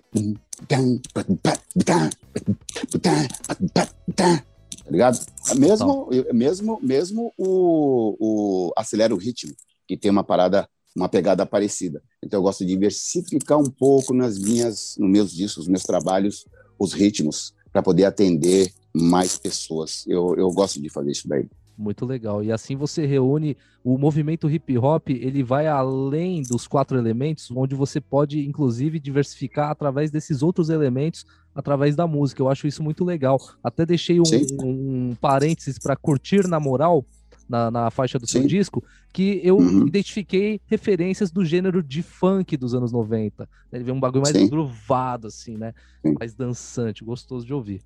Tá 4.86 4.92
ligado? 4.92 5.20
Mesmo, 5.56 6.10
mesmo, 6.34 6.80
mesmo 6.82 7.34
o, 7.38 8.16
o 8.20 8.74
Acelera 8.76 9.14
o 9.14 9.18
Ritmo, 9.18 9.54
que 9.88 9.98
tem 9.98 10.12
uma 10.12 10.24
parada, 10.24 10.68
uma 10.96 11.10
pegada 11.10 11.46
parecida. 11.46 12.02
Então 12.24 12.40
eu 12.40 12.44
gosto 12.44 12.66
de 12.66 12.72
diversificar 12.74 13.60
um 13.60 13.70
pouco 13.70 14.14
nas 14.14 14.40
minhas, 14.40 14.96
nos 14.98 15.10
meus 15.10 15.32
discos, 15.34 15.66
nos 15.66 15.68
meus 15.68 15.84
trabalhos, 15.84 16.46
os 16.80 16.94
ritmos, 16.94 17.54
para 17.72 17.84
poder 17.84 18.06
atender 18.06 18.72
mais 18.94 19.38
pessoas. 19.38 20.06
Eu, 20.08 20.36
eu 20.38 20.50
gosto 20.52 20.82
de 20.82 20.90
fazer 20.90 21.12
isso 21.12 21.28
daí. 21.28 21.46
Muito 21.78 22.06
legal. 22.06 22.42
E 22.42 22.52
assim 22.52 22.76
você 22.76 23.06
reúne 23.06 23.58
o 23.84 23.98
movimento 23.98 24.50
hip 24.50 24.78
hop, 24.78 25.10
ele 25.10 25.44
vai 25.44 25.68
além 25.68 26.42
dos 26.42 26.68
quatro 26.68 26.98
elementos, 26.98 27.52
onde 27.52 27.76
você 27.76 28.00
pode 28.00 28.48
inclusive 28.48 28.98
diversificar 28.98 29.70
através 29.70 30.10
desses 30.10 30.42
outros 30.42 30.70
elementos, 30.70 31.26
através 31.54 31.96
da 31.96 32.08
música. 32.08 32.42
Eu 32.42 32.50
acho 32.50 32.66
isso 32.66 32.82
muito 32.82 33.04
legal. 33.04 33.38
Até 33.62 33.86
deixei 33.86 34.20
um, 34.22 34.24
um 34.64 35.16
parênteses 35.20 35.78
para 35.78 35.98
curtir 35.98 36.48
na 36.48 36.60
moral. 36.60 37.06
Na, 37.48 37.70
na 37.70 37.92
faixa 37.92 38.18
do 38.18 38.26
Sim. 38.26 38.40
seu 38.40 38.48
disco, 38.48 38.84
que 39.14 39.40
eu 39.44 39.58
uhum. 39.58 39.86
identifiquei 39.86 40.60
referências 40.66 41.30
do 41.30 41.46
gênero 41.46 41.84
de 41.84 42.02
funk 42.02 42.58
dos 42.58 42.74
anos 42.74 42.92
90. 42.92 43.48
Ele 43.72 43.84
vê 43.84 43.92
um 43.92 44.00
bagulho 44.00 44.24
mais 44.24 44.36
Sim. 44.36 44.50
gruvado, 44.50 45.28
assim, 45.28 45.56
né? 45.56 45.72
Sim. 46.02 46.16
Mais 46.20 46.34
dançante, 46.34 47.04
gostoso 47.04 47.46
de 47.46 47.54
ouvir. 47.54 47.84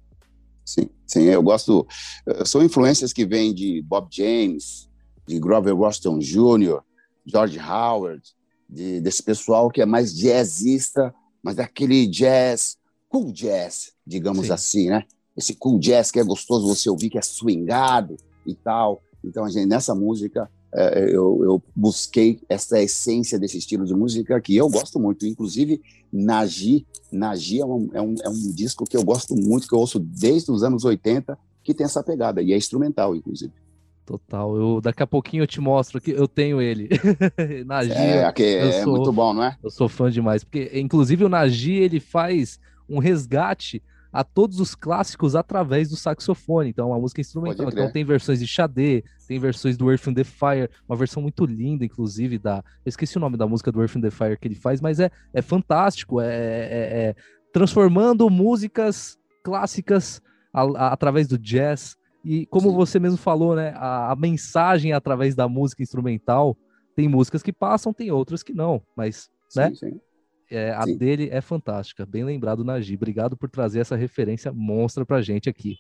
Sim, 0.65 0.88
sim, 1.06 1.24
eu 1.24 1.41
gosto. 1.41 1.86
Eh, 2.28 2.45
são 2.45 2.63
influências 2.63 3.12
que 3.12 3.26
vêm 3.26 3.54
de 3.54 3.82
Bob 3.82 4.08
James, 4.12 4.88
de 5.28 5.39
Grover 5.39 5.76
Washington 5.76 6.19
Jr., 6.19 6.80
George 7.26 7.60
Howard, 7.60 8.22
de, 8.69 9.02
desse 9.02 9.24
pessoal 9.24 9.69
que 9.69 9.82
é 9.82 9.86
mais 9.86 10.15
jazzista, 10.15 11.13
mas 11.41 11.56
daquele 11.56 12.06
jazz, 12.06 12.78
cool 13.08 13.32
jazz, 13.32 13.93
digamos 14.06 14.48
sim. 14.48 14.52
assim, 14.52 14.89
né? 14.89 15.06
Esse 15.36 15.56
cool 15.56 15.80
jazz 15.80 16.12
que 16.12 16.19
é 16.19 16.24
gostoso 16.24 16.67
você 16.67 16.89
ouvir, 16.89 17.10
que 17.10 17.17
é 17.17 17.22
swingado 17.22 18.15
e 18.45 18.54
tal. 18.54 19.02
Então, 19.23 19.43
a 19.43 19.49
gente, 19.49 19.65
nessa 19.65 19.93
música, 19.93 20.49
é, 20.73 21.05
eu, 21.05 21.43
eu, 21.43 21.63
busquei 21.75 22.39
essa 22.47 22.82
essência 22.82 23.39
desse 23.39 23.58
estilo 23.58 23.86
de 23.86 23.93
música 23.93 24.39
que 24.39 24.55
eu 24.55 24.69
gosto 24.69 24.99
muito. 24.99 25.25
Inclusive, 25.25 25.82
Nagi, 26.12 26.86
Nagi 27.12 27.60
é 27.60 27.65
um, 27.65 27.89
é, 27.93 28.01
um, 28.01 28.15
é 28.23 28.29
um 28.29 28.51
disco 28.53 28.86
que 28.86 28.95
eu 28.95 29.03
gosto 29.03 29.36
muito, 29.36 29.67
que 29.67 29.73
eu 29.73 29.79
ouço 29.79 29.99
desde 29.99 30.51
os 30.51 30.63
anos 30.63 30.86
80, 30.86 31.38
que 31.63 31.73
tem 31.73 31.86
essa 31.86 32.03
pegada, 32.03 32.41
e 32.41 32.53
é 32.53 32.58
instrumental, 32.58 33.15
inclusive. 33.15 33.51
Total. 34.05 34.55
Eu, 34.55 34.82
daqui 34.82 35.03
a 35.03 35.08
pouquinho 35.08 35.43
eu 35.43 35.47
te 35.47 35.62
mostro 35.62 36.01
que 36.01 36.12
eu 36.12 36.27
tenho 36.27 36.60
ele. 36.60 36.89
Nagi. 37.65 37.91
É, 37.91 38.23
é 38.43 38.84
sou, 38.84 38.95
muito 38.95 39.12
bom, 39.12 39.34
não 39.34 39.43
é? 39.43 39.55
Eu 39.62 39.69
sou 39.69 39.88
fã 39.88 40.10
demais. 40.10 40.43
Porque, 40.43 40.71
inclusive, 40.73 41.23
o 41.23 41.29
Nagi 41.29 41.73
ele 41.73 41.99
faz 41.99 42.60
um 42.89 42.97
resgate 42.97 43.84
a 44.12 44.24
todos 44.24 44.60
os 44.60 44.76
clássicos 44.76 45.36
através 45.36 45.89
do 45.89 45.95
saxofone. 45.95 46.69
Então, 46.69 46.88
é 46.88 46.91
uma 46.91 47.00
música 47.00 47.22
instrumental. 47.22 47.69
Então, 47.69 47.91
tem 47.91 48.04
versões 48.04 48.39
de 48.39 48.48
Xadê, 48.48 49.04
tem 49.28 49.39
versões 49.39 49.78
do 49.78 49.89
Earth 49.89 50.08
and 50.08 50.13
the 50.13 50.24
Fire, 50.24 50.69
uma 50.88 50.95
versão 50.95 51.22
muito 51.22 51.45
linda, 51.45 51.86
inclusive, 51.86 52.38
da. 52.38 52.63
Eu 52.86 52.89
esqueci 52.89 53.17
o 53.17 53.19
nome 53.19 53.38
da 53.38 53.48
música 53.48 53.72
do 53.72 53.82
Earth 53.82 53.95
and 53.95 54.02
the 54.02 54.12
Fire 54.12 54.38
que 54.38 54.48
ele 54.48 54.56
faz, 54.56 54.82
mas 54.82 55.00
é, 55.00 55.12
é 55.34 55.41
fantástico. 55.41 56.19
É, 56.19 56.28
é, 56.28 57.10
é 57.10 57.15
transformando 57.52 58.30
músicas 58.30 59.17
clássicas 59.43 60.22
a, 60.54 60.62
a, 60.62 60.93
através 60.93 61.28
do 61.28 61.38
jazz. 61.38 61.98
E 62.24 62.45
como 62.48 62.69
Sim. 62.69 62.76
você 62.76 63.00
mesmo 63.00 63.17
falou, 63.17 63.56
né? 63.56 63.74
A, 63.76 64.12
a 64.12 64.15
mensagem 64.15 64.93
através 64.93 65.36
da 65.36 65.48
música 65.48 65.84
instrumental. 65.84 66.58
Tem 66.95 67.08
músicas 67.08 67.41
que 67.41 67.54
passam, 67.54 67.93
tem 67.93 68.12
outras 68.12 68.43
que 68.43 68.54
não, 68.54 68.82
mas. 68.95 69.30
Sim, 69.48 69.60
né? 69.60 69.76
Sim. 69.76 70.02
É, 70.51 70.71
a 70.71 70.83
Sim. 70.83 70.97
dele 70.97 71.29
é 71.31 71.41
fantástica, 71.41 72.05
bem 72.05 72.23
lembrado, 72.23 72.63
Nagi. 72.63 72.95
Obrigado 72.95 73.38
por 73.38 73.49
trazer 73.49 73.79
essa 73.79 73.95
referência 73.95 74.51
monstra 74.51 75.05
pra 75.05 75.21
gente 75.21 75.49
aqui. 75.49 75.77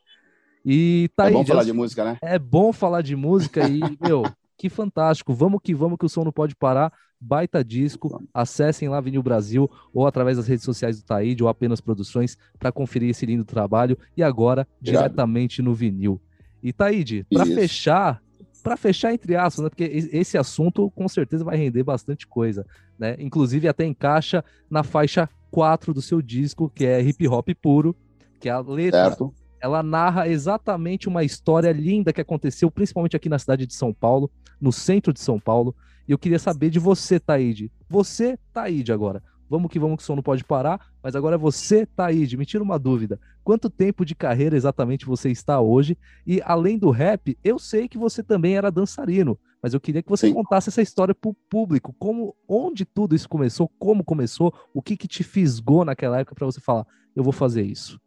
E 0.65 1.09
tá 1.15 1.25
é 1.25 1.27
aí, 1.27 1.33
bom 1.33 1.45
falar 1.45 1.63
de 1.63 1.73
música, 1.73 2.03
né? 2.03 2.17
É 2.21 2.37
bom 2.37 2.73
falar 2.73 3.01
de 3.01 3.15
música 3.15 3.67
e, 3.67 3.79
meu, 4.01 4.23
que 4.57 4.69
fantástico. 4.69 5.33
Vamos 5.33 5.61
que 5.63 5.73
vamos, 5.73 5.97
que 5.97 6.05
o 6.05 6.09
som 6.09 6.23
não 6.23 6.31
pode 6.31 6.55
parar. 6.55 6.91
Baita 7.19 7.63
disco. 7.63 8.21
Acessem 8.33 8.87
lá 8.87 9.01
Vinil 9.01 9.23
Brasil 9.23 9.69
ou 9.93 10.05
através 10.05 10.37
das 10.37 10.47
redes 10.47 10.63
sociais 10.63 10.97
do 10.99 11.05
Taíde 11.05 11.43
ou 11.43 11.49
apenas 11.49 11.81
produções 11.81 12.37
para 12.57 12.71
conferir 12.71 13.09
esse 13.09 13.25
lindo 13.25 13.43
trabalho. 13.43 13.97
E 14.15 14.23
agora, 14.23 14.67
Obrigado. 14.79 15.03
diretamente 15.03 15.61
no 15.61 15.73
vinil. 15.73 16.21
E 16.61 16.73
Taíde, 16.73 17.25
para 17.31 17.45
fechar, 17.45 18.21
para 18.63 18.77
fechar 18.77 19.13
entre 19.13 19.35
aspas, 19.35 19.63
né? 19.63 19.69
Porque 19.69 19.83
esse 19.83 20.37
assunto 20.37 20.89
com 20.91 21.07
certeza 21.07 21.43
vai 21.43 21.57
render 21.57 21.83
bastante 21.83 22.27
coisa, 22.27 22.65
né? 22.97 23.15
Inclusive 23.19 23.67
até 23.67 23.85
encaixa 23.85 24.43
na 24.69 24.83
faixa 24.83 25.29
4 25.51 25.93
do 25.93 26.01
seu 26.01 26.21
disco, 26.21 26.69
que 26.69 26.85
é 26.85 27.01
hip 27.01 27.27
hop 27.27 27.49
puro, 27.61 27.95
que 28.39 28.49
é 28.49 28.51
a 28.51 28.59
letra 28.59 29.05
certo. 29.05 29.33
ela 29.61 29.81
narra 29.81 30.27
exatamente 30.27 31.07
uma 31.07 31.23
história 31.23 31.71
linda 31.71 32.13
que 32.13 32.21
aconteceu 32.21 32.69
principalmente 32.69 33.15
aqui 33.15 33.29
na 33.29 33.39
cidade 33.39 33.65
de 33.65 33.73
São 33.73 33.93
Paulo, 33.93 34.29
no 34.59 34.71
centro 34.71 35.13
de 35.13 35.19
São 35.19 35.39
Paulo. 35.39 35.75
E 36.07 36.11
eu 36.11 36.17
queria 36.17 36.39
saber 36.39 36.69
de 36.69 36.79
você, 36.79 37.19
Taíde. 37.19 37.71
Você, 37.87 38.37
Taíde, 38.53 38.91
agora. 38.91 39.21
Vamos 39.49 39.71
que 39.71 39.79
vamos 39.79 39.97
que 39.97 40.03
o 40.03 40.05
som 40.05 40.15
não 40.15 40.23
pode 40.23 40.43
parar, 40.43 40.79
mas 41.01 41.15
agora 41.15 41.35
é 41.35 41.37
você, 41.37 41.85
Taíde. 41.85 42.37
Me 42.37 42.45
tira 42.45 42.63
uma 42.63 42.77
dúvida. 42.77 43.19
Quanto 43.43 43.69
tempo 43.69 44.05
de 44.05 44.13
carreira 44.13 44.55
exatamente 44.55 45.05
você 45.05 45.31
está 45.31 45.59
hoje? 45.59 45.97
E 46.25 46.39
além 46.45 46.77
do 46.77 46.91
rap, 46.91 47.37
eu 47.43 47.57
sei 47.57 47.87
que 47.87 47.97
você 47.97 48.21
também 48.21 48.55
era 48.55 48.71
dançarino, 48.71 49.39
mas 49.61 49.73
eu 49.73 49.79
queria 49.79 50.03
que 50.03 50.09
você 50.09 50.27
Sim. 50.27 50.33
contasse 50.33 50.69
essa 50.69 50.81
história 50.81 51.15
para 51.15 51.31
o 51.31 51.35
público. 51.49 51.95
Como, 51.97 52.35
onde 52.47 52.85
tudo 52.85 53.15
isso 53.15 53.27
começou, 53.27 53.67
como 53.79 54.03
começou, 54.03 54.53
o 54.73 54.81
que, 54.81 54.95
que 54.95 55.07
te 55.07 55.23
fisgou 55.23 55.83
naquela 55.83 56.19
época 56.19 56.35
para 56.35 56.45
você 56.45 56.61
falar, 56.61 56.85
eu 57.15 57.23
vou 57.23 57.33
fazer 57.33 57.63
isso? 57.63 57.99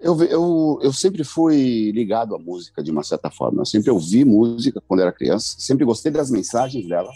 Eu, 0.00 0.22
eu, 0.24 0.78
eu 0.82 0.92
sempre 0.92 1.24
fui 1.24 1.90
ligado 1.92 2.34
à 2.34 2.38
música 2.38 2.82
de 2.82 2.90
uma 2.90 3.02
certa 3.02 3.30
forma. 3.30 3.62
Eu 3.62 3.66
sempre 3.66 3.90
ouvi 3.90 4.24
música 4.24 4.80
quando 4.86 5.00
era 5.00 5.12
criança, 5.12 5.56
sempre 5.58 5.84
gostei 5.84 6.12
das 6.12 6.30
mensagens 6.30 6.86
dela 6.86 7.10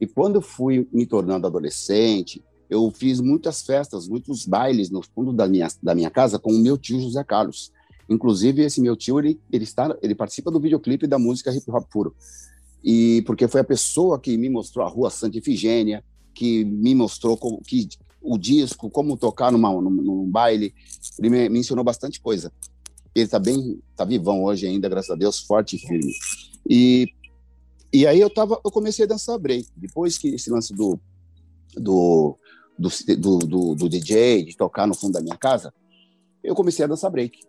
e 0.00 0.06
quando 0.06 0.36
eu 0.36 0.42
fui 0.42 0.88
me 0.92 1.06
tornando 1.06 1.46
adolescente, 1.46 2.42
eu 2.70 2.90
fiz 2.90 3.20
muitas 3.20 3.62
festas, 3.62 4.06
muitos 4.06 4.46
bailes 4.46 4.90
no 4.90 5.02
fundo 5.02 5.32
da 5.32 5.48
minha, 5.48 5.68
da 5.82 5.94
minha 5.94 6.10
casa 6.10 6.38
com 6.38 6.52
o 6.52 6.58
meu 6.58 6.78
tio 6.78 7.00
José 7.00 7.24
Carlos. 7.24 7.72
Inclusive, 8.08 8.62
esse 8.62 8.80
meu 8.80 8.96
tio, 8.96 9.18
ele, 9.18 9.40
ele, 9.50 9.64
está, 9.64 9.96
ele 10.00 10.14
participa 10.14 10.50
do 10.50 10.60
videoclipe 10.60 11.06
da 11.06 11.18
música 11.18 11.52
Hip 11.52 11.70
Hop 11.70 11.84
Puro. 11.90 12.14
E 12.82 13.22
porque 13.26 13.48
foi 13.48 13.60
a 13.60 13.64
pessoa 13.64 14.20
que 14.20 14.36
me 14.36 14.48
mostrou 14.48 14.86
a 14.86 14.88
Rua 14.88 15.10
Santa 15.10 15.38
Ifigênia, 15.38 16.04
que 16.32 16.64
me 16.64 16.94
mostrou 16.94 17.36
como, 17.36 17.60
que, 17.62 17.88
o 18.20 18.36
disco, 18.36 18.90
como 18.90 19.16
tocar 19.16 19.50
numa, 19.52 19.70
num, 19.72 19.90
num 19.90 20.30
baile. 20.30 20.74
Ele 21.18 21.30
me, 21.30 21.48
me, 21.48 21.58
ensinou 21.60 21.84
bastante 21.84 22.20
coisa. 22.20 22.52
Ele 23.14 23.24
está 23.24 23.38
bem, 23.38 23.80
está 23.90 24.04
vivão 24.04 24.44
hoje 24.44 24.66
ainda, 24.66 24.88
graças 24.88 25.10
a 25.10 25.16
Deus, 25.16 25.40
forte 25.40 25.76
e 25.76 25.78
firme. 25.78 26.12
E 26.68 27.08
e 27.90 28.06
aí 28.06 28.20
eu 28.20 28.28
tava, 28.28 28.60
eu 28.62 28.70
comecei 28.70 29.04
a 29.06 29.08
dançar 29.08 29.38
break. 29.38 29.66
Depois 29.74 30.18
que 30.18 30.28
esse 30.34 30.50
lance 30.50 30.74
do 30.74 31.00
do, 31.74 32.36
do, 32.78 32.88
do, 33.16 33.38
do, 33.38 33.74
do 33.74 33.88
DJ, 33.88 34.44
de 34.44 34.56
tocar 34.56 34.86
no 34.86 34.94
fundo 34.94 35.12
da 35.12 35.20
minha 35.20 35.36
casa, 35.36 35.72
eu 36.42 36.54
comecei 36.54 36.84
a 36.84 36.88
dançar 36.88 37.10
break. 37.10 37.40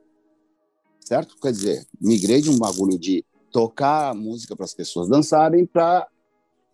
Certo? 1.01 1.35
Quer 1.41 1.51
dizer, 1.51 1.87
migrei 1.99 2.41
de 2.41 2.49
um 2.49 2.57
bagulho 2.57 2.97
de 2.97 3.25
tocar 3.51 4.13
música 4.13 4.55
para 4.55 4.65
as 4.65 4.73
pessoas 4.73 5.09
dançarem 5.09 5.65
para 5.65 6.07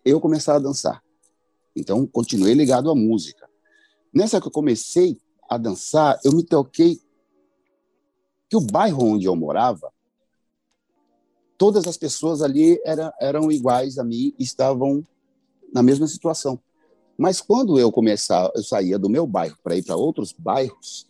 eu 0.04 0.20
começar 0.20 0.56
a 0.56 0.58
dançar. 0.58 1.02
Então, 1.74 2.06
continuei 2.06 2.54
ligado 2.54 2.90
à 2.90 2.94
música. 2.94 3.45
Nessa 4.16 4.40
que 4.40 4.46
eu 4.46 4.50
comecei 4.50 5.20
a 5.46 5.58
dançar, 5.58 6.18
eu 6.24 6.32
me 6.32 6.42
toquei 6.42 6.98
que 8.48 8.56
o 8.56 8.62
bairro 8.62 9.04
onde 9.04 9.26
eu 9.26 9.36
morava 9.36 9.92
todas 11.58 11.86
as 11.86 11.98
pessoas 11.98 12.40
ali 12.40 12.80
era, 12.82 13.12
eram 13.20 13.52
iguais 13.52 13.98
a 13.98 14.04
mim 14.04 14.34
estavam 14.38 15.06
na 15.70 15.82
mesma 15.82 16.06
situação. 16.06 16.58
Mas 17.18 17.42
quando 17.42 17.78
eu 17.78 17.92
começava, 17.92 18.50
eu 18.54 18.64
saía 18.64 18.98
do 18.98 19.10
meu 19.10 19.26
bairro 19.26 19.58
para 19.62 19.76
ir 19.76 19.82
para 19.82 19.96
outros 19.96 20.32
bairros, 20.32 21.06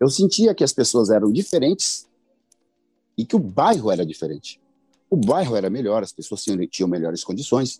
eu 0.00 0.08
sentia 0.08 0.54
que 0.54 0.64
as 0.64 0.72
pessoas 0.72 1.10
eram 1.10 1.30
diferentes 1.30 2.08
e 3.14 3.26
que 3.26 3.36
o 3.36 3.38
bairro 3.38 3.90
era 3.90 4.06
diferente. 4.06 4.58
O 5.10 5.18
bairro 5.18 5.54
era 5.54 5.68
melhor, 5.68 6.02
as 6.02 6.12
pessoas 6.12 6.42
tinham 6.70 6.88
melhores 6.88 7.22
condições. 7.22 7.78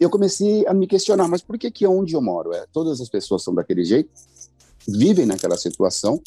Eu 0.00 0.10
comecei 0.10 0.66
a 0.66 0.74
me 0.74 0.86
questionar, 0.86 1.28
mas 1.28 1.42
por 1.42 1.58
que 1.58 1.70
que 1.70 1.86
onde 1.86 2.14
eu 2.14 2.22
moro, 2.22 2.52
é, 2.52 2.66
todas 2.72 3.00
as 3.00 3.08
pessoas 3.08 3.42
são 3.42 3.54
daquele 3.54 3.84
jeito, 3.84 4.10
vivem 4.86 5.26
naquela 5.26 5.56
situação 5.56 6.20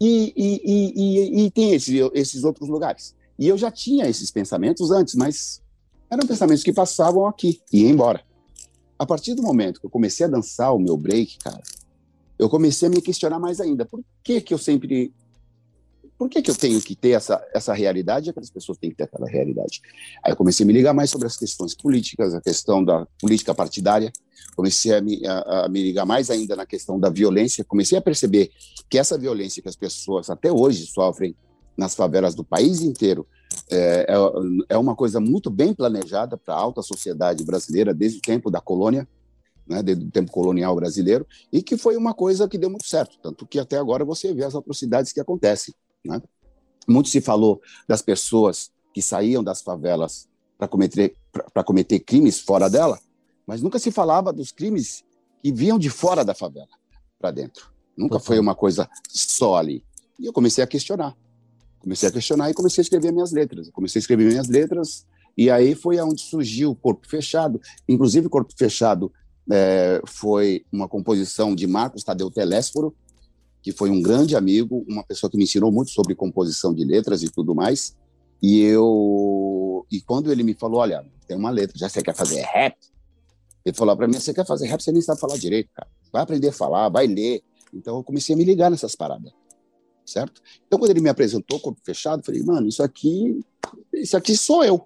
e, 0.00 0.32
e, 0.36 0.60
e, 0.64 1.44
e 1.44 1.50
tem 1.50 1.74
esse, 1.74 1.98
esses 2.14 2.44
outros 2.44 2.68
lugares? 2.68 3.14
E 3.38 3.46
eu 3.46 3.58
já 3.58 3.70
tinha 3.70 4.08
esses 4.08 4.30
pensamentos 4.30 4.90
antes, 4.90 5.14
mas 5.14 5.60
eram 6.10 6.26
pensamentos 6.26 6.62
que 6.62 6.72
passavam 6.72 7.26
aqui 7.26 7.60
e 7.72 7.84
embora. 7.84 8.22
A 8.98 9.04
partir 9.04 9.34
do 9.34 9.42
momento 9.42 9.80
que 9.80 9.86
eu 9.86 9.90
comecei 9.90 10.24
a 10.24 10.28
dançar 10.28 10.74
o 10.74 10.78
meu 10.78 10.96
break, 10.96 11.38
cara, 11.38 11.62
eu 12.38 12.48
comecei 12.48 12.88
a 12.88 12.90
me 12.90 13.02
questionar 13.02 13.38
mais 13.38 13.60
ainda. 13.60 13.84
Por 13.84 14.02
que 14.22 14.40
que 14.40 14.54
eu 14.54 14.58
sempre 14.58 15.12
por 16.18 16.28
que, 16.30 16.40
que 16.40 16.50
eu 16.50 16.54
tenho 16.54 16.80
que 16.80 16.96
ter 16.96 17.10
essa, 17.10 17.44
essa 17.54 17.74
realidade 17.74 18.30
aquelas 18.30 18.50
pessoas 18.50 18.78
têm 18.78 18.90
que 18.90 18.96
ter 18.96 19.04
aquela 19.04 19.28
realidade? 19.28 19.80
Aí 20.24 20.32
eu 20.32 20.36
comecei 20.36 20.64
a 20.64 20.66
me 20.66 20.72
ligar 20.72 20.94
mais 20.94 21.10
sobre 21.10 21.26
as 21.26 21.36
questões 21.36 21.74
políticas, 21.74 22.34
a 22.34 22.40
questão 22.40 22.82
da 22.82 23.06
política 23.20 23.54
partidária, 23.54 24.10
comecei 24.54 24.94
a 24.94 25.00
me, 25.00 25.26
a, 25.26 25.64
a 25.64 25.68
me 25.68 25.82
ligar 25.82 26.06
mais 26.06 26.30
ainda 26.30 26.56
na 26.56 26.64
questão 26.64 26.98
da 26.98 27.10
violência, 27.10 27.64
comecei 27.64 27.98
a 27.98 28.00
perceber 28.00 28.50
que 28.88 28.98
essa 28.98 29.18
violência 29.18 29.62
que 29.62 29.68
as 29.68 29.76
pessoas 29.76 30.30
até 30.30 30.50
hoje 30.50 30.86
sofrem 30.86 31.36
nas 31.76 31.94
favelas 31.94 32.34
do 32.34 32.42
país 32.42 32.80
inteiro. 32.80 33.26
É, 33.70 34.06
é, 34.08 34.74
é 34.74 34.78
uma 34.78 34.96
coisa 34.96 35.20
muito 35.20 35.50
bem 35.50 35.74
planejada 35.74 36.36
para 36.36 36.54
a 36.54 36.58
alta 36.58 36.82
sociedade 36.82 37.44
brasileira 37.44 37.92
desde 37.92 38.18
o 38.18 38.22
tempo 38.22 38.50
da 38.50 38.60
colônia, 38.60 39.06
né, 39.66 39.82
desde 39.82 40.04
o 40.04 40.10
tempo 40.10 40.30
colonial 40.30 40.74
brasileiro, 40.74 41.26
e 41.52 41.62
que 41.62 41.76
foi 41.76 41.96
uma 41.96 42.14
coisa 42.14 42.48
que 42.48 42.56
deu 42.56 42.70
muito 42.70 42.86
certo, 42.86 43.18
tanto 43.20 43.46
que 43.46 43.58
até 43.58 43.76
agora 43.76 44.04
você 44.04 44.32
vê 44.32 44.44
as 44.44 44.54
atrocidades 44.54 45.12
que 45.12 45.20
acontecem. 45.20 45.74
Né? 46.06 46.22
Muito 46.88 47.08
se 47.08 47.20
falou 47.20 47.60
das 47.88 48.02
pessoas 48.02 48.70
que 48.92 49.02
saíam 49.02 49.42
das 49.42 49.60
favelas 49.60 50.28
para 50.58 50.68
cometer, 50.68 51.14
cometer 51.64 52.00
crimes 52.00 52.40
fora 52.40 52.70
dela, 52.70 52.98
mas 53.46 53.60
nunca 53.60 53.78
se 53.78 53.90
falava 53.90 54.32
dos 54.32 54.50
crimes 54.50 55.04
que 55.42 55.52
vinham 55.52 55.78
de 55.78 55.90
fora 55.90 56.24
da 56.24 56.34
favela 56.34 56.68
para 57.18 57.30
dentro. 57.30 57.70
Nunca 57.96 58.18
foi 58.18 58.38
uma 58.38 58.54
coisa 58.54 58.88
só 59.08 59.56
ali. 59.56 59.84
E 60.18 60.26
eu 60.26 60.32
comecei 60.32 60.64
a 60.64 60.66
questionar 60.66 61.16
comecei 61.86 62.08
a 62.08 62.12
questionar 62.12 62.50
e 62.50 62.54
comecei 62.54 62.82
a 62.82 62.84
escrever 62.84 63.12
minhas 63.12 63.30
letras. 63.30 63.70
comecei 63.70 64.00
a 64.00 64.02
escrever 64.02 64.24
minhas 64.24 64.48
letras 64.48 65.06
e 65.38 65.48
aí 65.48 65.76
foi 65.76 65.98
aonde 65.98 66.20
surgiu 66.20 66.72
o 66.72 66.74
Corpo 66.74 67.08
Fechado. 67.08 67.60
Inclusive, 67.88 68.26
o 68.26 68.30
Corpo 68.30 68.52
Fechado 68.56 69.12
é, 69.50 70.02
foi 70.04 70.64
uma 70.72 70.88
composição 70.88 71.54
de 71.54 71.64
Marcos 71.64 72.02
Tadeu 72.02 72.28
Telésforo, 72.28 72.92
que 73.66 73.72
foi 73.72 73.90
um 73.90 74.00
grande 74.00 74.36
amigo, 74.36 74.84
uma 74.88 75.02
pessoa 75.02 75.28
que 75.28 75.36
me 75.36 75.42
ensinou 75.42 75.72
muito 75.72 75.90
sobre 75.90 76.14
composição 76.14 76.72
de 76.72 76.84
letras 76.84 77.24
e 77.24 77.28
tudo 77.28 77.52
mais. 77.52 77.96
E 78.40 78.60
eu 78.60 79.84
e 79.90 80.00
quando 80.00 80.30
ele 80.30 80.44
me 80.44 80.54
falou, 80.54 80.78
olha, 80.78 81.04
tem 81.26 81.36
uma 81.36 81.50
letra, 81.50 81.76
já 81.76 81.88
você 81.88 82.00
quer 82.00 82.14
fazer 82.14 82.42
rap? 82.42 82.76
Ele 83.64 83.74
falou 83.74 83.96
para 83.96 84.06
mim, 84.06 84.20
você 84.20 84.32
quer 84.32 84.46
fazer 84.46 84.68
rap, 84.68 84.80
você 84.80 84.92
nem 84.92 85.02
sabe 85.02 85.18
falar 85.18 85.36
direito, 85.36 85.68
cara. 85.74 85.88
Vai 86.12 86.22
aprender 86.22 86.50
a 86.50 86.52
falar, 86.52 86.88
vai 86.90 87.08
ler. 87.08 87.42
Então 87.74 87.96
eu 87.96 88.04
comecei 88.04 88.36
a 88.36 88.38
me 88.38 88.44
ligar 88.44 88.70
nessas 88.70 88.94
paradas 88.94 89.32
certo? 90.08 90.40
Então, 90.64 90.78
quando 90.78 90.92
ele 90.92 91.00
me 91.00 91.08
apresentou 91.08 91.58
corpo 91.58 91.80
fechado, 91.84 92.20
eu 92.20 92.24
falei, 92.24 92.40
mano, 92.44 92.68
isso 92.68 92.84
aqui, 92.84 93.40
isso 93.92 94.16
aqui 94.16 94.36
sou 94.36 94.62
eu. 94.64 94.80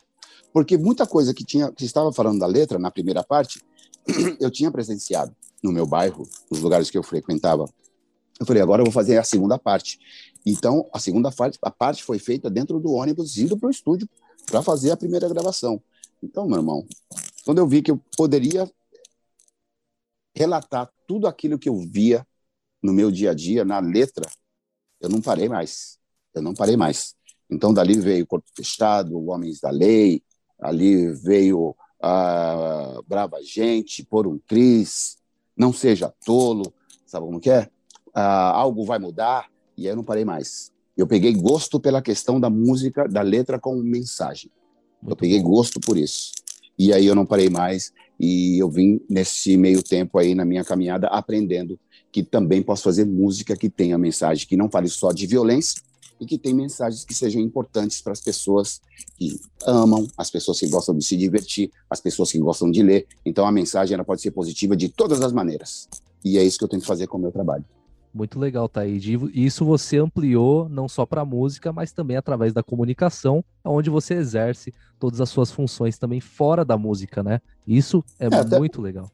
Porque 0.54 0.78
muita 0.78 1.06
coisa 1.06 1.34
que 1.34 1.44
tinha, 1.44 1.70
que 1.70 1.84
estava 1.84 2.10
falando 2.10 2.38
da 2.38 2.46
letra 2.46 2.78
na 2.78 2.90
primeira 2.90 3.22
parte, 3.22 3.60
eu 4.40 4.50
tinha 4.50 4.70
presenciado 4.70 5.36
no 5.62 5.70
meu 5.70 5.86
bairro, 5.86 6.26
nos 6.50 6.62
lugares 6.62 6.90
que 6.90 6.96
eu 6.96 7.02
frequentava. 7.02 7.66
Eu 8.40 8.46
falei, 8.46 8.62
agora 8.62 8.80
eu 8.80 8.86
vou 8.86 8.92
fazer 8.92 9.18
a 9.18 9.22
segunda 9.24 9.58
parte. 9.58 10.00
Então, 10.46 10.88
a 10.94 10.98
segunda 10.98 11.30
parte, 11.30 11.58
a 11.60 11.70
parte 11.70 12.02
foi 12.02 12.18
feita 12.18 12.48
dentro 12.48 12.80
do 12.80 12.92
ônibus, 12.92 13.36
indo 13.36 13.56
para 13.58 13.66
o 13.66 13.70
estúdio 13.70 14.08
para 14.46 14.62
fazer 14.62 14.90
a 14.90 14.96
primeira 14.96 15.28
gravação. 15.28 15.80
Então, 16.22 16.46
meu 16.46 16.56
irmão, 16.56 16.86
quando 17.44 17.58
eu 17.58 17.68
vi 17.68 17.82
que 17.82 17.90
eu 17.90 18.00
poderia 18.16 18.70
relatar 20.34 20.90
tudo 21.06 21.26
aquilo 21.26 21.58
que 21.58 21.68
eu 21.68 21.76
via 21.76 22.26
no 22.82 22.94
meu 22.94 23.10
dia 23.10 23.32
a 23.32 23.34
dia, 23.34 23.62
na 23.62 23.78
letra, 23.78 24.26
eu 25.00 25.10
não 25.10 25.20
parei 25.20 25.48
mais. 25.48 25.98
Eu 26.32 26.40
não 26.40 26.54
parei 26.54 26.78
mais. 26.78 27.14
Então, 27.50 27.74
dali 27.74 28.00
veio 28.00 28.26
Corpo 28.26 28.48
Fechado, 28.56 29.22
Homens 29.28 29.60
da 29.60 29.70
Lei, 29.70 30.22
ali 30.58 31.12
veio 31.12 31.76
a 32.00 33.00
Brava 33.06 33.42
Gente, 33.42 34.02
Por 34.02 34.26
um 34.26 34.38
Cris, 34.38 35.18
Não 35.54 35.72
Seja 35.74 36.14
Tolo, 36.24 36.72
sabe 37.04 37.26
como 37.26 37.40
que 37.40 37.50
é? 37.50 37.68
Ah, 38.15 38.50
algo 38.50 38.85
vai 38.85 38.98
mudar, 38.98 39.48
e 39.77 39.83
aí 39.83 39.92
eu 39.92 39.96
não 39.96 40.04
parei 40.04 40.25
mais. 40.25 40.71
Eu 40.96 41.06
peguei 41.06 41.33
gosto 41.33 41.81
pela 41.81 42.02
questão 42.02 42.38
da 42.38 42.50
música, 42.50 43.08
da 43.08 43.23
letra 43.23 43.58
com 43.58 43.75
mensagem. 43.77 44.50
Muito 45.00 45.13
eu 45.13 45.17
peguei 45.17 45.40
bom. 45.40 45.50
gosto 45.50 45.81
por 45.81 45.96
isso. 45.96 46.33
E 46.79 46.92
aí 46.92 47.06
eu 47.06 47.15
não 47.15 47.27
parei 47.27 47.48
mais, 47.48 47.92
E 48.19 48.58
eu 48.58 48.71
vim 48.71 49.00
nesse 49.08 49.56
meio 49.56 49.83
tempo 49.83 50.19
aí 50.19 50.35
na 50.35 50.44
minha 50.44 50.63
caminhada 50.63 51.06
aprendendo 51.08 51.81
que 52.13 52.23
também 52.23 52.63
posso 52.63 52.83
fazer 52.83 53.06
música 53.06 53.56
que 53.56 53.71
tenha 53.71 53.96
mensagem 53.96 54.46
que 54.46 54.58
não 54.58 54.69
fale 54.69 54.88
só 54.88 55.11
de 55.11 55.27
violência 55.27 55.81
e 56.21 56.27
que 56.27 56.37
tem 56.37 56.52
mensagens 56.52 57.02
que 57.02 57.15
sejam 57.15 57.40
importantes 57.40 58.02
para 58.02 58.13
as 58.13 58.21
pessoas 58.21 58.83
que 59.17 59.40
amam, 59.67 60.06
as 60.19 60.31
pessoas 60.31 60.61
que 60.61 60.69
gostam 60.69 60.94
de 60.98 61.02
se 61.02 61.17
divertir, 61.17 61.71
as 61.88 61.98
pessoas 61.98 62.31
que 62.31 62.38
gostam 62.38 62.71
de 62.71 62.83
ler. 62.83 63.06
Então 63.25 63.46
a 63.46 63.52
mensagem 63.52 63.94
ela 63.94 64.04
pode 64.04 64.21
ser 64.21 64.33
positiva 64.33 64.77
de 64.77 64.90
todas 64.90 65.23
as 65.23 65.33
maneiras. 65.33 65.88
E 66.23 66.37
é 66.37 66.44
isso 66.44 66.58
que 66.58 66.65
eu 66.65 66.69
tento 66.69 66.85
fazer 66.85 67.06
com 67.06 67.17
o 67.17 67.21
meu 67.21 67.33
trabalho. 67.33 67.65
Muito 68.13 68.38
legal, 68.38 68.69
Taíde. 68.69 69.17
E 69.33 69.46
isso 69.46 69.65
você 69.65 69.98
ampliou 69.98 70.69
não 70.69 70.88
só 70.88 71.06
para 71.06 71.21
a 71.21 71.25
música, 71.25 71.73
mas 71.73 71.92
também 71.92 72.17
através 72.17 72.52
da 72.52 72.63
comunicação, 72.63 73.44
onde 73.65 73.88
você 73.88 74.15
exerce 74.15 74.75
todas 74.98 75.21
as 75.21 75.29
suas 75.29 75.50
funções 75.52 75.96
também 75.96 76.21
fora 76.21 76.65
da 76.65 76.77
música, 76.77 77.23
né? 77.23 77.40
Isso 77.67 78.04
é, 78.19 78.27
é 78.27 78.58
muito 78.58 78.81
até, 78.81 78.83
legal. 78.83 79.11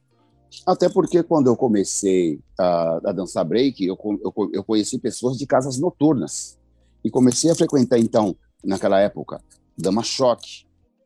Até 0.65 0.89
porque 0.89 1.21
quando 1.21 1.47
eu 1.47 1.55
comecei 1.55 2.39
a, 2.59 3.09
a 3.09 3.11
dançar 3.11 3.45
break, 3.45 3.85
eu, 3.85 3.97
eu, 4.03 4.51
eu 4.51 4.63
conheci 4.63 4.97
pessoas 4.97 5.37
de 5.37 5.45
casas 5.45 5.77
noturnas. 5.77 6.57
E 7.03 7.11
comecei 7.11 7.51
a 7.51 7.55
frequentar, 7.55 7.99
então, 7.99 8.35
naquela 8.63 8.99
época, 8.99 9.39
Dama 9.77 10.01
Choque. 10.01 10.65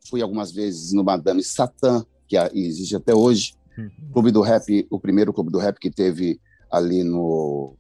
Fui 0.10 0.22
algumas 0.22 0.52
vezes 0.52 0.94
no 0.94 1.04
Madame 1.04 1.44
Satã, 1.44 2.06
que 2.26 2.38
existe 2.54 2.96
até 2.96 3.14
hoje. 3.14 3.54
Uhum. 3.78 3.90
Clube 4.14 4.32
do 4.32 4.42
Rap, 4.42 4.88
o 4.90 5.00
primeiro 5.00 5.34
clube 5.34 5.52
do 5.52 5.60
rap 5.60 5.78
que 5.80 5.92
teve 5.92 6.40
ali 6.72 7.04
no 7.04 7.76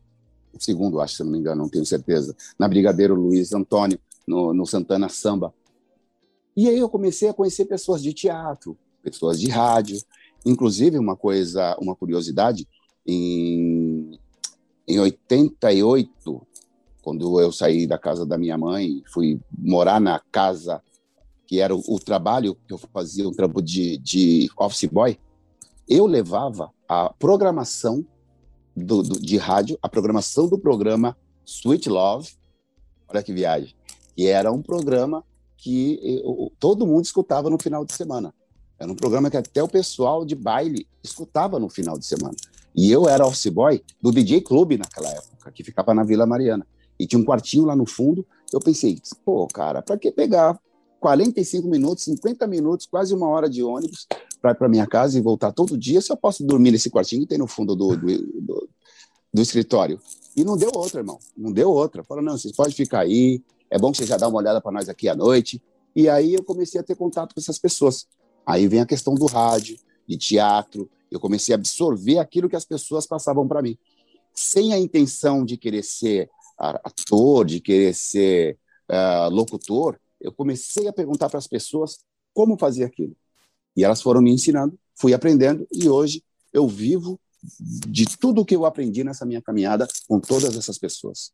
segundo, 0.59 0.99
acho, 0.99 1.15
se 1.15 1.23
não 1.23 1.31
me 1.31 1.37
engano, 1.37 1.63
não 1.63 1.69
tenho 1.69 1.85
certeza, 1.85 2.35
na 2.57 2.67
Brigadeiro 2.67 3.15
Luiz 3.15 3.53
Antônio, 3.53 3.99
no, 4.27 4.53
no 4.53 4.65
Santana 4.65 5.09
Samba. 5.09 5.53
E 6.55 6.67
aí 6.67 6.77
eu 6.77 6.89
comecei 6.89 7.29
a 7.29 7.33
conhecer 7.33 7.65
pessoas 7.65 8.01
de 8.01 8.13
teatro, 8.13 8.77
pessoas 9.01 9.39
de 9.39 9.49
rádio, 9.49 9.99
inclusive 10.45 10.97
uma 10.97 11.15
coisa, 11.15 11.77
uma 11.79 11.95
curiosidade, 11.95 12.67
em, 13.05 14.19
em 14.87 14.99
88, 14.99 16.45
quando 17.01 17.39
eu 17.39 17.51
saí 17.51 17.87
da 17.87 17.97
casa 17.97 18.25
da 18.25 18.37
minha 18.37 18.57
mãe, 18.57 19.01
fui 19.11 19.39
morar 19.57 19.99
na 19.99 20.19
casa 20.31 20.81
que 21.47 21.59
era 21.59 21.75
o, 21.75 21.81
o 21.85 21.99
trabalho 21.99 22.55
que 22.65 22.73
eu 22.73 22.77
fazia, 22.77 23.27
um 23.27 23.33
trampo 23.33 23.61
de, 23.61 23.97
de 23.97 24.49
office 24.57 24.89
boy, 24.89 25.19
eu 25.85 26.05
levava 26.05 26.71
a 26.87 27.13
programação 27.19 28.05
do, 28.75 29.03
do, 29.03 29.19
de 29.19 29.37
rádio, 29.37 29.77
a 29.81 29.89
programação 29.89 30.47
do 30.47 30.57
programa 30.57 31.17
Sweet 31.45 31.89
Love, 31.89 32.29
olha 33.07 33.23
que 33.23 33.33
viagem, 33.33 33.75
que 34.15 34.27
era 34.27 34.51
um 34.51 34.61
programa 34.61 35.23
que 35.57 35.99
eu, 36.03 36.51
todo 36.59 36.87
mundo 36.87 37.05
escutava 37.05 37.49
no 37.49 37.61
final 37.61 37.85
de 37.85 37.93
semana. 37.93 38.33
Era 38.79 38.91
um 38.91 38.95
programa 38.95 39.29
que 39.29 39.37
até 39.37 39.61
o 39.61 39.67
pessoal 39.67 40.25
de 40.25 40.33
baile 40.33 40.87
escutava 41.03 41.59
no 41.59 41.69
final 41.69 41.99
de 41.99 42.05
semana. 42.05 42.35
E 42.75 42.89
eu 42.89 43.07
era 43.07 43.27
office 43.27 43.47
boy 43.47 43.83
do 44.01 44.11
DJ 44.11 44.41
Clube 44.41 44.77
naquela 44.77 45.09
época, 45.09 45.51
que 45.51 45.63
ficava 45.63 45.93
na 45.93 46.03
Vila 46.03 46.25
Mariana. 46.25 46.65
E 46.97 47.05
tinha 47.05 47.19
um 47.19 47.25
quartinho 47.25 47.65
lá 47.65 47.75
no 47.75 47.85
fundo. 47.85 48.25
Eu 48.51 48.59
pensei, 48.59 48.99
pô, 49.23 49.47
cara, 49.47 49.81
para 49.81 49.97
que 49.97 50.11
pegar 50.11 50.59
45 50.99 51.67
minutos, 51.67 52.05
50 52.05 52.47
minutos, 52.47 52.85
quase 52.87 53.13
uma 53.13 53.27
hora 53.27 53.49
de 53.49 53.61
ônibus 53.61 54.07
para 54.41 54.55
para 54.55 54.69
minha 54.69 54.87
casa 54.87 55.17
e 55.17 55.21
voltar 55.21 55.51
todo 55.51 55.77
dia 55.77 56.01
se 56.01 56.11
eu 56.11 56.17
posso 56.17 56.43
dormir 56.43 56.71
nesse 56.71 56.89
quartinho 56.89 57.21
que 57.21 57.27
tem 57.27 57.37
no 57.37 57.47
fundo 57.47 57.75
do, 57.75 57.95
do, 57.95 58.07
do, 58.07 58.69
do 59.33 59.41
escritório? 59.41 59.99
E 60.35 60.43
não 60.43 60.57
deu 60.57 60.71
outra, 60.73 61.01
irmão. 61.01 61.19
Não 61.37 61.51
deu 61.51 61.69
outra. 61.69 62.03
Falou, 62.03 62.23
não, 62.23 62.37
vocês 62.37 62.55
podem 62.55 62.73
ficar 62.73 63.01
aí. 63.01 63.43
É 63.69 63.77
bom 63.77 63.91
que 63.91 63.97
você 63.97 64.05
já 64.05 64.17
dá 64.17 64.27
uma 64.27 64.37
olhada 64.37 64.59
para 64.59 64.71
nós 64.71 64.89
aqui 64.89 65.07
à 65.07 65.15
noite. 65.15 65.61
E 65.95 66.09
aí 66.09 66.33
eu 66.33 66.43
comecei 66.43 66.79
a 66.79 66.83
ter 66.83 66.95
contato 66.95 67.33
com 67.33 67.39
essas 67.39 67.59
pessoas. 67.59 68.07
Aí 68.45 68.67
vem 68.67 68.79
a 68.79 68.85
questão 68.85 69.13
do 69.13 69.25
rádio, 69.25 69.77
de 70.07 70.17
teatro. 70.17 70.89
Eu 71.09 71.19
comecei 71.19 71.53
a 71.53 71.57
absorver 71.57 72.17
aquilo 72.17 72.49
que 72.49 72.55
as 72.55 72.65
pessoas 72.65 73.05
passavam 73.05 73.47
para 73.47 73.61
mim. 73.61 73.77
Sem 74.33 74.73
a 74.73 74.79
intenção 74.79 75.43
de 75.45 75.57
querer 75.57 75.83
ser 75.83 76.29
ator, 76.57 77.45
de 77.45 77.59
querer 77.59 77.93
ser 77.93 78.57
uh, 78.89 79.29
locutor, 79.29 79.99
eu 80.19 80.31
comecei 80.31 80.87
a 80.87 80.93
perguntar 80.93 81.27
para 81.27 81.39
as 81.39 81.47
pessoas 81.47 81.99
como 82.33 82.57
fazer 82.57 82.83
aquilo. 82.83 83.15
E 83.75 83.83
elas 83.83 84.01
foram 84.01 84.21
me 84.21 84.31
ensinando, 84.31 84.77
fui 84.95 85.13
aprendendo 85.13 85.67
e 85.71 85.89
hoje 85.89 86.23
eu 86.53 86.67
vivo 86.67 87.19
de 87.87 88.05
tudo 88.17 88.45
que 88.45 88.55
eu 88.55 88.65
aprendi 88.65 89.03
nessa 89.03 89.25
minha 89.25 89.41
caminhada 89.41 89.87
com 90.07 90.19
todas 90.19 90.55
essas 90.55 90.77
pessoas. 90.77 91.31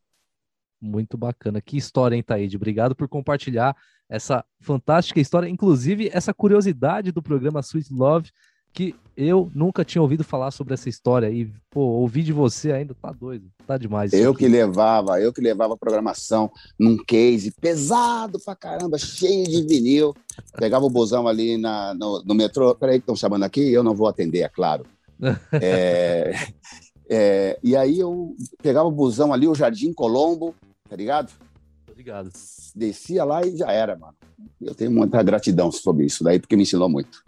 Muito 0.80 1.18
bacana. 1.18 1.60
Que 1.60 1.76
história, 1.76 2.16
hein, 2.16 2.24
Taíde? 2.24 2.56
Obrigado 2.56 2.96
por 2.96 3.08
compartilhar 3.08 3.76
essa 4.08 4.46
fantástica 4.62 5.20
história, 5.20 5.50
inclusive 5.50 6.10
essa 6.14 6.34
curiosidade 6.34 7.12
do 7.12 7.22
programa 7.22 7.60
Sweet 7.62 7.92
Love, 7.92 8.32
que 8.74 8.96
eu 9.16 9.52
nunca 9.56 9.84
tinha 9.84 10.02
ouvido 10.02 10.24
falar 10.24 10.52
sobre 10.52 10.76
essa 10.76 10.88
história 10.88 11.30
e, 11.32 11.52
pô, 11.72 11.82
ouvir 11.82 12.22
de 12.22 12.32
você 12.32 12.72
ainda 12.72 12.94
tá 12.94 13.12
doido, 13.12 13.50
tá 13.66 13.76
demais. 13.76 14.14
Eu 14.14 14.36
que 14.36 14.48
levava, 14.48 15.20
eu 15.20 15.34
que 15.34 15.42
levava 15.42 15.74
a 15.74 15.78
programação 15.78 16.52
num 16.80 16.96
case 16.98 17.52
pesado 17.60 18.40
pra 18.40 18.56
caramba, 18.56 19.00
cheio 19.00 19.46
de 19.46 19.64
vinil. 19.64 20.14
Pegava 20.58 20.86
o 20.86 20.90
busão 20.90 21.28
ali 21.28 21.58
na, 21.58 21.96
no, 21.96 22.22
no 22.24 22.36
metrô, 22.36 22.76
peraí 22.76 23.00
que 23.00 23.04
estão 23.04 23.16
chamando 23.16 23.44
aqui, 23.44 23.74
eu 23.74 23.82
não 23.82 23.96
vou 23.96 24.08
atender, 24.08 24.42
é 24.42 24.50
claro. 24.50 24.86
é, 25.60 26.34
é, 27.10 27.60
e 27.64 27.76
aí 27.76 28.00
eu 28.00 28.36
pegava 28.62 28.88
o 28.88 28.92
busão 28.92 29.34
ali, 29.34 29.48
o 29.48 29.56
Jardim 29.56 29.92
Colombo, 29.94 30.54
tá 30.88 30.96
ligado? 30.96 31.32
Obrigado. 31.90 32.30
Descia 32.76 33.24
lá 33.24 33.44
e 33.44 33.58
já 33.58 33.72
era, 33.72 33.98
mano. 33.98 34.14
Eu 34.62 34.76
tenho 34.76 34.92
muita 34.92 35.24
gratidão 35.24 35.72
sobre 35.72 36.06
isso 36.06 36.24
daí, 36.24 36.40
porque 36.40 36.56
me 36.56 36.62
ensinou 36.62 36.88
muito. 36.88 37.24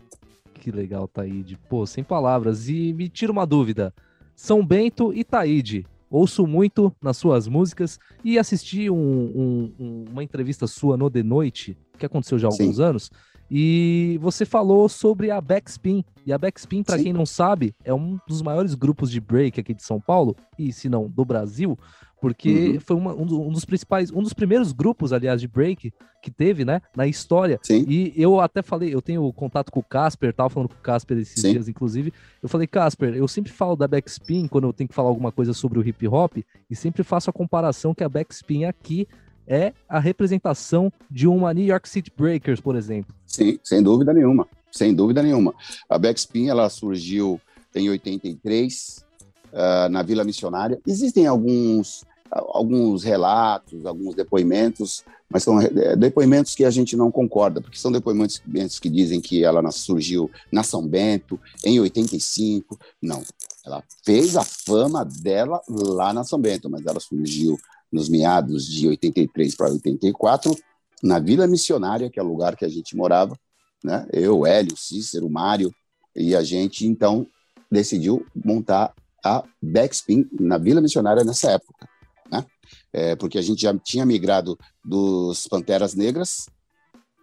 Que 0.60 0.72
legal, 0.72 1.08
Taíde. 1.08 1.58
Pô, 1.70 1.86
sem 1.86 2.04
palavras. 2.04 2.68
E 2.68 2.94
me 2.94 3.08
tira 3.08 3.32
uma 3.32 3.46
dúvida. 3.46 3.94
São 4.36 4.66
Bento 4.66 5.14
e 5.14 5.24
Taíde. 5.24 5.86
Ouço 6.10 6.46
muito 6.46 6.94
nas 7.02 7.18
suas 7.18 7.48
músicas 7.48 8.00
e 8.24 8.38
assisti 8.38 8.90
um, 8.90 8.96
um, 8.96 9.74
um, 9.80 10.06
uma 10.12 10.24
entrevista 10.24 10.66
sua 10.68 10.98
no 10.98 11.10
The 11.10 11.24
Noite, 11.24 11.78
que 11.98 12.06
aconteceu 12.06 12.40
já 12.40 12.48
há 12.48 12.52
alguns 12.52 12.78
Sim. 12.78 12.84
anos, 12.84 13.12
e 13.50 14.18
você 14.22 14.44
falou 14.44 14.90
sobre 14.90 15.30
a 15.30 15.40
Backspin. 15.40 16.04
E 16.26 16.34
a 16.34 16.38
Backspin, 16.38 16.84
para 16.84 16.98
quem 16.98 17.14
não 17.14 17.28
sabe, 17.28 17.76
é 17.84 17.94
um 17.94 18.20
dos 18.28 18.42
maiores 18.42 18.74
grupos 18.74 19.12
de 19.12 19.22
break 19.22 19.60
aqui 19.60 19.74
de 19.74 19.84
São 19.84 20.02
Paulo, 20.02 20.36
e 20.58 20.74
se 20.74 20.90
não, 20.90 21.08
do 21.08 21.24
Brasil 21.24 21.78
porque 22.20 22.72
uhum. 22.72 22.80
foi 22.80 22.96
uma, 22.96 23.14
um, 23.14 23.52
dos 23.52 23.66
principais, 23.66 24.12
um 24.12 24.22
dos 24.22 24.34
primeiros 24.34 24.72
grupos, 24.72 25.14
aliás, 25.14 25.40
de 25.40 25.48
break 25.48 25.94
que 26.22 26.30
teve, 26.30 26.66
né, 26.66 26.82
na 26.96 27.08
história. 27.08 27.60
Sim. 27.64 27.86
E 27.88 28.14
eu 28.16 28.40
até 28.40 28.62
falei, 28.62 28.94
eu 28.94 29.02
tenho 29.02 29.32
contato 29.32 29.72
com 29.72 29.80
o 29.80 29.84
Casper, 29.84 30.34
tava 30.34 30.50
falando 30.50 30.70
com 30.70 30.76
o 30.76 30.82
Casper 30.82 31.18
esses 31.18 31.42
Sim. 31.42 31.52
dias, 31.52 31.68
inclusive. 31.68 32.14
Eu 32.44 32.50
falei, 32.50 32.68
Casper, 32.68 33.16
eu 33.16 33.28
sempre 33.28 33.52
falo 33.52 33.76
da 33.76 33.88
backspin 33.88 34.48
quando 34.48 34.68
eu 34.68 34.74
tenho 34.74 34.88
que 34.88 34.96
falar 34.96 35.10
alguma 35.10 35.32
coisa 35.32 35.54
sobre 35.54 35.80
o 35.80 35.88
hip 35.88 36.08
hop 36.08 36.38
e 36.70 36.76
sempre 36.76 37.04
faço 37.04 37.30
a 37.30 37.34
comparação 37.34 37.94
que 37.94 38.04
a 38.04 38.10
backspin 38.10 38.66
aqui 38.66 39.08
é 39.48 39.74
a 39.88 40.00
representação 40.00 40.94
de 41.10 41.28
uma 41.28 41.54
New 41.54 41.66
York 41.66 41.90
City 41.90 42.12
Breakers, 42.16 42.60
por 42.60 42.76
exemplo. 42.76 43.16
Sim, 43.26 43.58
sem 43.64 43.82
dúvida 43.82 44.14
nenhuma, 44.14 44.48
sem 44.72 44.94
dúvida 44.94 45.24
nenhuma. 45.24 45.56
A 45.90 45.98
backspin 45.98 46.50
ela 46.50 46.70
surgiu 46.70 47.42
em 47.74 47.90
83 47.90 49.09
uh, 49.54 49.90
na 49.90 50.02
Vila 50.04 50.24
Missionária. 50.24 50.80
Existem 50.86 51.28
alguns, 51.28 52.04
alguns 52.32 53.04
relatos, 53.04 53.86
alguns 53.86 54.16
depoimentos, 54.16 55.04
mas 55.30 55.44
são 55.44 55.62
é, 55.62 55.96
depoimentos 55.96 56.56
que 56.56 56.66
a 56.66 56.72
gente 56.72 56.96
não 56.96 57.12
concorda, 57.12 57.62
porque 57.62 57.78
são 57.78 57.92
depoimentos 57.92 58.80
que 58.80 58.90
dizem 58.90 59.22
que 59.22 59.44
ela 59.44 59.72
surgiu 59.72 60.30
na 60.52 60.64
São 60.64 60.86
Bento 60.88 61.40
em 61.64 61.80
85. 61.80 62.78
Não, 63.02 63.24
ela 63.66 63.84
fez 64.04 64.36
a 64.36 64.44
fama 64.44 65.06
dela 65.06 65.62
lá 65.68 66.12
na 66.12 66.24
São 66.24 66.40
Bento, 66.40 66.70
mas 66.70 66.86
ela 66.86 67.00
surgiu 67.00 67.58
nos 67.92 68.10
meados 68.10 68.66
de 68.68 68.88
83 68.88 69.56
para 69.56 69.72
84 69.72 70.56
na 71.02 71.20
Vila 71.20 71.48
Missionária, 71.48 72.10
que 72.10 72.20
é 72.20 72.24
o 72.24 72.28
lugar 72.28 72.56
que 72.56 72.66
a 72.66 72.70
gente 72.70 72.96
morava, 72.96 73.38
né? 73.84 74.08
Eu, 74.12 74.46
Hélio, 74.46 74.76
Cícero, 74.76 75.30
Mário, 75.30 75.74
e 76.16 76.36
a 76.36 76.44
gente 76.44 76.86
então 76.86 77.26
decidiu 77.72 78.26
montar 78.36 78.94
a 79.24 79.44
Backspin 79.62 80.28
na 80.40 80.58
Vila 80.58 80.82
Missionária 80.82 81.24
nessa 81.24 81.52
época, 81.52 81.88
né? 82.32 82.46
É, 82.94 83.16
porque 83.16 83.38
a 83.38 83.42
gente 83.42 83.62
já 83.62 83.78
tinha 83.78 84.06
migrado 84.06 84.58
dos 84.84 85.48
Panteras 85.48 85.96
Negras, 85.96 86.48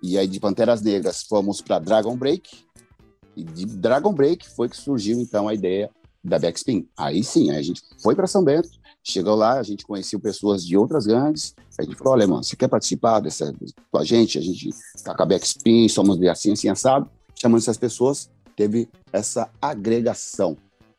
e 0.03 0.19
aí 0.19 0.27
de 0.27 0.41
Panteras 0.41 0.83
Negras 0.83 1.23
fomos 1.23 1.61
para 1.61 1.79
Dragon 1.79 2.17
Break, 2.17 2.65
e 3.37 3.45
de 3.45 3.67
Dragon 3.67 4.13
Break 4.13 4.49
foi 4.49 4.69
que 4.69 4.77
surgiu 4.77 5.21
então 5.21 5.49
a 5.49 5.55
ideia 5.55 5.91
da 6.25 6.39
Backspin. 6.39 6.89
Aí 6.97 7.23
sim, 7.23 7.51
a 7.51 7.63
gente 7.63 7.83
foi 8.03 8.15
para 8.15 8.27
São 8.27 8.43
Bento, 8.43 8.69
chegou 9.03 9.37
lá, 9.37 9.59
a 9.59 9.63
gente 9.63 9.87
conheceu 9.87 10.19
pessoas 10.19 10.65
de 10.65 10.77
outras 10.77 11.07
gangues, 11.07 11.55
a 11.79 11.83
gente 11.83 11.97
falou, 11.97 12.15
olha, 12.15 12.27
mano, 12.27 12.43
você 12.43 12.57
quer 12.57 12.69
participar 12.69 13.21
dessa, 13.21 13.55
com 13.91 13.99
a 13.99 14.05
gente? 14.05 14.39
A 14.39 14.41
gente 14.41 14.71
tá 15.05 15.15
com 15.15 15.23
a 15.23 15.27
Backspin, 15.27 15.89
somos 15.89 16.19
de 16.19 16.29
assim, 16.29 16.53
assim, 16.53 16.69
assado. 16.69 17.09
Chamando 17.35 17.61
essas 17.61 17.77
pessoas, 17.77 18.31
teve 18.57 18.89
essa 19.13 19.51
agregação 19.61 20.57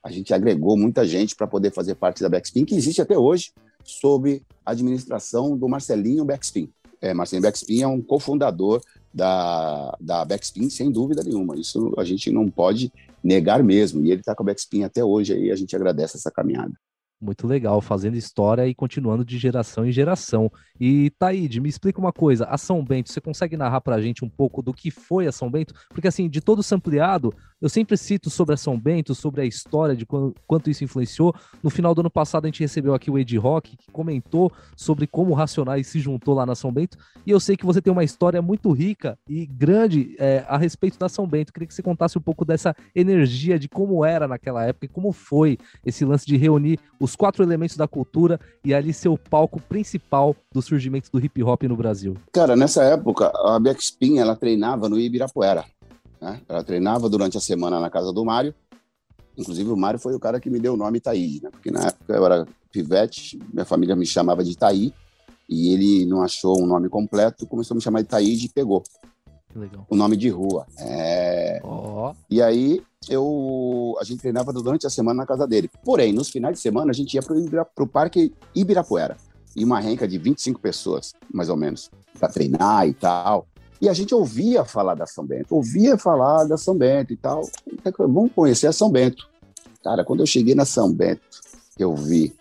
a 0.08 0.12
gente 0.12 0.34
agregou 0.34 0.78
muita 0.78 1.06
gente 1.06 1.36
para 1.36 1.46
poder 1.46 1.74
fazer 1.74 1.96
parte 1.96 2.22
da 2.22 2.30
Backspin, 2.30 2.64
que 2.64 2.76
existe 2.76 3.02
até 3.02 3.18
hoje, 3.18 3.52
sob 3.84 4.42
a 4.66 4.72
administração 4.72 5.58
do 5.58 5.68
Marcelinho 5.68 6.24
Backspin. 6.24 6.70
É, 7.02 7.14
Marcelinho 7.14 7.44
Backspin 7.44 7.82
é 7.82 7.88
um 7.88 8.02
cofundador 8.02 8.82
da, 9.14 9.98
da 10.00 10.24
Backspin, 10.24 10.70
sem 10.70 10.90
dúvida 10.90 11.24
nenhuma. 11.24 11.58
Isso 11.58 11.94
a 11.98 12.06
gente 12.06 12.32
não 12.32 12.50
pode 12.50 12.90
negar 13.22 13.62
mesmo. 13.62 14.02
E 14.06 14.12
ele 14.12 14.22
está 14.22 14.34
com 14.34 14.44
a 14.44 14.46
Backspin 14.46 14.84
até 14.84 15.04
hoje 15.04 15.34
aí, 15.34 15.52
a 15.52 15.56
gente 15.58 15.76
agradece 15.76 16.16
essa 16.16 16.32
caminhada. 16.32 16.72
Muito 17.20 17.48
legal, 17.48 17.82
fazendo 17.82 18.16
história 18.16 18.68
e 18.68 18.76
continuando 18.76 19.26
de 19.26 19.40
geração 19.40 19.84
em 19.84 19.92
geração. 19.92 20.52
E 20.80 21.10
Taíde, 21.18 21.60
me 21.60 21.68
explica 21.68 22.00
uma 22.00 22.14
coisa, 22.14 22.46
a 22.46 22.60
São 22.60 22.86
Bento, 22.86 23.12
você 23.12 23.20
consegue 23.20 23.58
narrar 23.58 23.82
pra 23.82 24.00
gente 24.00 24.24
um 24.24 24.30
pouco 24.30 24.62
do 24.62 24.72
que 24.72 24.92
foi 24.92 25.26
a 25.26 25.32
São 25.32 25.50
Bento? 25.50 25.74
Porque 25.90 26.08
assim, 26.08 26.30
de 26.30 26.40
todo 26.40 26.60
o 26.60 26.64
sampleado, 26.64 27.34
eu 27.62 27.70
sempre 27.70 27.98
cito 27.98 28.30
sobre 28.30 28.54
a 28.54 28.58
São 28.58 28.80
Bento, 28.80 29.16
sobre 29.16 29.42
a 29.42 29.46
história 29.46 29.96
de 29.96 30.06
quanto 30.06 30.70
isso 30.70 30.84
influenciou. 30.84 31.34
No 31.64 31.70
final 31.70 31.96
do 31.96 32.02
ano 32.02 32.10
passado 32.10 32.46
a 32.46 32.48
gente 32.48 32.60
recebeu 32.60 32.94
aqui 32.94 33.10
o 33.10 33.18
Ed 33.18 33.36
Rock, 33.38 33.76
que 33.76 33.92
comentou 33.92 34.52
sobre 34.76 35.08
como 35.08 35.32
o 35.32 35.34
Racionais 35.34 35.88
se 35.88 36.00
juntou 36.00 36.34
lá 36.34 36.46
na 36.46 36.56
São 36.56 36.72
Bento. 36.72 36.98
E 37.26 37.32
eu 37.32 37.40
sei 37.40 37.58
que 37.58 37.66
você 37.66 37.82
tem 37.82 37.92
uma 37.92 38.04
história 38.04 38.42
muito 38.42 38.72
rica 38.72 39.18
e 39.28 39.46
grande 39.46 40.16
é, 40.20 40.46
a 40.48 40.58
respeito 40.58 41.00
da 41.00 41.10
São 41.10 41.28
Bento. 41.28 41.52
Queria 41.52 41.68
que 41.68 41.74
você 41.74 41.82
contasse 41.82 42.18
um 42.18 42.22
pouco 42.22 42.46
dessa 42.46 42.76
energia, 42.96 43.58
de 43.58 43.68
como 43.68 44.06
era 44.06 44.28
naquela 44.28 44.64
época 44.64 44.86
e 44.86 44.90
como 44.90 45.12
foi 45.12 45.58
esse 45.86 46.06
lance 46.06 46.26
de 46.26 46.38
reunir 46.38 46.80
os 47.00 47.16
quatro 47.16 47.44
elementos 47.44 47.76
da 47.76 47.88
cultura 47.88 48.40
e 48.64 48.74
ali 48.74 48.94
ser 48.94 49.10
o 49.10 49.18
palco 49.18 49.60
principal 49.60 50.36
do 50.52 50.62
surgimento 50.62 51.12
do 51.12 51.24
hip 51.24 51.42
hop 51.44 51.64
no 51.64 51.76
Brasil. 51.76 52.16
Cara, 52.32 52.56
nessa 52.56 52.84
época 52.84 53.32
a 53.36 53.60
Backspin 53.60 54.20
ela 54.20 54.36
treinava 54.36 54.88
no 54.88 55.00
Ibirapuera. 55.00 55.66
Né? 56.22 56.42
Ela 56.48 56.64
treinava 56.64 57.10
durante 57.10 57.38
a 57.38 57.42
semana 57.42 57.80
na 57.80 57.90
casa 57.90 58.12
do 58.12 58.26
Mário. 58.26 58.54
Inclusive, 59.38 59.70
o 59.70 59.78
Mário 59.78 60.00
foi 60.00 60.16
o 60.16 60.20
cara 60.20 60.40
que 60.40 60.50
me 60.50 60.60
deu 60.60 60.74
o 60.74 60.78
nome 60.78 60.98
Itaí, 60.98 61.40
né? 61.44 61.50
porque 61.52 61.70
na 61.70 61.88
época 61.88 62.14
eu 62.14 62.26
era 62.26 62.48
pivete, 62.72 63.40
minha 63.54 63.66
família 63.66 63.96
me 63.96 64.06
chamava 64.06 64.44
de 64.44 64.52
Itaí, 64.52 64.94
e 65.48 65.74
ele 65.74 66.06
não 66.06 66.24
achou 66.24 66.62
um 66.62 66.66
nome 66.66 66.90
completo, 66.90 67.46
começou 67.46 67.76
a 67.76 67.78
me 67.78 67.82
chamar 67.82 68.02
de 68.02 68.08
Itaí 68.08 68.34
e 68.34 68.50
pegou. 68.50 68.84
O 69.90 69.96
nome 69.96 70.16
de 70.16 70.30
rua. 70.30 70.68
É... 70.78 71.60
Oh. 71.64 72.14
E 72.30 72.42
aí 72.42 72.82
eu 73.10 73.96
a 74.00 74.04
gente 74.04 74.20
treinava 74.20 74.54
durante 74.54 74.86
a 74.86 74.90
semana 74.90 75.22
na 75.22 75.26
casa 75.26 75.48
dele. 75.48 75.70
Porém, 75.84 76.14
nos 76.14 76.30
finais 76.30 76.56
de 76.56 76.62
semana 76.62 76.92
a 76.92 76.94
gente 76.94 77.14
ia 77.16 77.22
para 77.22 77.84
o 77.84 77.88
Parque 77.88 78.34
Ibirapuera. 78.54 79.18
E 79.56 79.64
uma 79.64 79.80
renca 79.80 80.08
de 80.08 80.20
25 80.20 80.60
pessoas, 80.60 81.14
mais 81.34 81.50
ou 81.50 81.58
menos, 81.58 81.90
para 82.20 82.30
treinar 82.30 82.88
e 82.88 82.94
tal. 82.94 83.48
E 83.80 83.88
a 83.88 83.94
gente 83.94 84.14
ouvia 84.14 84.66
falar 84.66 84.96
da 84.96 85.06
São 85.06 85.26
Bento, 85.26 85.56
ouvia 85.56 85.98
falar 85.98 86.46
da 86.46 86.58
São 86.58 86.76
Bento 86.76 87.14
e 87.14 87.18
tal. 87.18 87.48
Vamos 87.98 88.32
conhecer 88.34 88.68
a 88.68 88.72
São 88.72 88.90
Bento. 88.90 89.30
Cara, 89.84 90.04
quando 90.04 90.22
eu 90.22 90.26
cheguei 90.26 90.56
na 90.56 90.66
São 90.66 90.92
Bento, 90.92 91.22
eu 91.78 91.96
vi 91.96 92.34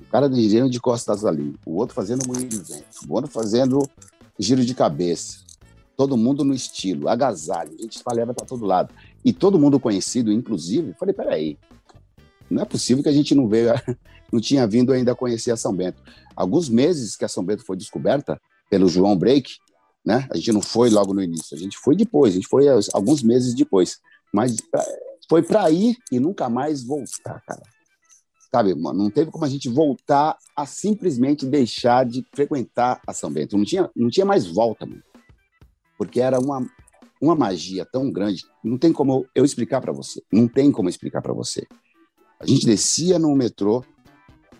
o 0.00 0.10
cara 0.10 0.28
dirigindo 0.28 0.68
de 0.68 0.80
costas 0.80 1.24
ali, 1.24 1.54
o 1.64 1.76
outro 1.76 1.94
fazendo 1.94 2.26
moinho 2.26 2.48
de 2.48 2.58
vento, 2.58 2.84
o 3.08 3.14
outro 3.14 3.30
fazendo 3.30 3.88
giro 4.38 4.64
de 4.64 4.74
cabeça, 4.74 5.38
todo 5.96 6.16
mundo 6.16 6.44
no 6.44 6.52
estilo, 6.52 7.08
agasalho, 7.08 7.74
a 7.78 7.82
gente 7.82 7.96
espalhava 7.96 8.34
para 8.34 8.44
todo 8.44 8.66
lado. 8.66 8.92
E 9.24 9.32
todo 9.32 9.58
mundo 9.58 9.78
conhecido, 9.78 10.32
inclusive, 10.32 10.94
falei, 10.98 11.14
peraí, 11.14 11.58
não 12.50 12.60
é 12.60 12.64
possível 12.64 13.02
que 13.02 13.08
a 13.08 13.12
gente 13.12 13.34
não 13.34 13.48
veio, 13.48 13.72
não 14.30 14.40
tinha 14.40 14.66
vindo 14.66 14.92
ainda 14.92 15.14
conhecer 15.14 15.52
a 15.52 15.56
São 15.56 15.72
Bento. 15.72 16.02
Alguns 16.34 16.68
meses 16.68 17.16
que 17.16 17.24
a 17.24 17.28
São 17.28 17.44
Bento 17.44 17.64
foi 17.64 17.76
descoberta 17.76 18.40
pelo 18.68 18.88
João 18.88 19.16
Break, 19.16 19.52
né? 20.04 20.26
A 20.30 20.36
gente 20.36 20.52
não 20.52 20.62
foi 20.62 20.90
logo 20.90 21.14
no 21.14 21.22
início, 21.22 21.56
a 21.56 21.58
gente 21.58 21.78
foi 21.78 21.96
depois, 21.96 22.32
a 22.32 22.36
gente 22.36 22.48
foi 22.48 22.66
alguns 22.92 23.22
meses 23.22 23.54
depois. 23.54 24.00
Mas 24.32 24.56
foi 25.28 25.42
para 25.42 25.70
ir 25.70 25.96
e 26.10 26.18
nunca 26.18 26.48
mais 26.48 26.82
voltar, 26.82 27.40
cara. 27.46 27.62
Sabe, 28.50 28.74
mano, 28.74 29.04
não 29.04 29.10
teve 29.10 29.30
como 29.30 29.44
a 29.44 29.48
gente 29.48 29.68
voltar 29.68 30.36
a 30.54 30.66
simplesmente 30.66 31.46
deixar 31.46 32.04
de 32.04 32.26
frequentar 32.34 33.00
a 33.06 33.12
São 33.12 33.32
Bento. 33.32 33.56
Não 33.56 33.64
tinha, 33.64 33.90
não 33.96 34.10
tinha 34.10 34.26
mais 34.26 34.46
volta, 34.46 34.84
mano. 34.84 35.02
Porque 35.96 36.20
era 36.20 36.38
uma, 36.38 36.66
uma 37.20 37.34
magia 37.34 37.86
tão 37.90 38.10
grande. 38.10 38.44
Não 38.62 38.76
tem 38.76 38.92
como 38.92 39.26
eu 39.34 39.44
explicar 39.44 39.80
para 39.80 39.92
você. 39.92 40.22
Não 40.30 40.46
tem 40.46 40.70
como 40.70 40.88
explicar 40.88 41.22
para 41.22 41.32
você. 41.32 41.66
A 42.38 42.46
gente 42.46 42.66
descia 42.66 43.18
no 43.18 43.34
metrô, 43.34 43.82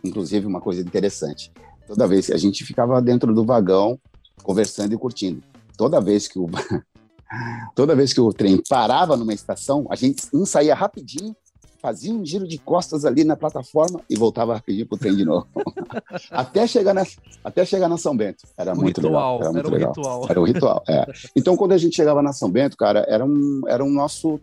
inclusive 0.02 0.46
uma 0.46 0.60
coisa 0.60 0.80
interessante. 0.80 1.52
Toda 1.86 2.06
vez 2.06 2.30
a 2.30 2.38
gente 2.38 2.64
ficava 2.64 3.02
dentro 3.02 3.34
do 3.34 3.44
vagão 3.44 4.00
conversando 4.42 4.94
e 4.94 4.98
curtindo. 4.98 5.42
Toda 5.76 6.00
vez 6.00 6.28
que 6.28 6.38
o 6.38 6.48
toda 7.74 7.96
vez 7.96 8.12
que 8.12 8.20
o 8.20 8.32
trem 8.32 8.62
parava 8.68 9.16
numa 9.16 9.32
estação, 9.32 9.86
a 9.90 9.96
gente 9.96 10.26
um 10.32 10.44
saía 10.44 10.74
rapidinho, 10.74 11.34
fazia 11.80 12.12
um 12.12 12.24
giro 12.24 12.46
de 12.46 12.58
costas 12.58 13.04
ali 13.04 13.24
na 13.24 13.36
plataforma 13.36 14.00
e 14.08 14.16
voltava 14.16 14.54
rapidinho 14.54 14.86
pro 14.86 14.98
trem 14.98 15.16
de 15.16 15.24
novo. 15.24 15.46
até 16.30 16.66
chegar 16.66 16.94
na 16.94 17.04
até 17.42 17.64
chegar 17.64 17.88
na 17.88 17.98
São 17.98 18.16
Bento. 18.16 18.44
Era 18.56 18.72
o 18.72 18.76
muito 18.76 19.00
ritual, 19.00 19.38
legal. 19.38 19.40
Era, 19.40 19.52
muito 19.52 19.66
era 19.66 19.76
legal. 19.76 19.92
ritual. 19.94 20.26
Era 20.28 20.40
um 20.40 20.44
ritual. 20.44 20.84
É. 20.88 21.06
Então 21.34 21.56
quando 21.56 21.72
a 21.72 21.78
gente 21.78 21.96
chegava 21.96 22.22
na 22.22 22.32
São 22.32 22.50
Bento, 22.50 22.76
cara, 22.76 23.04
era 23.08 23.24
um 23.24 23.62
era 23.66 23.82
um 23.82 23.90
nosso 23.90 24.40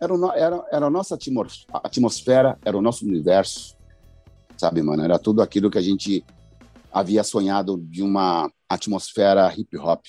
era, 0.00 0.14
um, 0.14 0.32
era, 0.32 0.64
era 0.72 0.86
a 0.86 0.90
nossa 0.90 1.18
atmosfera, 1.74 2.58
era 2.64 2.76
o 2.76 2.82
nosso 2.82 3.04
universo, 3.04 3.76
sabe, 4.56 4.82
mano? 4.82 5.02
Era 5.02 5.18
tudo 5.18 5.42
aquilo 5.42 5.70
que 5.70 5.78
a 5.78 5.82
gente 5.82 6.24
havia 6.90 7.22
sonhado 7.22 7.78
de 7.78 8.02
uma 8.02 8.50
atmosfera 8.70 9.52
hip 9.56 9.76
hop, 9.76 10.04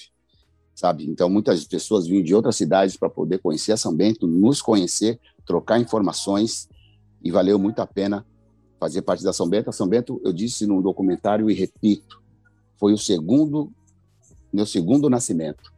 sabe? 0.75 1.09
Então 1.09 1.29
muitas 1.29 1.65
pessoas 1.65 2.05
vinham 2.05 2.23
de 2.23 2.35
outras 2.35 2.55
cidades 2.55 2.95
para 2.95 3.09
poder 3.09 3.39
conhecer 3.39 3.77
São 3.77 3.95
Bento, 3.95 4.27
nos 4.27 4.61
conhecer, 4.61 5.19
trocar 5.45 5.79
informações 5.79 6.69
e 7.23 7.31
valeu 7.31 7.57
muito 7.57 7.79
a 7.79 7.87
pena 7.87 8.25
fazer 8.79 9.01
parte 9.01 9.23
da 9.23 9.33
São 9.33 9.49
Bento. 9.49 9.69
A 9.69 9.73
São 9.73 9.87
Bento, 9.87 10.21
eu 10.23 10.31
disse 10.31 10.65
no 10.67 10.81
documentário 10.81 11.49
e 11.49 11.53
repito, 11.53 12.21
foi 12.77 12.93
o 12.93 12.97
segundo 12.97 13.71
meu 14.51 14.65
segundo 14.65 15.09
nascimento. 15.09 15.71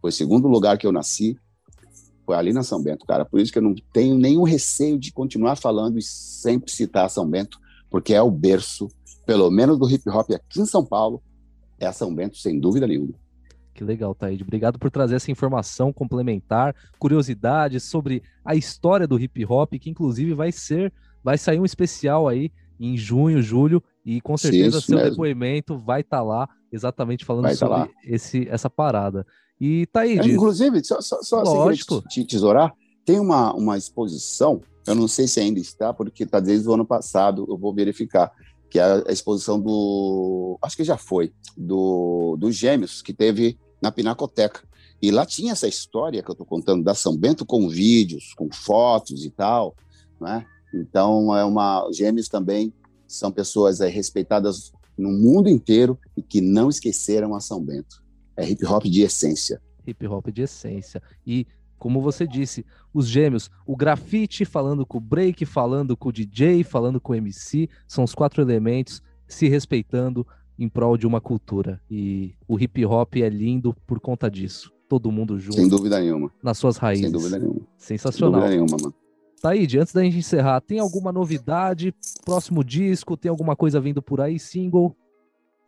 Foi 0.00 0.10
o 0.10 0.12
segundo 0.12 0.48
lugar 0.48 0.76
que 0.76 0.86
eu 0.86 0.92
nasci, 0.92 1.38
foi 2.26 2.36
ali 2.36 2.52
na 2.52 2.62
São 2.62 2.82
Bento, 2.82 3.06
cara. 3.06 3.24
Por 3.24 3.40
isso 3.40 3.52
que 3.52 3.58
eu 3.58 3.62
não 3.62 3.74
tenho 3.92 4.18
nenhum 4.18 4.42
receio 4.42 4.98
de 4.98 5.12
continuar 5.12 5.56
falando 5.56 5.98
e 5.98 6.02
sempre 6.02 6.70
citar 6.70 7.08
São 7.08 7.28
Bento, 7.28 7.58
porque 7.88 8.12
é 8.12 8.20
o 8.20 8.30
berço 8.30 8.88
pelo 9.24 9.50
menos 9.50 9.78
do 9.78 9.88
hip 9.88 10.08
hop 10.08 10.30
aqui 10.30 10.60
em 10.60 10.66
São 10.66 10.84
Paulo, 10.84 11.22
é 11.78 11.86
a 11.86 11.92
São 11.92 12.14
Bento, 12.14 12.36
sem 12.36 12.58
dúvida 12.58 12.86
nenhuma. 12.86 13.14
Que 13.74 13.84
legal, 13.84 14.12
Taíde. 14.12 14.42
Obrigado 14.42 14.76
por 14.76 14.90
trazer 14.90 15.14
essa 15.14 15.30
informação 15.30 15.92
complementar, 15.92 16.74
curiosidades 16.98 17.84
sobre 17.84 18.24
a 18.44 18.56
história 18.56 19.06
do 19.06 19.18
hip 19.20 19.46
hop, 19.46 19.72
que 19.74 19.88
inclusive 19.88 20.34
vai 20.34 20.50
ser, 20.50 20.92
vai 21.22 21.38
sair 21.38 21.60
um 21.60 21.64
especial 21.64 22.26
aí 22.26 22.50
em 22.80 22.96
junho, 22.96 23.40
julho, 23.40 23.82
e 24.04 24.20
com 24.20 24.36
certeza 24.36 24.80
Sim, 24.80 24.86
seu 24.86 24.96
mesmo. 24.96 25.10
depoimento 25.10 25.78
vai 25.78 26.00
estar 26.00 26.18
tá 26.18 26.22
lá, 26.22 26.48
exatamente 26.72 27.24
falando 27.24 27.44
vai 27.44 27.52
tá 27.52 27.58
sobre 27.58 27.84
tá 27.84 27.88
esse, 28.04 28.48
essa 28.48 28.68
parada. 28.68 29.24
E 29.60 29.86
Taíde. 29.86 30.30
É, 30.30 30.34
inclusive, 30.34 30.82
só, 30.84 31.00
só, 31.00 31.22
só 31.22 31.42
lógico. 31.42 32.02
te 32.08 32.24
tesourar, 32.24 32.72
tem 33.04 33.20
uma, 33.20 33.54
uma 33.54 33.78
exposição, 33.78 34.60
eu 34.86 34.94
não 34.94 35.06
sei 35.06 35.28
se 35.28 35.38
ainda 35.38 35.60
está, 35.60 35.92
porque 35.92 36.24
está 36.24 36.40
desde 36.40 36.68
o 36.68 36.74
ano 36.74 36.84
passado, 36.84 37.46
eu 37.48 37.56
vou 37.56 37.74
verificar 37.74 38.32
que 38.70 38.78
é 38.78 38.82
a 38.82 39.12
exposição 39.12 39.60
do. 39.60 40.58
Acho 40.62 40.76
que 40.76 40.84
já 40.84 40.96
foi, 40.96 41.32
do, 41.56 42.36
dos 42.38 42.54
Gêmeos, 42.54 43.02
que 43.02 43.12
teve 43.12 43.58
na 43.80 43.90
Pinacoteca. 43.90 44.60
E 45.00 45.10
lá 45.10 45.24
tinha 45.24 45.52
essa 45.52 45.68
história 45.68 46.22
que 46.22 46.30
eu 46.30 46.32
estou 46.32 46.46
contando 46.46 46.82
da 46.82 46.94
São 46.94 47.16
Bento 47.16 47.46
com 47.46 47.68
vídeos, 47.68 48.34
com 48.34 48.48
fotos 48.52 49.24
e 49.24 49.30
tal, 49.30 49.74
né? 50.20 50.44
Então, 50.74 51.34
é 51.36 51.44
uma. 51.44 51.88
Gêmeos 51.92 52.28
também 52.28 52.72
são 53.06 53.32
pessoas 53.32 53.80
é, 53.80 53.88
respeitadas 53.88 54.72
no 54.96 55.10
mundo 55.10 55.48
inteiro 55.48 55.98
e 56.16 56.22
que 56.22 56.40
não 56.40 56.68
esqueceram 56.68 57.34
a 57.34 57.40
São 57.40 57.62
Bento. 57.62 58.02
É 58.36 58.48
hip 58.48 58.64
hop 58.66 58.84
de 58.84 59.02
essência. 59.02 59.62
Hip 59.86 60.06
hop 60.06 60.28
de 60.28 60.42
essência. 60.42 61.02
E 61.26 61.46
como 61.78 62.00
você 62.00 62.26
disse, 62.26 62.66
os 62.92 63.08
gêmeos, 63.08 63.50
o 63.66 63.76
grafite 63.76 64.44
falando 64.44 64.84
com 64.84 64.98
o 64.98 65.00
break, 65.00 65.46
falando 65.46 65.96
com 65.96 66.08
o 66.08 66.12
DJ, 66.12 66.64
falando 66.64 67.00
com 67.00 67.12
o 67.12 67.16
MC, 67.16 67.68
são 67.86 68.04
os 68.04 68.14
quatro 68.14 68.42
elementos 68.42 69.02
se 69.26 69.48
respeitando 69.48 70.26
em 70.58 70.68
prol 70.68 70.96
de 70.96 71.06
uma 71.06 71.20
cultura. 71.20 71.80
E 71.90 72.34
o 72.46 72.58
hip 72.58 72.84
hop 72.84 73.16
é 73.16 73.28
lindo 73.28 73.74
por 73.86 74.00
conta 74.00 74.30
disso. 74.30 74.72
Todo 74.88 75.12
mundo 75.12 75.38
junto. 75.38 75.56
Sem 75.56 75.68
dúvida 75.68 76.00
nenhuma. 76.00 76.32
Nas 76.42 76.58
suas 76.58 76.76
raízes. 76.78 77.04
Sem 77.04 77.12
dúvida 77.12 77.38
nenhuma. 77.38 77.60
Sensacional. 77.76 78.40
Sem 78.40 78.50
dúvida 78.50 78.66
nenhuma, 78.66 78.76
mano. 78.82 78.94
Taíde, 79.40 79.78
antes 79.78 79.92
da 79.92 80.02
gente 80.02 80.18
encerrar, 80.18 80.60
tem 80.60 80.80
alguma 80.80 81.12
novidade? 81.12 81.94
Próximo 82.24 82.64
disco? 82.64 83.16
Tem 83.16 83.30
alguma 83.30 83.54
coisa 83.54 83.80
vindo 83.80 84.02
por 84.02 84.20
aí? 84.20 84.38
Single? 84.38 84.96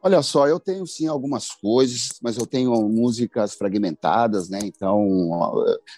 Olha 0.03 0.22
só, 0.22 0.48
eu 0.48 0.59
tenho 0.59 0.86
sim 0.86 1.07
algumas 1.07 1.51
coisas, 1.51 2.09
mas 2.22 2.38
eu 2.38 2.46
tenho 2.46 2.72
músicas 2.88 3.53
fragmentadas, 3.53 4.48
né? 4.48 4.59
Então, 4.62 5.30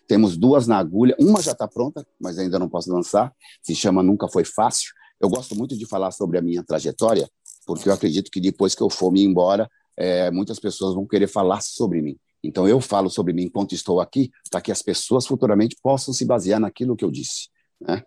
temos 0.08 0.36
duas 0.36 0.66
na 0.66 0.76
agulha. 0.76 1.14
Uma 1.20 1.40
já 1.40 1.52
está 1.52 1.68
pronta, 1.68 2.04
mas 2.20 2.36
ainda 2.36 2.58
não 2.58 2.68
posso 2.68 2.92
lançar. 2.92 3.32
Se 3.62 3.76
chama 3.76 4.02
Nunca 4.02 4.26
Foi 4.26 4.44
Fácil. 4.44 4.92
Eu 5.20 5.28
gosto 5.28 5.54
muito 5.54 5.78
de 5.78 5.86
falar 5.86 6.10
sobre 6.10 6.36
a 6.36 6.42
minha 6.42 6.64
trajetória, 6.64 7.30
porque 7.64 7.88
eu 7.88 7.92
acredito 7.92 8.28
que 8.28 8.40
depois 8.40 8.74
que 8.74 8.82
eu 8.82 8.90
for 8.90 9.12
me 9.12 9.22
embora, 9.22 9.70
é, 9.96 10.32
muitas 10.32 10.58
pessoas 10.58 10.96
vão 10.96 11.06
querer 11.06 11.28
falar 11.28 11.60
sobre 11.60 12.02
mim. 12.02 12.18
Então, 12.42 12.66
eu 12.66 12.80
falo 12.80 13.08
sobre 13.08 13.32
mim 13.32 13.44
enquanto 13.44 13.72
estou 13.72 14.00
aqui, 14.00 14.32
para 14.50 14.60
que 14.60 14.72
as 14.72 14.82
pessoas 14.82 15.28
futuramente 15.28 15.76
possam 15.80 16.12
se 16.12 16.24
basear 16.24 16.58
naquilo 16.58 16.96
que 16.96 17.04
eu 17.04 17.10
disse. 17.10 17.50
Né? 17.80 18.02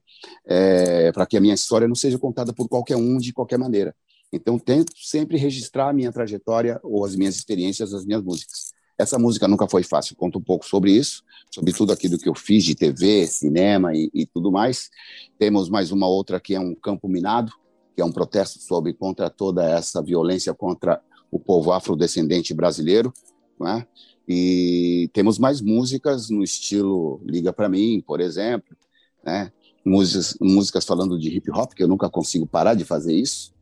É, 0.45 1.11
para 1.13 1.25
que 1.25 1.37
a 1.37 1.41
minha 1.41 1.53
história 1.53 1.87
não 1.87 1.95
seja 1.95 2.19
contada 2.19 2.51
por 2.51 2.67
qualquer 2.67 2.97
um 2.97 3.17
de 3.17 3.31
qualquer 3.31 3.57
maneira 3.57 3.95
Então, 4.32 4.59
tento 4.59 4.91
sempre 4.95 5.38
registrar 5.38 5.89
a 5.89 5.93
minha 5.93 6.11
trajetória 6.11 6.80
ou 6.84 7.05
as 7.05 7.15
minhas 7.15 7.36
experiências, 7.36 7.93
as 7.93 8.05
minhas 8.05 8.21
músicas. 8.21 8.73
Essa 8.97 9.19
música 9.19 9.47
nunca 9.47 9.67
foi 9.67 9.84
fácil, 9.84 10.15
conto 10.15 10.39
um 10.39 10.41
pouco 10.41 10.65
sobre 10.65 10.91
isso, 10.91 11.23
sobre 11.53 11.73
tudo 11.73 11.91
aquilo 11.91 12.17
que 12.17 12.30
eu 12.30 12.36
fiz 12.36 12.63
de 12.63 12.76
TV, 12.76 13.28
cinema 13.28 13.93
e, 13.93 14.09
e 14.13 14.26
tudo 14.26 14.51
mais. 14.51 14.89
Temos 15.38 15.69
mais 15.69 15.91
uma 15.91 16.07
outra 16.07 16.39
que 16.39 16.55
é 16.55 16.59
um 16.59 16.73
campo 16.73 17.09
minado, 17.09 17.51
que 17.93 18.01
é 18.01 18.05
um 18.05 18.11
protesto 18.11 18.59
sobre 18.59 18.93
contra 18.93 19.30
toda 19.30 19.69
essa 19.69 20.01
violência 20.01 20.53
contra 20.53 21.01
o 21.30 21.39
povo 21.39 21.71
afrodescendente 21.73 22.53
brasileiro, 22.53 23.13
né? 23.59 23.86
E 24.28 25.09
temos 25.13 25.38
mais 25.38 25.61
músicas 25.61 26.30
no 26.30 26.43
estilo 26.43 27.21
Liga 27.23 27.53
para 27.53 27.69
mim, 27.69 28.01
por 28.05 28.19
exemplo, 28.19 28.76
né? 29.23 29.51
Músicas, 29.86 30.38
músicas 30.41 30.86
falando 30.86 31.19
de 31.19 31.30
hip 31.30 31.51
hop, 31.51 31.73
que 31.73 31.84
eu 31.84 31.88
nunca 31.88 32.09
consigo 32.09 32.47
parar 32.47 32.73
de 32.73 32.84
fazer 32.84 33.13
isso. 33.13 33.53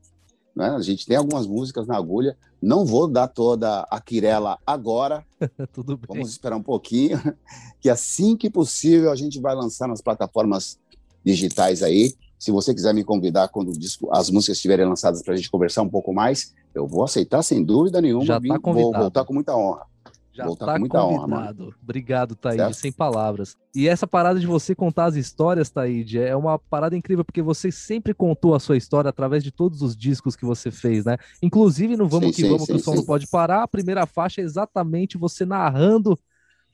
Né? 0.56 0.70
A 0.70 0.82
gente 0.82 1.06
tem 1.06 1.18
algumas 1.18 1.48
músicas 1.48 1.88
na 1.88 1.98
agulha. 1.98 2.38
Não 2.62 2.86
vou 2.86 3.08
dar 3.08 3.28
toda 3.28 3.82
a 3.90 4.00
quirela 4.00 4.58
agora. 4.66 5.26
Tudo 5.74 5.98
bem. 5.98 6.06
Vamos 6.08 6.30
esperar 6.30 6.56
um 6.56 6.64
pouquinho, 6.64 7.20
que 7.82 7.90
assim 7.90 8.38
que 8.38 8.50
possível 8.50 9.12
a 9.12 9.16
gente 9.16 9.40
vai 9.40 9.56
lançar 9.56 9.88
nas 9.88 10.02
plataformas 10.02 10.78
digitais 11.24 11.82
aí. 11.82 12.14
Se 12.38 12.52
você 12.52 12.74
quiser 12.74 12.94
me 12.94 13.04
convidar 13.04 13.48
quando 13.48 13.72
as 14.12 14.30
músicas 14.30 14.58
estiverem 14.58 14.86
lançadas 14.86 15.24
para 15.24 15.34
a 15.34 15.38
gente 15.38 15.50
conversar 15.50 15.82
um 15.82 15.90
pouco 15.90 16.14
mais, 16.14 16.54
eu 16.76 16.86
vou 16.86 17.04
aceitar 17.04 17.42
sem 17.42 17.64
dúvida 17.64 18.02
nenhuma. 18.02 18.26
Já 18.26 18.40
tá 18.40 18.60
convidado. 18.60 18.92
Vou 18.92 19.02
voltar 19.02 19.24
com 19.24 19.34
muita 19.34 19.56
honra. 19.56 19.88
Já 20.34 20.46
Voltar 20.46 20.66
tá 20.66 20.74
com 20.74 20.80
muita 20.80 21.00
convidado. 21.00 21.64
Honra, 21.66 21.76
Obrigado, 21.82 22.36
Taíde, 22.36 22.74
sem 22.74 22.92
palavras. 22.92 23.56
E 23.76 23.88
essa 23.88 24.08
parada 24.08 24.40
de 24.40 24.48
você 24.48 24.74
contar 24.74 25.06
as 25.06 25.16
histórias, 25.16 25.70
Taíde, 25.70 26.20
é 26.20 26.36
uma 26.36 26.58
parada 26.58 26.98
incrível, 26.98 27.24
porque 27.24 27.42
você 27.42 27.72
sempre 27.72 28.16
contou 28.16 28.56
a 28.56 28.60
sua 28.60 28.76
história 28.76 29.10
através 29.10 29.44
de 29.44 29.52
todos 29.52 29.84
os 29.84 29.96
discos 29.96 30.36
que 30.36 30.44
você 30.44 30.72
fez, 30.72 31.06
né? 31.06 31.18
Inclusive 31.42 31.96
no 31.96 32.10
Vamos 32.10 32.30
sim, 32.30 32.32
Que 32.32 32.42
sim, 32.42 32.50
Vamos, 32.50 32.66
sim, 32.66 32.74
que 32.74 32.80
o 32.80 32.84
som 32.84 32.96
não 32.96 33.06
pode 33.06 33.28
parar, 33.28 33.62
a 33.62 33.68
primeira 33.68 34.08
faixa 34.08 34.42
é 34.42 34.44
exatamente 34.44 35.20
você 35.20 35.46
narrando 35.46 36.18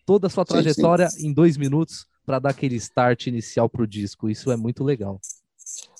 toda 0.05 0.27
a 0.27 0.29
sua 0.29 0.45
trajetória 0.45 1.09
em 1.19 1.33
dois 1.33 1.57
minutos 1.57 2.07
para 2.25 2.39
dar 2.39 2.51
aquele 2.51 2.75
start 2.75 3.27
inicial 3.27 3.67
pro 3.67 3.85
disco. 3.85 4.29
Isso 4.29 4.51
é 4.51 4.55
muito 4.55 4.85
legal. 4.85 5.19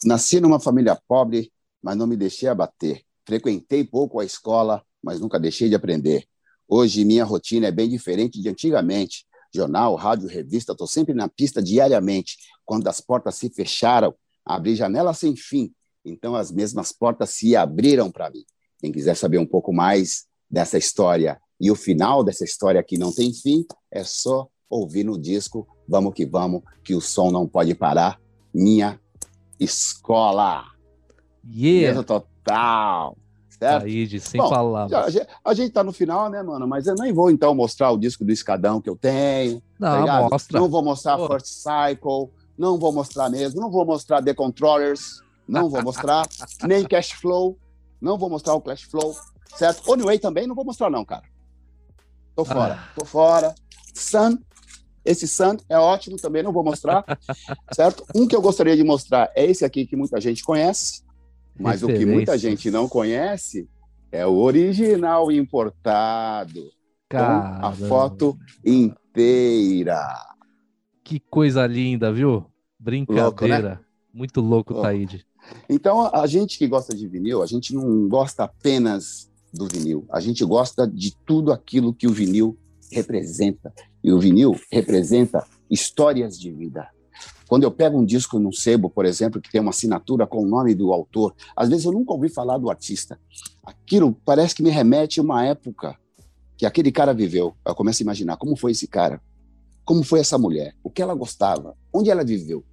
Nasci 0.04 0.40
numa 0.40 0.62
família 0.62 0.98
pobre, 1.08 1.52
mas 1.84 1.98
não 1.98 2.08
me 2.08 2.16
deixei 2.16 2.48
abater. 2.48 3.02
Frequentei 3.26 3.84
pouco 3.84 4.20
a 4.20 4.26
escola, 4.26 4.82
mas 5.04 5.20
nunca 5.20 5.40
deixei 5.40 5.68
de 5.68 5.76
aprender. 5.76 6.26
Hoje 6.72 7.04
minha 7.04 7.26
rotina 7.26 7.66
é 7.66 7.72
bem 7.72 7.90
diferente 7.90 8.40
de 8.40 8.48
antigamente. 8.48 9.26
Jornal, 9.52 9.96
rádio, 9.96 10.30
revista, 10.30 10.74
estou 10.74 10.86
sempre 10.86 11.16
na 11.16 11.28
pista 11.28 11.64
diariamente. 11.64 12.38
Quando 12.64 12.88
as 12.88 13.02
portas 13.02 13.34
se 13.34 13.50
fecharam, 13.50 14.14
abri 14.46 14.76
janela 14.76 15.12
sem 15.16 15.36
fim. 15.36 15.74
Então 16.06 16.36
as 16.36 16.52
mesmas 16.52 16.92
portas 16.92 17.32
se 17.32 17.56
abriram 17.56 18.12
para 18.12 18.30
mim. 18.30 18.44
Quem 18.78 18.92
quiser 18.92 19.16
saber 19.16 19.40
um 19.40 19.48
pouco 19.48 19.74
mais 19.74 20.26
dessa 20.48 20.78
história 20.78 21.42
e 21.60 21.72
o 21.72 21.76
final 21.76 22.24
dessa 22.24 22.44
história 22.44 22.84
que 22.84 23.00
não 23.00 23.12
tem 23.12 23.34
fim, 23.34 23.66
é 23.92 24.04
só 24.04 24.48
ouvir 24.70 25.04
no 25.04 25.20
disco 25.20 25.68
Vamos 25.88 26.14
que 26.14 26.24
vamos, 26.24 26.62
que 26.84 26.94
o 26.94 27.02
som 27.02 27.32
não 27.32 27.48
pode 27.48 27.74
parar. 27.74 28.22
Minha 28.54 29.02
escola. 29.60 30.66
Yeah. 31.52 32.04
total 32.04 33.18
certo? 33.60 33.86
Aí, 33.86 34.20
sem 34.20 34.42
Bom, 34.42 34.50
palavras. 34.50 35.18
A, 35.44 35.54
gente 35.54 35.72
tá 35.72 35.84
no 35.84 35.92
final, 35.92 36.30
né, 36.30 36.42
mano? 36.42 36.68
Mas 36.68 36.88
eu 36.88 36.96
nem 36.96 37.14
vou, 37.14 37.30
então, 37.30 37.54
mostrar 37.54 37.92
o 37.92 37.98
disco 37.98 38.24
do 38.24 38.32
Escadão 38.32 38.80
que 38.80 38.90
eu 38.90 38.96
tenho. 38.96 39.62
Não, 39.78 40.06
tá 40.06 40.30
mostra. 40.30 40.60
Não 40.60 40.70
vou 40.70 40.84
mostrar 40.84 41.18
Pô. 41.18 41.28
First 41.28 41.48
Cycle, 41.48 42.32
não 42.58 42.78
vou 42.78 42.92
mostrar 42.92 43.30
mesmo, 43.30 43.62
não 43.62 43.70
vou 43.70 43.86
mostrar 43.86 44.22
The 44.22 44.34
Controllers, 44.34 45.22
não 45.48 45.70
vou 45.70 45.82
mostrar, 45.82 46.28
nem 46.68 46.86
Cash 46.86 47.12
Flow, 47.14 47.58
não 48.02 48.18
vou 48.18 48.30
mostrar 48.30 48.54
o 48.54 48.62
Cash 48.62 48.84
Flow, 48.84 49.16
certo? 49.56 49.92
Anyway 49.92 50.20
também 50.20 50.46
não 50.46 50.54
vou 50.56 50.66
mostrar 50.66 50.90
não, 50.90 51.06
cara. 51.06 51.24
Tô 52.36 52.44
fora, 52.44 52.80
ah. 52.80 52.90
tô 52.98 53.06
fora. 53.06 53.56
Sun, 53.94 54.38
esse 55.06 55.28
Sun 55.28 55.58
é 55.70 55.78
ótimo 55.78 56.18
também, 56.18 56.44
não 56.44 56.52
vou 56.52 56.64
mostrar, 56.64 57.04
certo? 57.74 58.06
Um 58.14 58.28
que 58.28 58.36
eu 58.36 58.42
gostaria 58.42 58.76
de 58.76 58.84
mostrar 58.84 59.32
é 59.36 59.46
esse 59.46 59.64
aqui 59.64 59.86
que 59.86 59.96
muita 59.96 60.20
gente 60.20 60.44
conhece, 60.44 61.02
mas 61.60 61.84
o 61.84 61.88
que 61.88 62.06
muita 62.06 62.38
gente 62.38 62.72
não 62.72 62.88
conhece 62.88 63.68
é 64.12 64.26
o 64.26 64.38
original 64.38 65.32
importado. 65.32 66.70
Com 67.12 67.18
a 67.18 67.72
foto 67.72 68.38
inteira. 68.64 70.16
Que 71.04 71.20
coisa 71.20 71.66
linda, 71.66 72.14
viu? 72.14 72.46
Brincadeira. 72.80 73.24
Louco, 73.24 73.48
né? 73.48 73.80
Muito 74.14 74.42
louco, 74.42 74.74
louco, 74.74 74.88
Taíde. 74.88 75.26
Então, 75.68 76.06
a 76.14 76.28
gente 76.28 76.58
que 76.58 76.68
gosta 76.68 76.96
de 76.96 77.08
vinil, 77.08 77.42
a 77.42 77.48
gente 77.48 77.74
não 77.74 78.08
gosta 78.08 78.44
apenas 78.44 79.30
do 79.52 79.68
vinil. 79.68 80.06
A 80.12 80.20
gente 80.20 80.46
gosta 80.46 80.88
de 80.88 81.16
tudo 81.26 81.52
aquilo 81.52 81.94
que 81.94 82.06
o 82.06 82.12
vinil 82.12 82.56
representa. 82.92 83.74
E 84.04 84.12
o 84.12 84.20
vinil 84.20 84.56
representa 84.72 85.44
histórias 85.70 86.40
de 86.40 86.52
vida. 86.52 86.88
Quando 87.50 87.64
eu 87.64 87.72
pego 87.72 87.98
um 87.98 88.06
disco 88.06 88.38
num 88.38 88.52
sebo, 88.52 88.92
por 88.92 89.06
exemplo, 89.06 89.42
que 89.42 89.52
tem 89.52 89.60
uma 89.60 89.72
assinatura 89.72 90.28
com 90.28 90.44
o 90.44 90.46
nome 90.46 90.76
do 90.76 90.94
autor, 90.94 91.34
às 91.56 91.68
vezes 91.68 91.84
eu 91.84 91.92
nunca 91.92 92.14
ouvi 92.14 92.30
falar 92.30 92.60
do 92.60 92.70
artista. 92.70 93.20
Aquilo 93.66 94.16
parece 94.24 94.54
que 94.54 94.62
me 94.62 94.70
remete 94.70 95.20
a 95.20 95.24
uma 95.24 95.44
época 95.44 95.98
que 96.56 96.64
aquele 96.64 96.92
cara 96.92 97.12
viveu. 97.12 97.56
Eu 97.66 97.74
começo 97.74 98.04
a 98.04 98.06
imaginar 98.06 98.38
como 98.38 98.56
foi 98.56 98.74
esse 98.74 98.88
cara, 98.88 99.20
como 99.84 100.04
foi 100.04 100.20
essa 100.20 100.38
mulher, 100.38 100.76
o 100.84 100.92
que 100.92 101.02
ela 101.02 101.16
gostava, 101.16 101.76
onde 101.92 102.12
ela 102.12 102.24
viveu, 102.24 102.64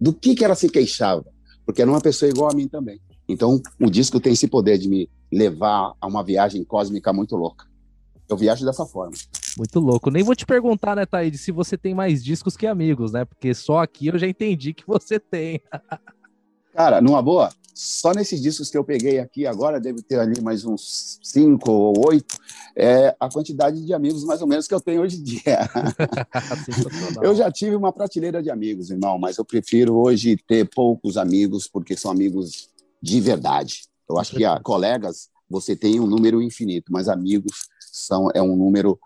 do 0.00 0.12
que, 0.12 0.36
que 0.36 0.44
ela 0.44 0.54
se 0.54 0.68
queixava, 0.68 1.26
porque 1.66 1.82
era 1.82 1.90
uma 1.90 2.00
pessoa 2.00 2.30
igual 2.30 2.52
a 2.52 2.54
mim 2.54 2.68
também. 2.68 3.00
Então, 3.28 3.60
o 3.80 3.90
disco 3.90 4.20
tem 4.20 4.32
esse 4.32 4.46
poder 4.46 4.78
de 4.78 4.88
me 4.88 5.10
levar 5.32 5.92
a 6.00 6.06
uma 6.06 6.22
viagem 6.22 6.62
cósmica 6.62 7.12
muito 7.12 7.34
louca. 7.34 7.66
Eu 8.28 8.36
viajo 8.36 8.64
dessa 8.64 8.86
forma. 8.86 9.16
Muito 9.56 9.80
louco. 9.80 10.10
Nem 10.10 10.22
vou 10.22 10.34
te 10.34 10.46
perguntar, 10.46 10.96
né, 10.96 11.06
Thaíde, 11.06 11.38
se 11.38 11.52
você 11.52 11.76
tem 11.76 11.94
mais 11.94 12.22
discos 12.22 12.56
que 12.56 12.66
amigos, 12.66 13.12
né? 13.12 13.24
Porque 13.24 13.54
só 13.54 13.78
aqui 13.78 14.08
eu 14.08 14.18
já 14.18 14.26
entendi 14.26 14.72
que 14.72 14.86
você 14.86 15.18
tem. 15.18 15.60
Cara, 16.72 17.00
numa 17.00 17.20
boa, 17.20 17.50
só 17.74 18.12
nesses 18.12 18.40
discos 18.40 18.70
que 18.70 18.78
eu 18.78 18.84
peguei 18.84 19.18
aqui 19.18 19.46
agora, 19.46 19.80
deve 19.80 20.02
ter 20.02 20.20
ali 20.20 20.40
mais 20.40 20.64
uns 20.64 21.18
cinco 21.22 21.70
ou 21.72 22.06
oito, 22.06 22.36
é 22.76 23.14
a 23.18 23.28
quantidade 23.28 23.84
de 23.84 23.92
amigos 23.92 24.24
mais 24.24 24.40
ou 24.40 24.46
menos 24.46 24.68
que 24.68 24.74
eu 24.74 24.80
tenho 24.80 25.02
hoje 25.02 25.16
em 25.16 25.22
dia. 25.22 25.58
eu 27.22 27.34
já 27.34 27.50
tive 27.50 27.74
uma 27.74 27.92
prateleira 27.92 28.42
de 28.42 28.50
amigos, 28.50 28.90
irmão, 28.90 29.18
mas 29.18 29.36
eu 29.36 29.44
prefiro 29.44 29.96
hoje 29.96 30.36
ter 30.36 30.68
poucos 30.68 31.16
amigos, 31.16 31.66
porque 31.66 31.96
são 31.96 32.10
amigos 32.10 32.68
de 33.02 33.20
verdade. 33.20 33.84
Eu 34.08 34.18
acho 34.18 34.36
que 34.36 34.44
a 34.44 34.60
colegas 34.60 35.28
você 35.48 35.74
tem 35.74 35.98
um 35.98 36.06
número 36.06 36.40
infinito, 36.40 36.92
mas 36.92 37.08
amigos 37.08 37.68
são 37.80 38.30
é 38.32 38.40
um 38.40 38.54
número 38.54 38.98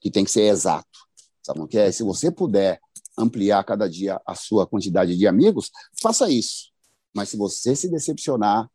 que 0.00 0.10
tem 0.10 0.24
que 0.24 0.30
ser 0.30 0.42
exato. 0.42 0.98
Sabe 1.42 1.60
o 1.60 1.66
que 1.66 1.78
é? 1.78 1.90
Se 1.92 2.02
você 2.02 2.30
puder 2.30 2.80
ampliar 3.16 3.62
cada 3.64 3.88
dia 3.88 4.20
a 4.26 4.34
sua 4.34 4.66
quantidade 4.66 5.16
de 5.16 5.26
amigos, 5.26 5.70
faça 6.00 6.30
isso. 6.30 6.72
Mas 7.14 7.30
se 7.30 7.36
você 7.36 7.74
se 7.74 7.88
decepcionar, 7.88 8.68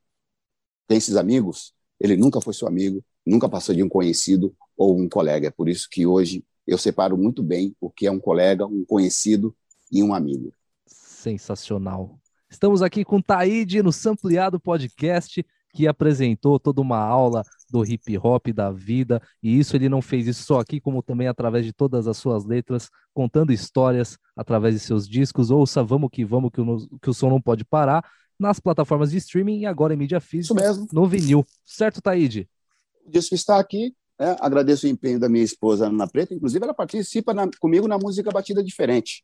tem 0.87 0.97
esses 0.97 1.15
amigos, 1.15 1.73
ele 1.99 2.17
nunca 2.17 2.41
foi 2.41 2.53
seu 2.53 2.67
amigo, 2.67 3.03
nunca 3.25 3.47
passou 3.47 3.75
de 3.75 3.83
um 3.83 3.89
conhecido 3.89 4.55
ou 4.75 4.97
um 4.97 5.07
colega. 5.07 5.47
É 5.47 5.51
por 5.51 5.69
isso 5.69 5.87
que 5.89 6.05
hoje 6.07 6.43
eu 6.65 6.77
separo 6.77 7.17
muito 7.17 7.43
bem 7.43 7.75
o 7.79 7.89
que 7.89 8.07
é 8.07 8.11
um 8.11 8.19
colega, 8.19 8.65
um 8.65 8.83
conhecido 8.85 9.55
e 9.91 10.01
um 10.01 10.13
amigo. 10.13 10.53
Sensacional. 10.87 12.19
Estamos 12.49 12.81
aqui 12.81 13.05
com 13.05 13.21
Taíde 13.21 13.83
no 13.83 13.91
Sampleado 13.91 14.59
Podcast, 14.59 15.45
que 15.73 15.87
apresentou 15.87 16.59
toda 16.59 16.81
uma 16.81 16.97
aula 16.97 17.43
do 17.71 17.85
hip 17.85 18.17
hop, 18.17 18.47
da 18.49 18.71
vida, 18.71 19.21
e 19.41 19.57
isso 19.57 19.75
ele 19.75 19.87
não 19.87 20.01
fez 20.01 20.27
isso 20.27 20.43
só 20.43 20.59
aqui, 20.59 20.79
como 20.79 21.01
também 21.01 21.27
através 21.27 21.65
de 21.65 21.71
todas 21.71 22.07
as 22.07 22.17
suas 22.17 22.45
letras, 22.45 22.89
contando 23.13 23.53
histórias 23.53 24.17
através 24.35 24.75
de 24.75 24.79
seus 24.79 25.07
discos. 25.07 25.49
Ouça 25.49 25.83
Vamos 25.83 26.09
que 26.11 26.25
Vamos, 26.25 26.51
que 26.51 26.61
o, 26.61 26.99
que 27.01 27.09
o 27.09 27.13
som 27.13 27.29
não 27.29 27.41
pode 27.41 27.63
parar, 27.63 28.03
nas 28.37 28.59
plataformas 28.59 29.11
de 29.11 29.17
streaming 29.17 29.59
e 29.59 29.65
agora 29.65 29.93
em 29.93 29.97
mídia 29.97 30.19
física, 30.19 30.55
no 30.91 31.07
vinil. 31.07 31.45
Certo, 31.63 32.01
Taíde? 32.01 32.49
O 33.05 33.09
disco 33.09 33.35
está 33.35 33.59
aqui, 33.59 33.95
né? 34.19 34.35
agradeço 34.39 34.85
o 34.85 34.89
empenho 34.89 35.19
da 35.19 35.29
minha 35.29 35.43
esposa 35.43 35.87
Ana 35.87 36.07
Preta, 36.07 36.33
inclusive 36.33 36.63
ela 36.63 36.73
participa 36.73 37.33
na, 37.33 37.49
comigo 37.59 37.87
na 37.87 37.97
música 37.97 38.31
Batida 38.31 38.63
Diferente. 38.63 39.23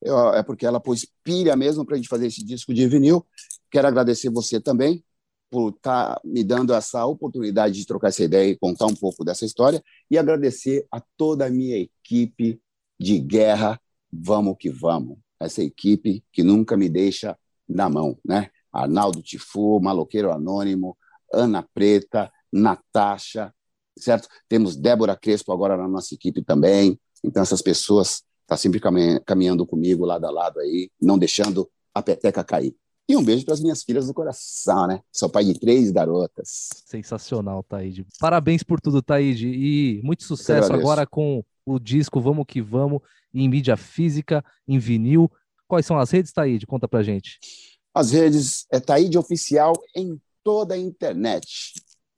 Eu, 0.00 0.34
é 0.34 0.42
porque 0.42 0.66
ela 0.66 0.80
pôs 0.80 1.06
pilha 1.22 1.54
mesmo 1.54 1.84
para 1.84 1.94
a 1.94 1.96
gente 1.96 2.08
fazer 2.08 2.26
esse 2.26 2.44
disco 2.44 2.74
de 2.74 2.86
vinil. 2.88 3.24
Quero 3.70 3.86
agradecer 3.86 4.30
você 4.30 4.60
também 4.60 5.04
por 5.52 5.68
estar 5.68 6.14
tá 6.14 6.20
me 6.24 6.42
dando 6.42 6.72
essa 6.72 7.04
oportunidade 7.04 7.74
de 7.74 7.86
trocar 7.86 8.08
essa 8.08 8.24
ideia 8.24 8.50
e 8.50 8.56
contar 8.56 8.86
um 8.86 8.94
pouco 8.94 9.22
dessa 9.22 9.44
história 9.44 9.84
e 10.10 10.16
agradecer 10.16 10.86
a 10.90 10.98
toda 11.14 11.44
a 11.44 11.50
minha 11.50 11.76
equipe 11.76 12.58
de 12.98 13.18
guerra. 13.18 13.78
Vamos 14.10 14.56
que 14.58 14.70
vamos. 14.70 15.18
Essa 15.38 15.62
equipe 15.62 16.24
que 16.32 16.42
nunca 16.42 16.74
me 16.74 16.88
deixa 16.88 17.36
na 17.68 17.86
mão, 17.90 18.18
né? 18.24 18.48
Arnaldo 18.72 19.20
Tifu, 19.20 19.78
Maloqueiro 19.78 20.32
Anônimo, 20.32 20.96
Ana 21.30 21.62
Preta, 21.74 22.32
Natasha, 22.50 23.52
certo? 23.98 24.28
Temos 24.48 24.74
Débora 24.74 25.14
Crespo 25.14 25.52
agora 25.52 25.76
na 25.76 25.86
nossa 25.86 26.14
equipe 26.14 26.42
também. 26.42 26.98
Então, 27.22 27.42
essas 27.42 27.60
pessoas 27.60 28.08
estão 28.14 28.24
tá 28.46 28.56
sempre 28.56 28.80
caminhando 29.26 29.66
comigo 29.66 30.06
lado 30.06 30.24
a 30.24 30.30
lado 30.30 30.60
aí, 30.60 30.90
não 30.98 31.18
deixando 31.18 31.70
a 31.92 32.00
peteca 32.00 32.42
cair. 32.42 32.74
E 33.12 33.16
um 33.16 33.22
beijo 33.22 33.44
para 33.44 33.52
as 33.52 33.60
minhas 33.60 33.82
filhas 33.82 34.06
do 34.06 34.14
coração, 34.14 34.86
né? 34.86 35.02
Sou 35.12 35.28
pai 35.28 35.44
de 35.44 35.52
três 35.60 35.90
garotas. 35.90 36.70
Sensacional, 36.86 37.62
Taíde. 37.62 38.06
Parabéns 38.18 38.62
por 38.62 38.80
tudo, 38.80 39.02
Taíde. 39.02 39.48
E 39.48 40.00
muito 40.02 40.24
sucesso 40.24 40.72
agora 40.72 41.06
com 41.06 41.44
o 41.66 41.78
disco 41.78 42.22
Vamos 42.22 42.46
Que 42.48 42.62
Vamos 42.62 43.02
em 43.34 43.50
mídia 43.50 43.76
física, 43.76 44.42
em 44.66 44.78
vinil. 44.78 45.30
Quais 45.68 45.84
são 45.84 45.98
as 45.98 46.10
redes, 46.10 46.32
Taíde? 46.32 46.66
Conta 46.66 46.88
pra 46.88 47.02
gente. 47.02 47.38
As 47.92 48.12
redes 48.12 48.64
é 48.72 48.80
Taíde 48.80 49.18
Oficial 49.18 49.74
em 49.94 50.18
toda 50.42 50.72
a 50.72 50.78
internet. 50.78 51.74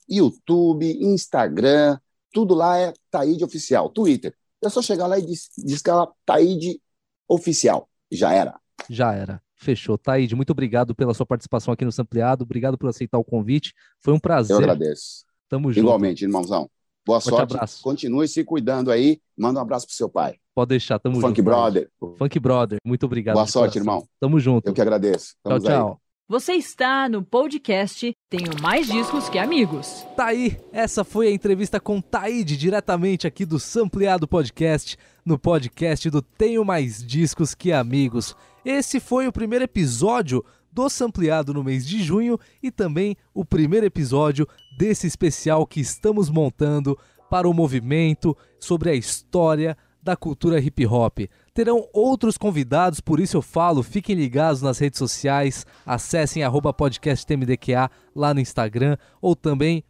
YouTube, 0.08 0.96
Instagram, 1.02 1.98
tudo 2.32 2.54
lá 2.54 2.78
é 2.78 2.94
Taíde 3.10 3.42
Oficial. 3.42 3.88
Twitter. 3.88 4.32
É 4.62 4.68
só 4.68 4.80
chegar 4.80 5.08
lá 5.08 5.18
e 5.18 5.26
diz, 5.26 5.50
diz 5.58 5.82
que 5.82 5.90
ela 5.90 6.08
Taíde 6.24 6.80
Oficial. 7.26 7.88
Já 8.12 8.32
era. 8.32 8.60
Já 8.88 9.12
era. 9.12 9.42
Fechou. 9.64 9.98
Taíde, 9.98 10.36
muito 10.36 10.50
obrigado 10.50 10.94
pela 10.94 11.14
sua 11.14 11.26
participação 11.26 11.72
aqui 11.72 11.84
no 11.84 11.90
Sampleado. 11.92 12.44
Obrigado 12.44 12.78
por 12.78 12.88
aceitar 12.88 13.18
o 13.18 13.24
convite. 13.24 13.72
Foi 14.00 14.12
um 14.12 14.18
prazer. 14.18 14.54
Eu 14.54 14.60
agradeço. 14.60 15.24
Tamo 15.48 15.72
junto. 15.72 15.84
Igualmente, 15.84 16.24
irmãozão. 16.24 16.68
Boa 17.06 17.20
Forte 17.20 17.36
sorte. 17.36 17.54
Abraço. 17.54 17.82
Continue 17.82 18.28
se 18.28 18.44
cuidando 18.44 18.90
aí. 18.90 19.20
Manda 19.36 19.58
um 19.58 19.62
abraço 19.62 19.86
pro 19.86 19.94
seu 19.94 20.08
pai. 20.08 20.36
Pode 20.54 20.68
deixar, 20.68 20.98
tamo 20.98 21.16
Funk 21.16 21.26
junto. 21.26 21.36
Funk 21.36 21.42
Brother. 21.42 21.90
Funk 22.16 22.38
Brother, 22.38 22.78
muito 22.84 23.04
obrigado. 23.04 23.34
Boa 23.34 23.46
sorte, 23.46 23.78
irmão. 23.78 24.06
Tamo 24.20 24.38
junto. 24.38 24.68
Eu 24.68 24.72
que 24.72 24.80
agradeço. 24.80 25.34
Tamo 25.42 25.58
tchau, 25.58 25.68
tchau. 25.68 26.03
Você 26.26 26.54
está 26.54 27.06
no 27.06 27.22
podcast 27.22 28.16
Tenho 28.30 28.58
Mais 28.62 28.86
Discos 28.86 29.28
Que 29.28 29.38
Amigos. 29.38 30.06
Tá 30.16 30.28
aí, 30.28 30.58
essa 30.72 31.04
foi 31.04 31.28
a 31.28 31.30
entrevista 31.30 31.78
com 31.78 32.00
Taíde, 32.00 32.56
diretamente 32.56 33.26
aqui 33.26 33.44
do 33.44 33.60
Sampleado 33.60 34.26
Podcast, 34.26 34.96
no 35.22 35.38
podcast 35.38 36.08
do 36.08 36.22
Tenho 36.22 36.64
Mais 36.64 37.04
Discos 37.04 37.54
Que 37.54 37.72
Amigos. 37.72 38.34
Esse 38.64 39.00
foi 39.00 39.28
o 39.28 39.32
primeiro 39.32 39.66
episódio 39.66 40.42
do 40.72 40.88
Sampleado 40.88 41.52
no 41.52 41.62
mês 41.62 41.86
de 41.86 42.02
junho 42.02 42.40
e 42.62 42.70
também 42.70 43.18
o 43.34 43.44
primeiro 43.44 43.84
episódio 43.84 44.48
desse 44.78 45.06
especial 45.06 45.66
que 45.66 45.80
estamos 45.80 46.30
montando 46.30 46.98
para 47.28 47.46
o 47.46 47.52
movimento 47.52 48.34
sobre 48.58 48.88
a 48.88 48.94
história 48.94 49.76
da 50.02 50.16
cultura 50.16 50.58
hip 50.58 50.86
hop. 50.86 51.18
Terão 51.54 51.88
outros 51.92 52.36
convidados, 52.36 53.00
por 53.00 53.20
isso 53.20 53.36
eu 53.36 53.42
falo, 53.42 53.80
fiquem 53.80 54.16
ligados 54.16 54.60
nas 54.60 54.80
redes 54.80 54.98
sociais, 54.98 55.64
acessem 55.86 56.42
podcastmdqa 56.72 57.88
lá 58.12 58.34
no 58.34 58.40
Instagram 58.40 58.96
ou 59.22 59.36
também 59.36 59.84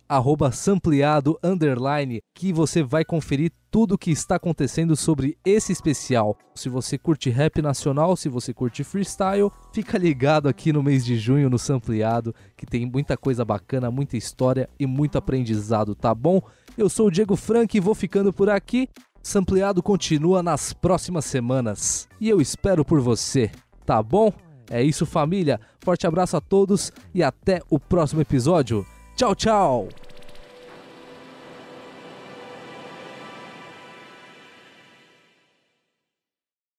sampleado 0.52 1.38
underline, 1.42 2.20
que 2.34 2.52
você 2.52 2.82
vai 2.82 3.02
conferir 3.02 3.50
tudo 3.70 3.94
o 3.94 3.98
que 3.98 4.10
está 4.10 4.36
acontecendo 4.36 4.94
sobre 4.94 5.38
esse 5.42 5.72
especial. 5.72 6.36
Se 6.54 6.68
você 6.68 6.98
curte 6.98 7.30
rap 7.30 7.62
nacional, 7.62 8.14
se 8.14 8.28
você 8.28 8.52
curte 8.52 8.84
freestyle, 8.84 9.50
fica 9.72 9.96
ligado 9.96 10.50
aqui 10.50 10.70
no 10.70 10.82
mês 10.82 11.02
de 11.02 11.16
junho 11.16 11.48
no 11.48 11.58
Sampleado, 11.58 12.34
que 12.58 12.66
tem 12.66 12.84
muita 12.84 13.16
coisa 13.16 13.42
bacana, 13.42 13.90
muita 13.90 14.18
história 14.18 14.68
e 14.78 14.86
muito 14.86 15.16
aprendizado, 15.16 15.94
tá 15.94 16.14
bom? 16.14 16.42
Eu 16.76 16.90
sou 16.90 17.06
o 17.06 17.10
Diego 17.10 17.36
Frank 17.36 17.74
e 17.74 17.80
vou 17.80 17.94
ficando 17.94 18.34
por 18.34 18.50
aqui. 18.50 18.86
Sampleado 19.24 19.82
continua 19.82 20.42
nas 20.42 20.74
próximas 20.74 21.24
semanas 21.24 22.06
e 22.20 22.28
eu 22.28 22.42
espero 22.42 22.84
por 22.84 23.00
você, 23.00 23.50
tá 23.86 24.02
bom? 24.02 24.30
É 24.70 24.82
isso, 24.82 25.06
família. 25.06 25.58
Forte 25.80 26.06
abraço 26.06 26.36
a 26.36 26.42
todos 26.42 26.92
e 27.14 27.22
até 27.22 27.62
o 27.70 27.80
próximo 27.80 28.20
episódio. 28.20 28.86
Tchau, 29.16 29.34
tchau! 29.34 29.88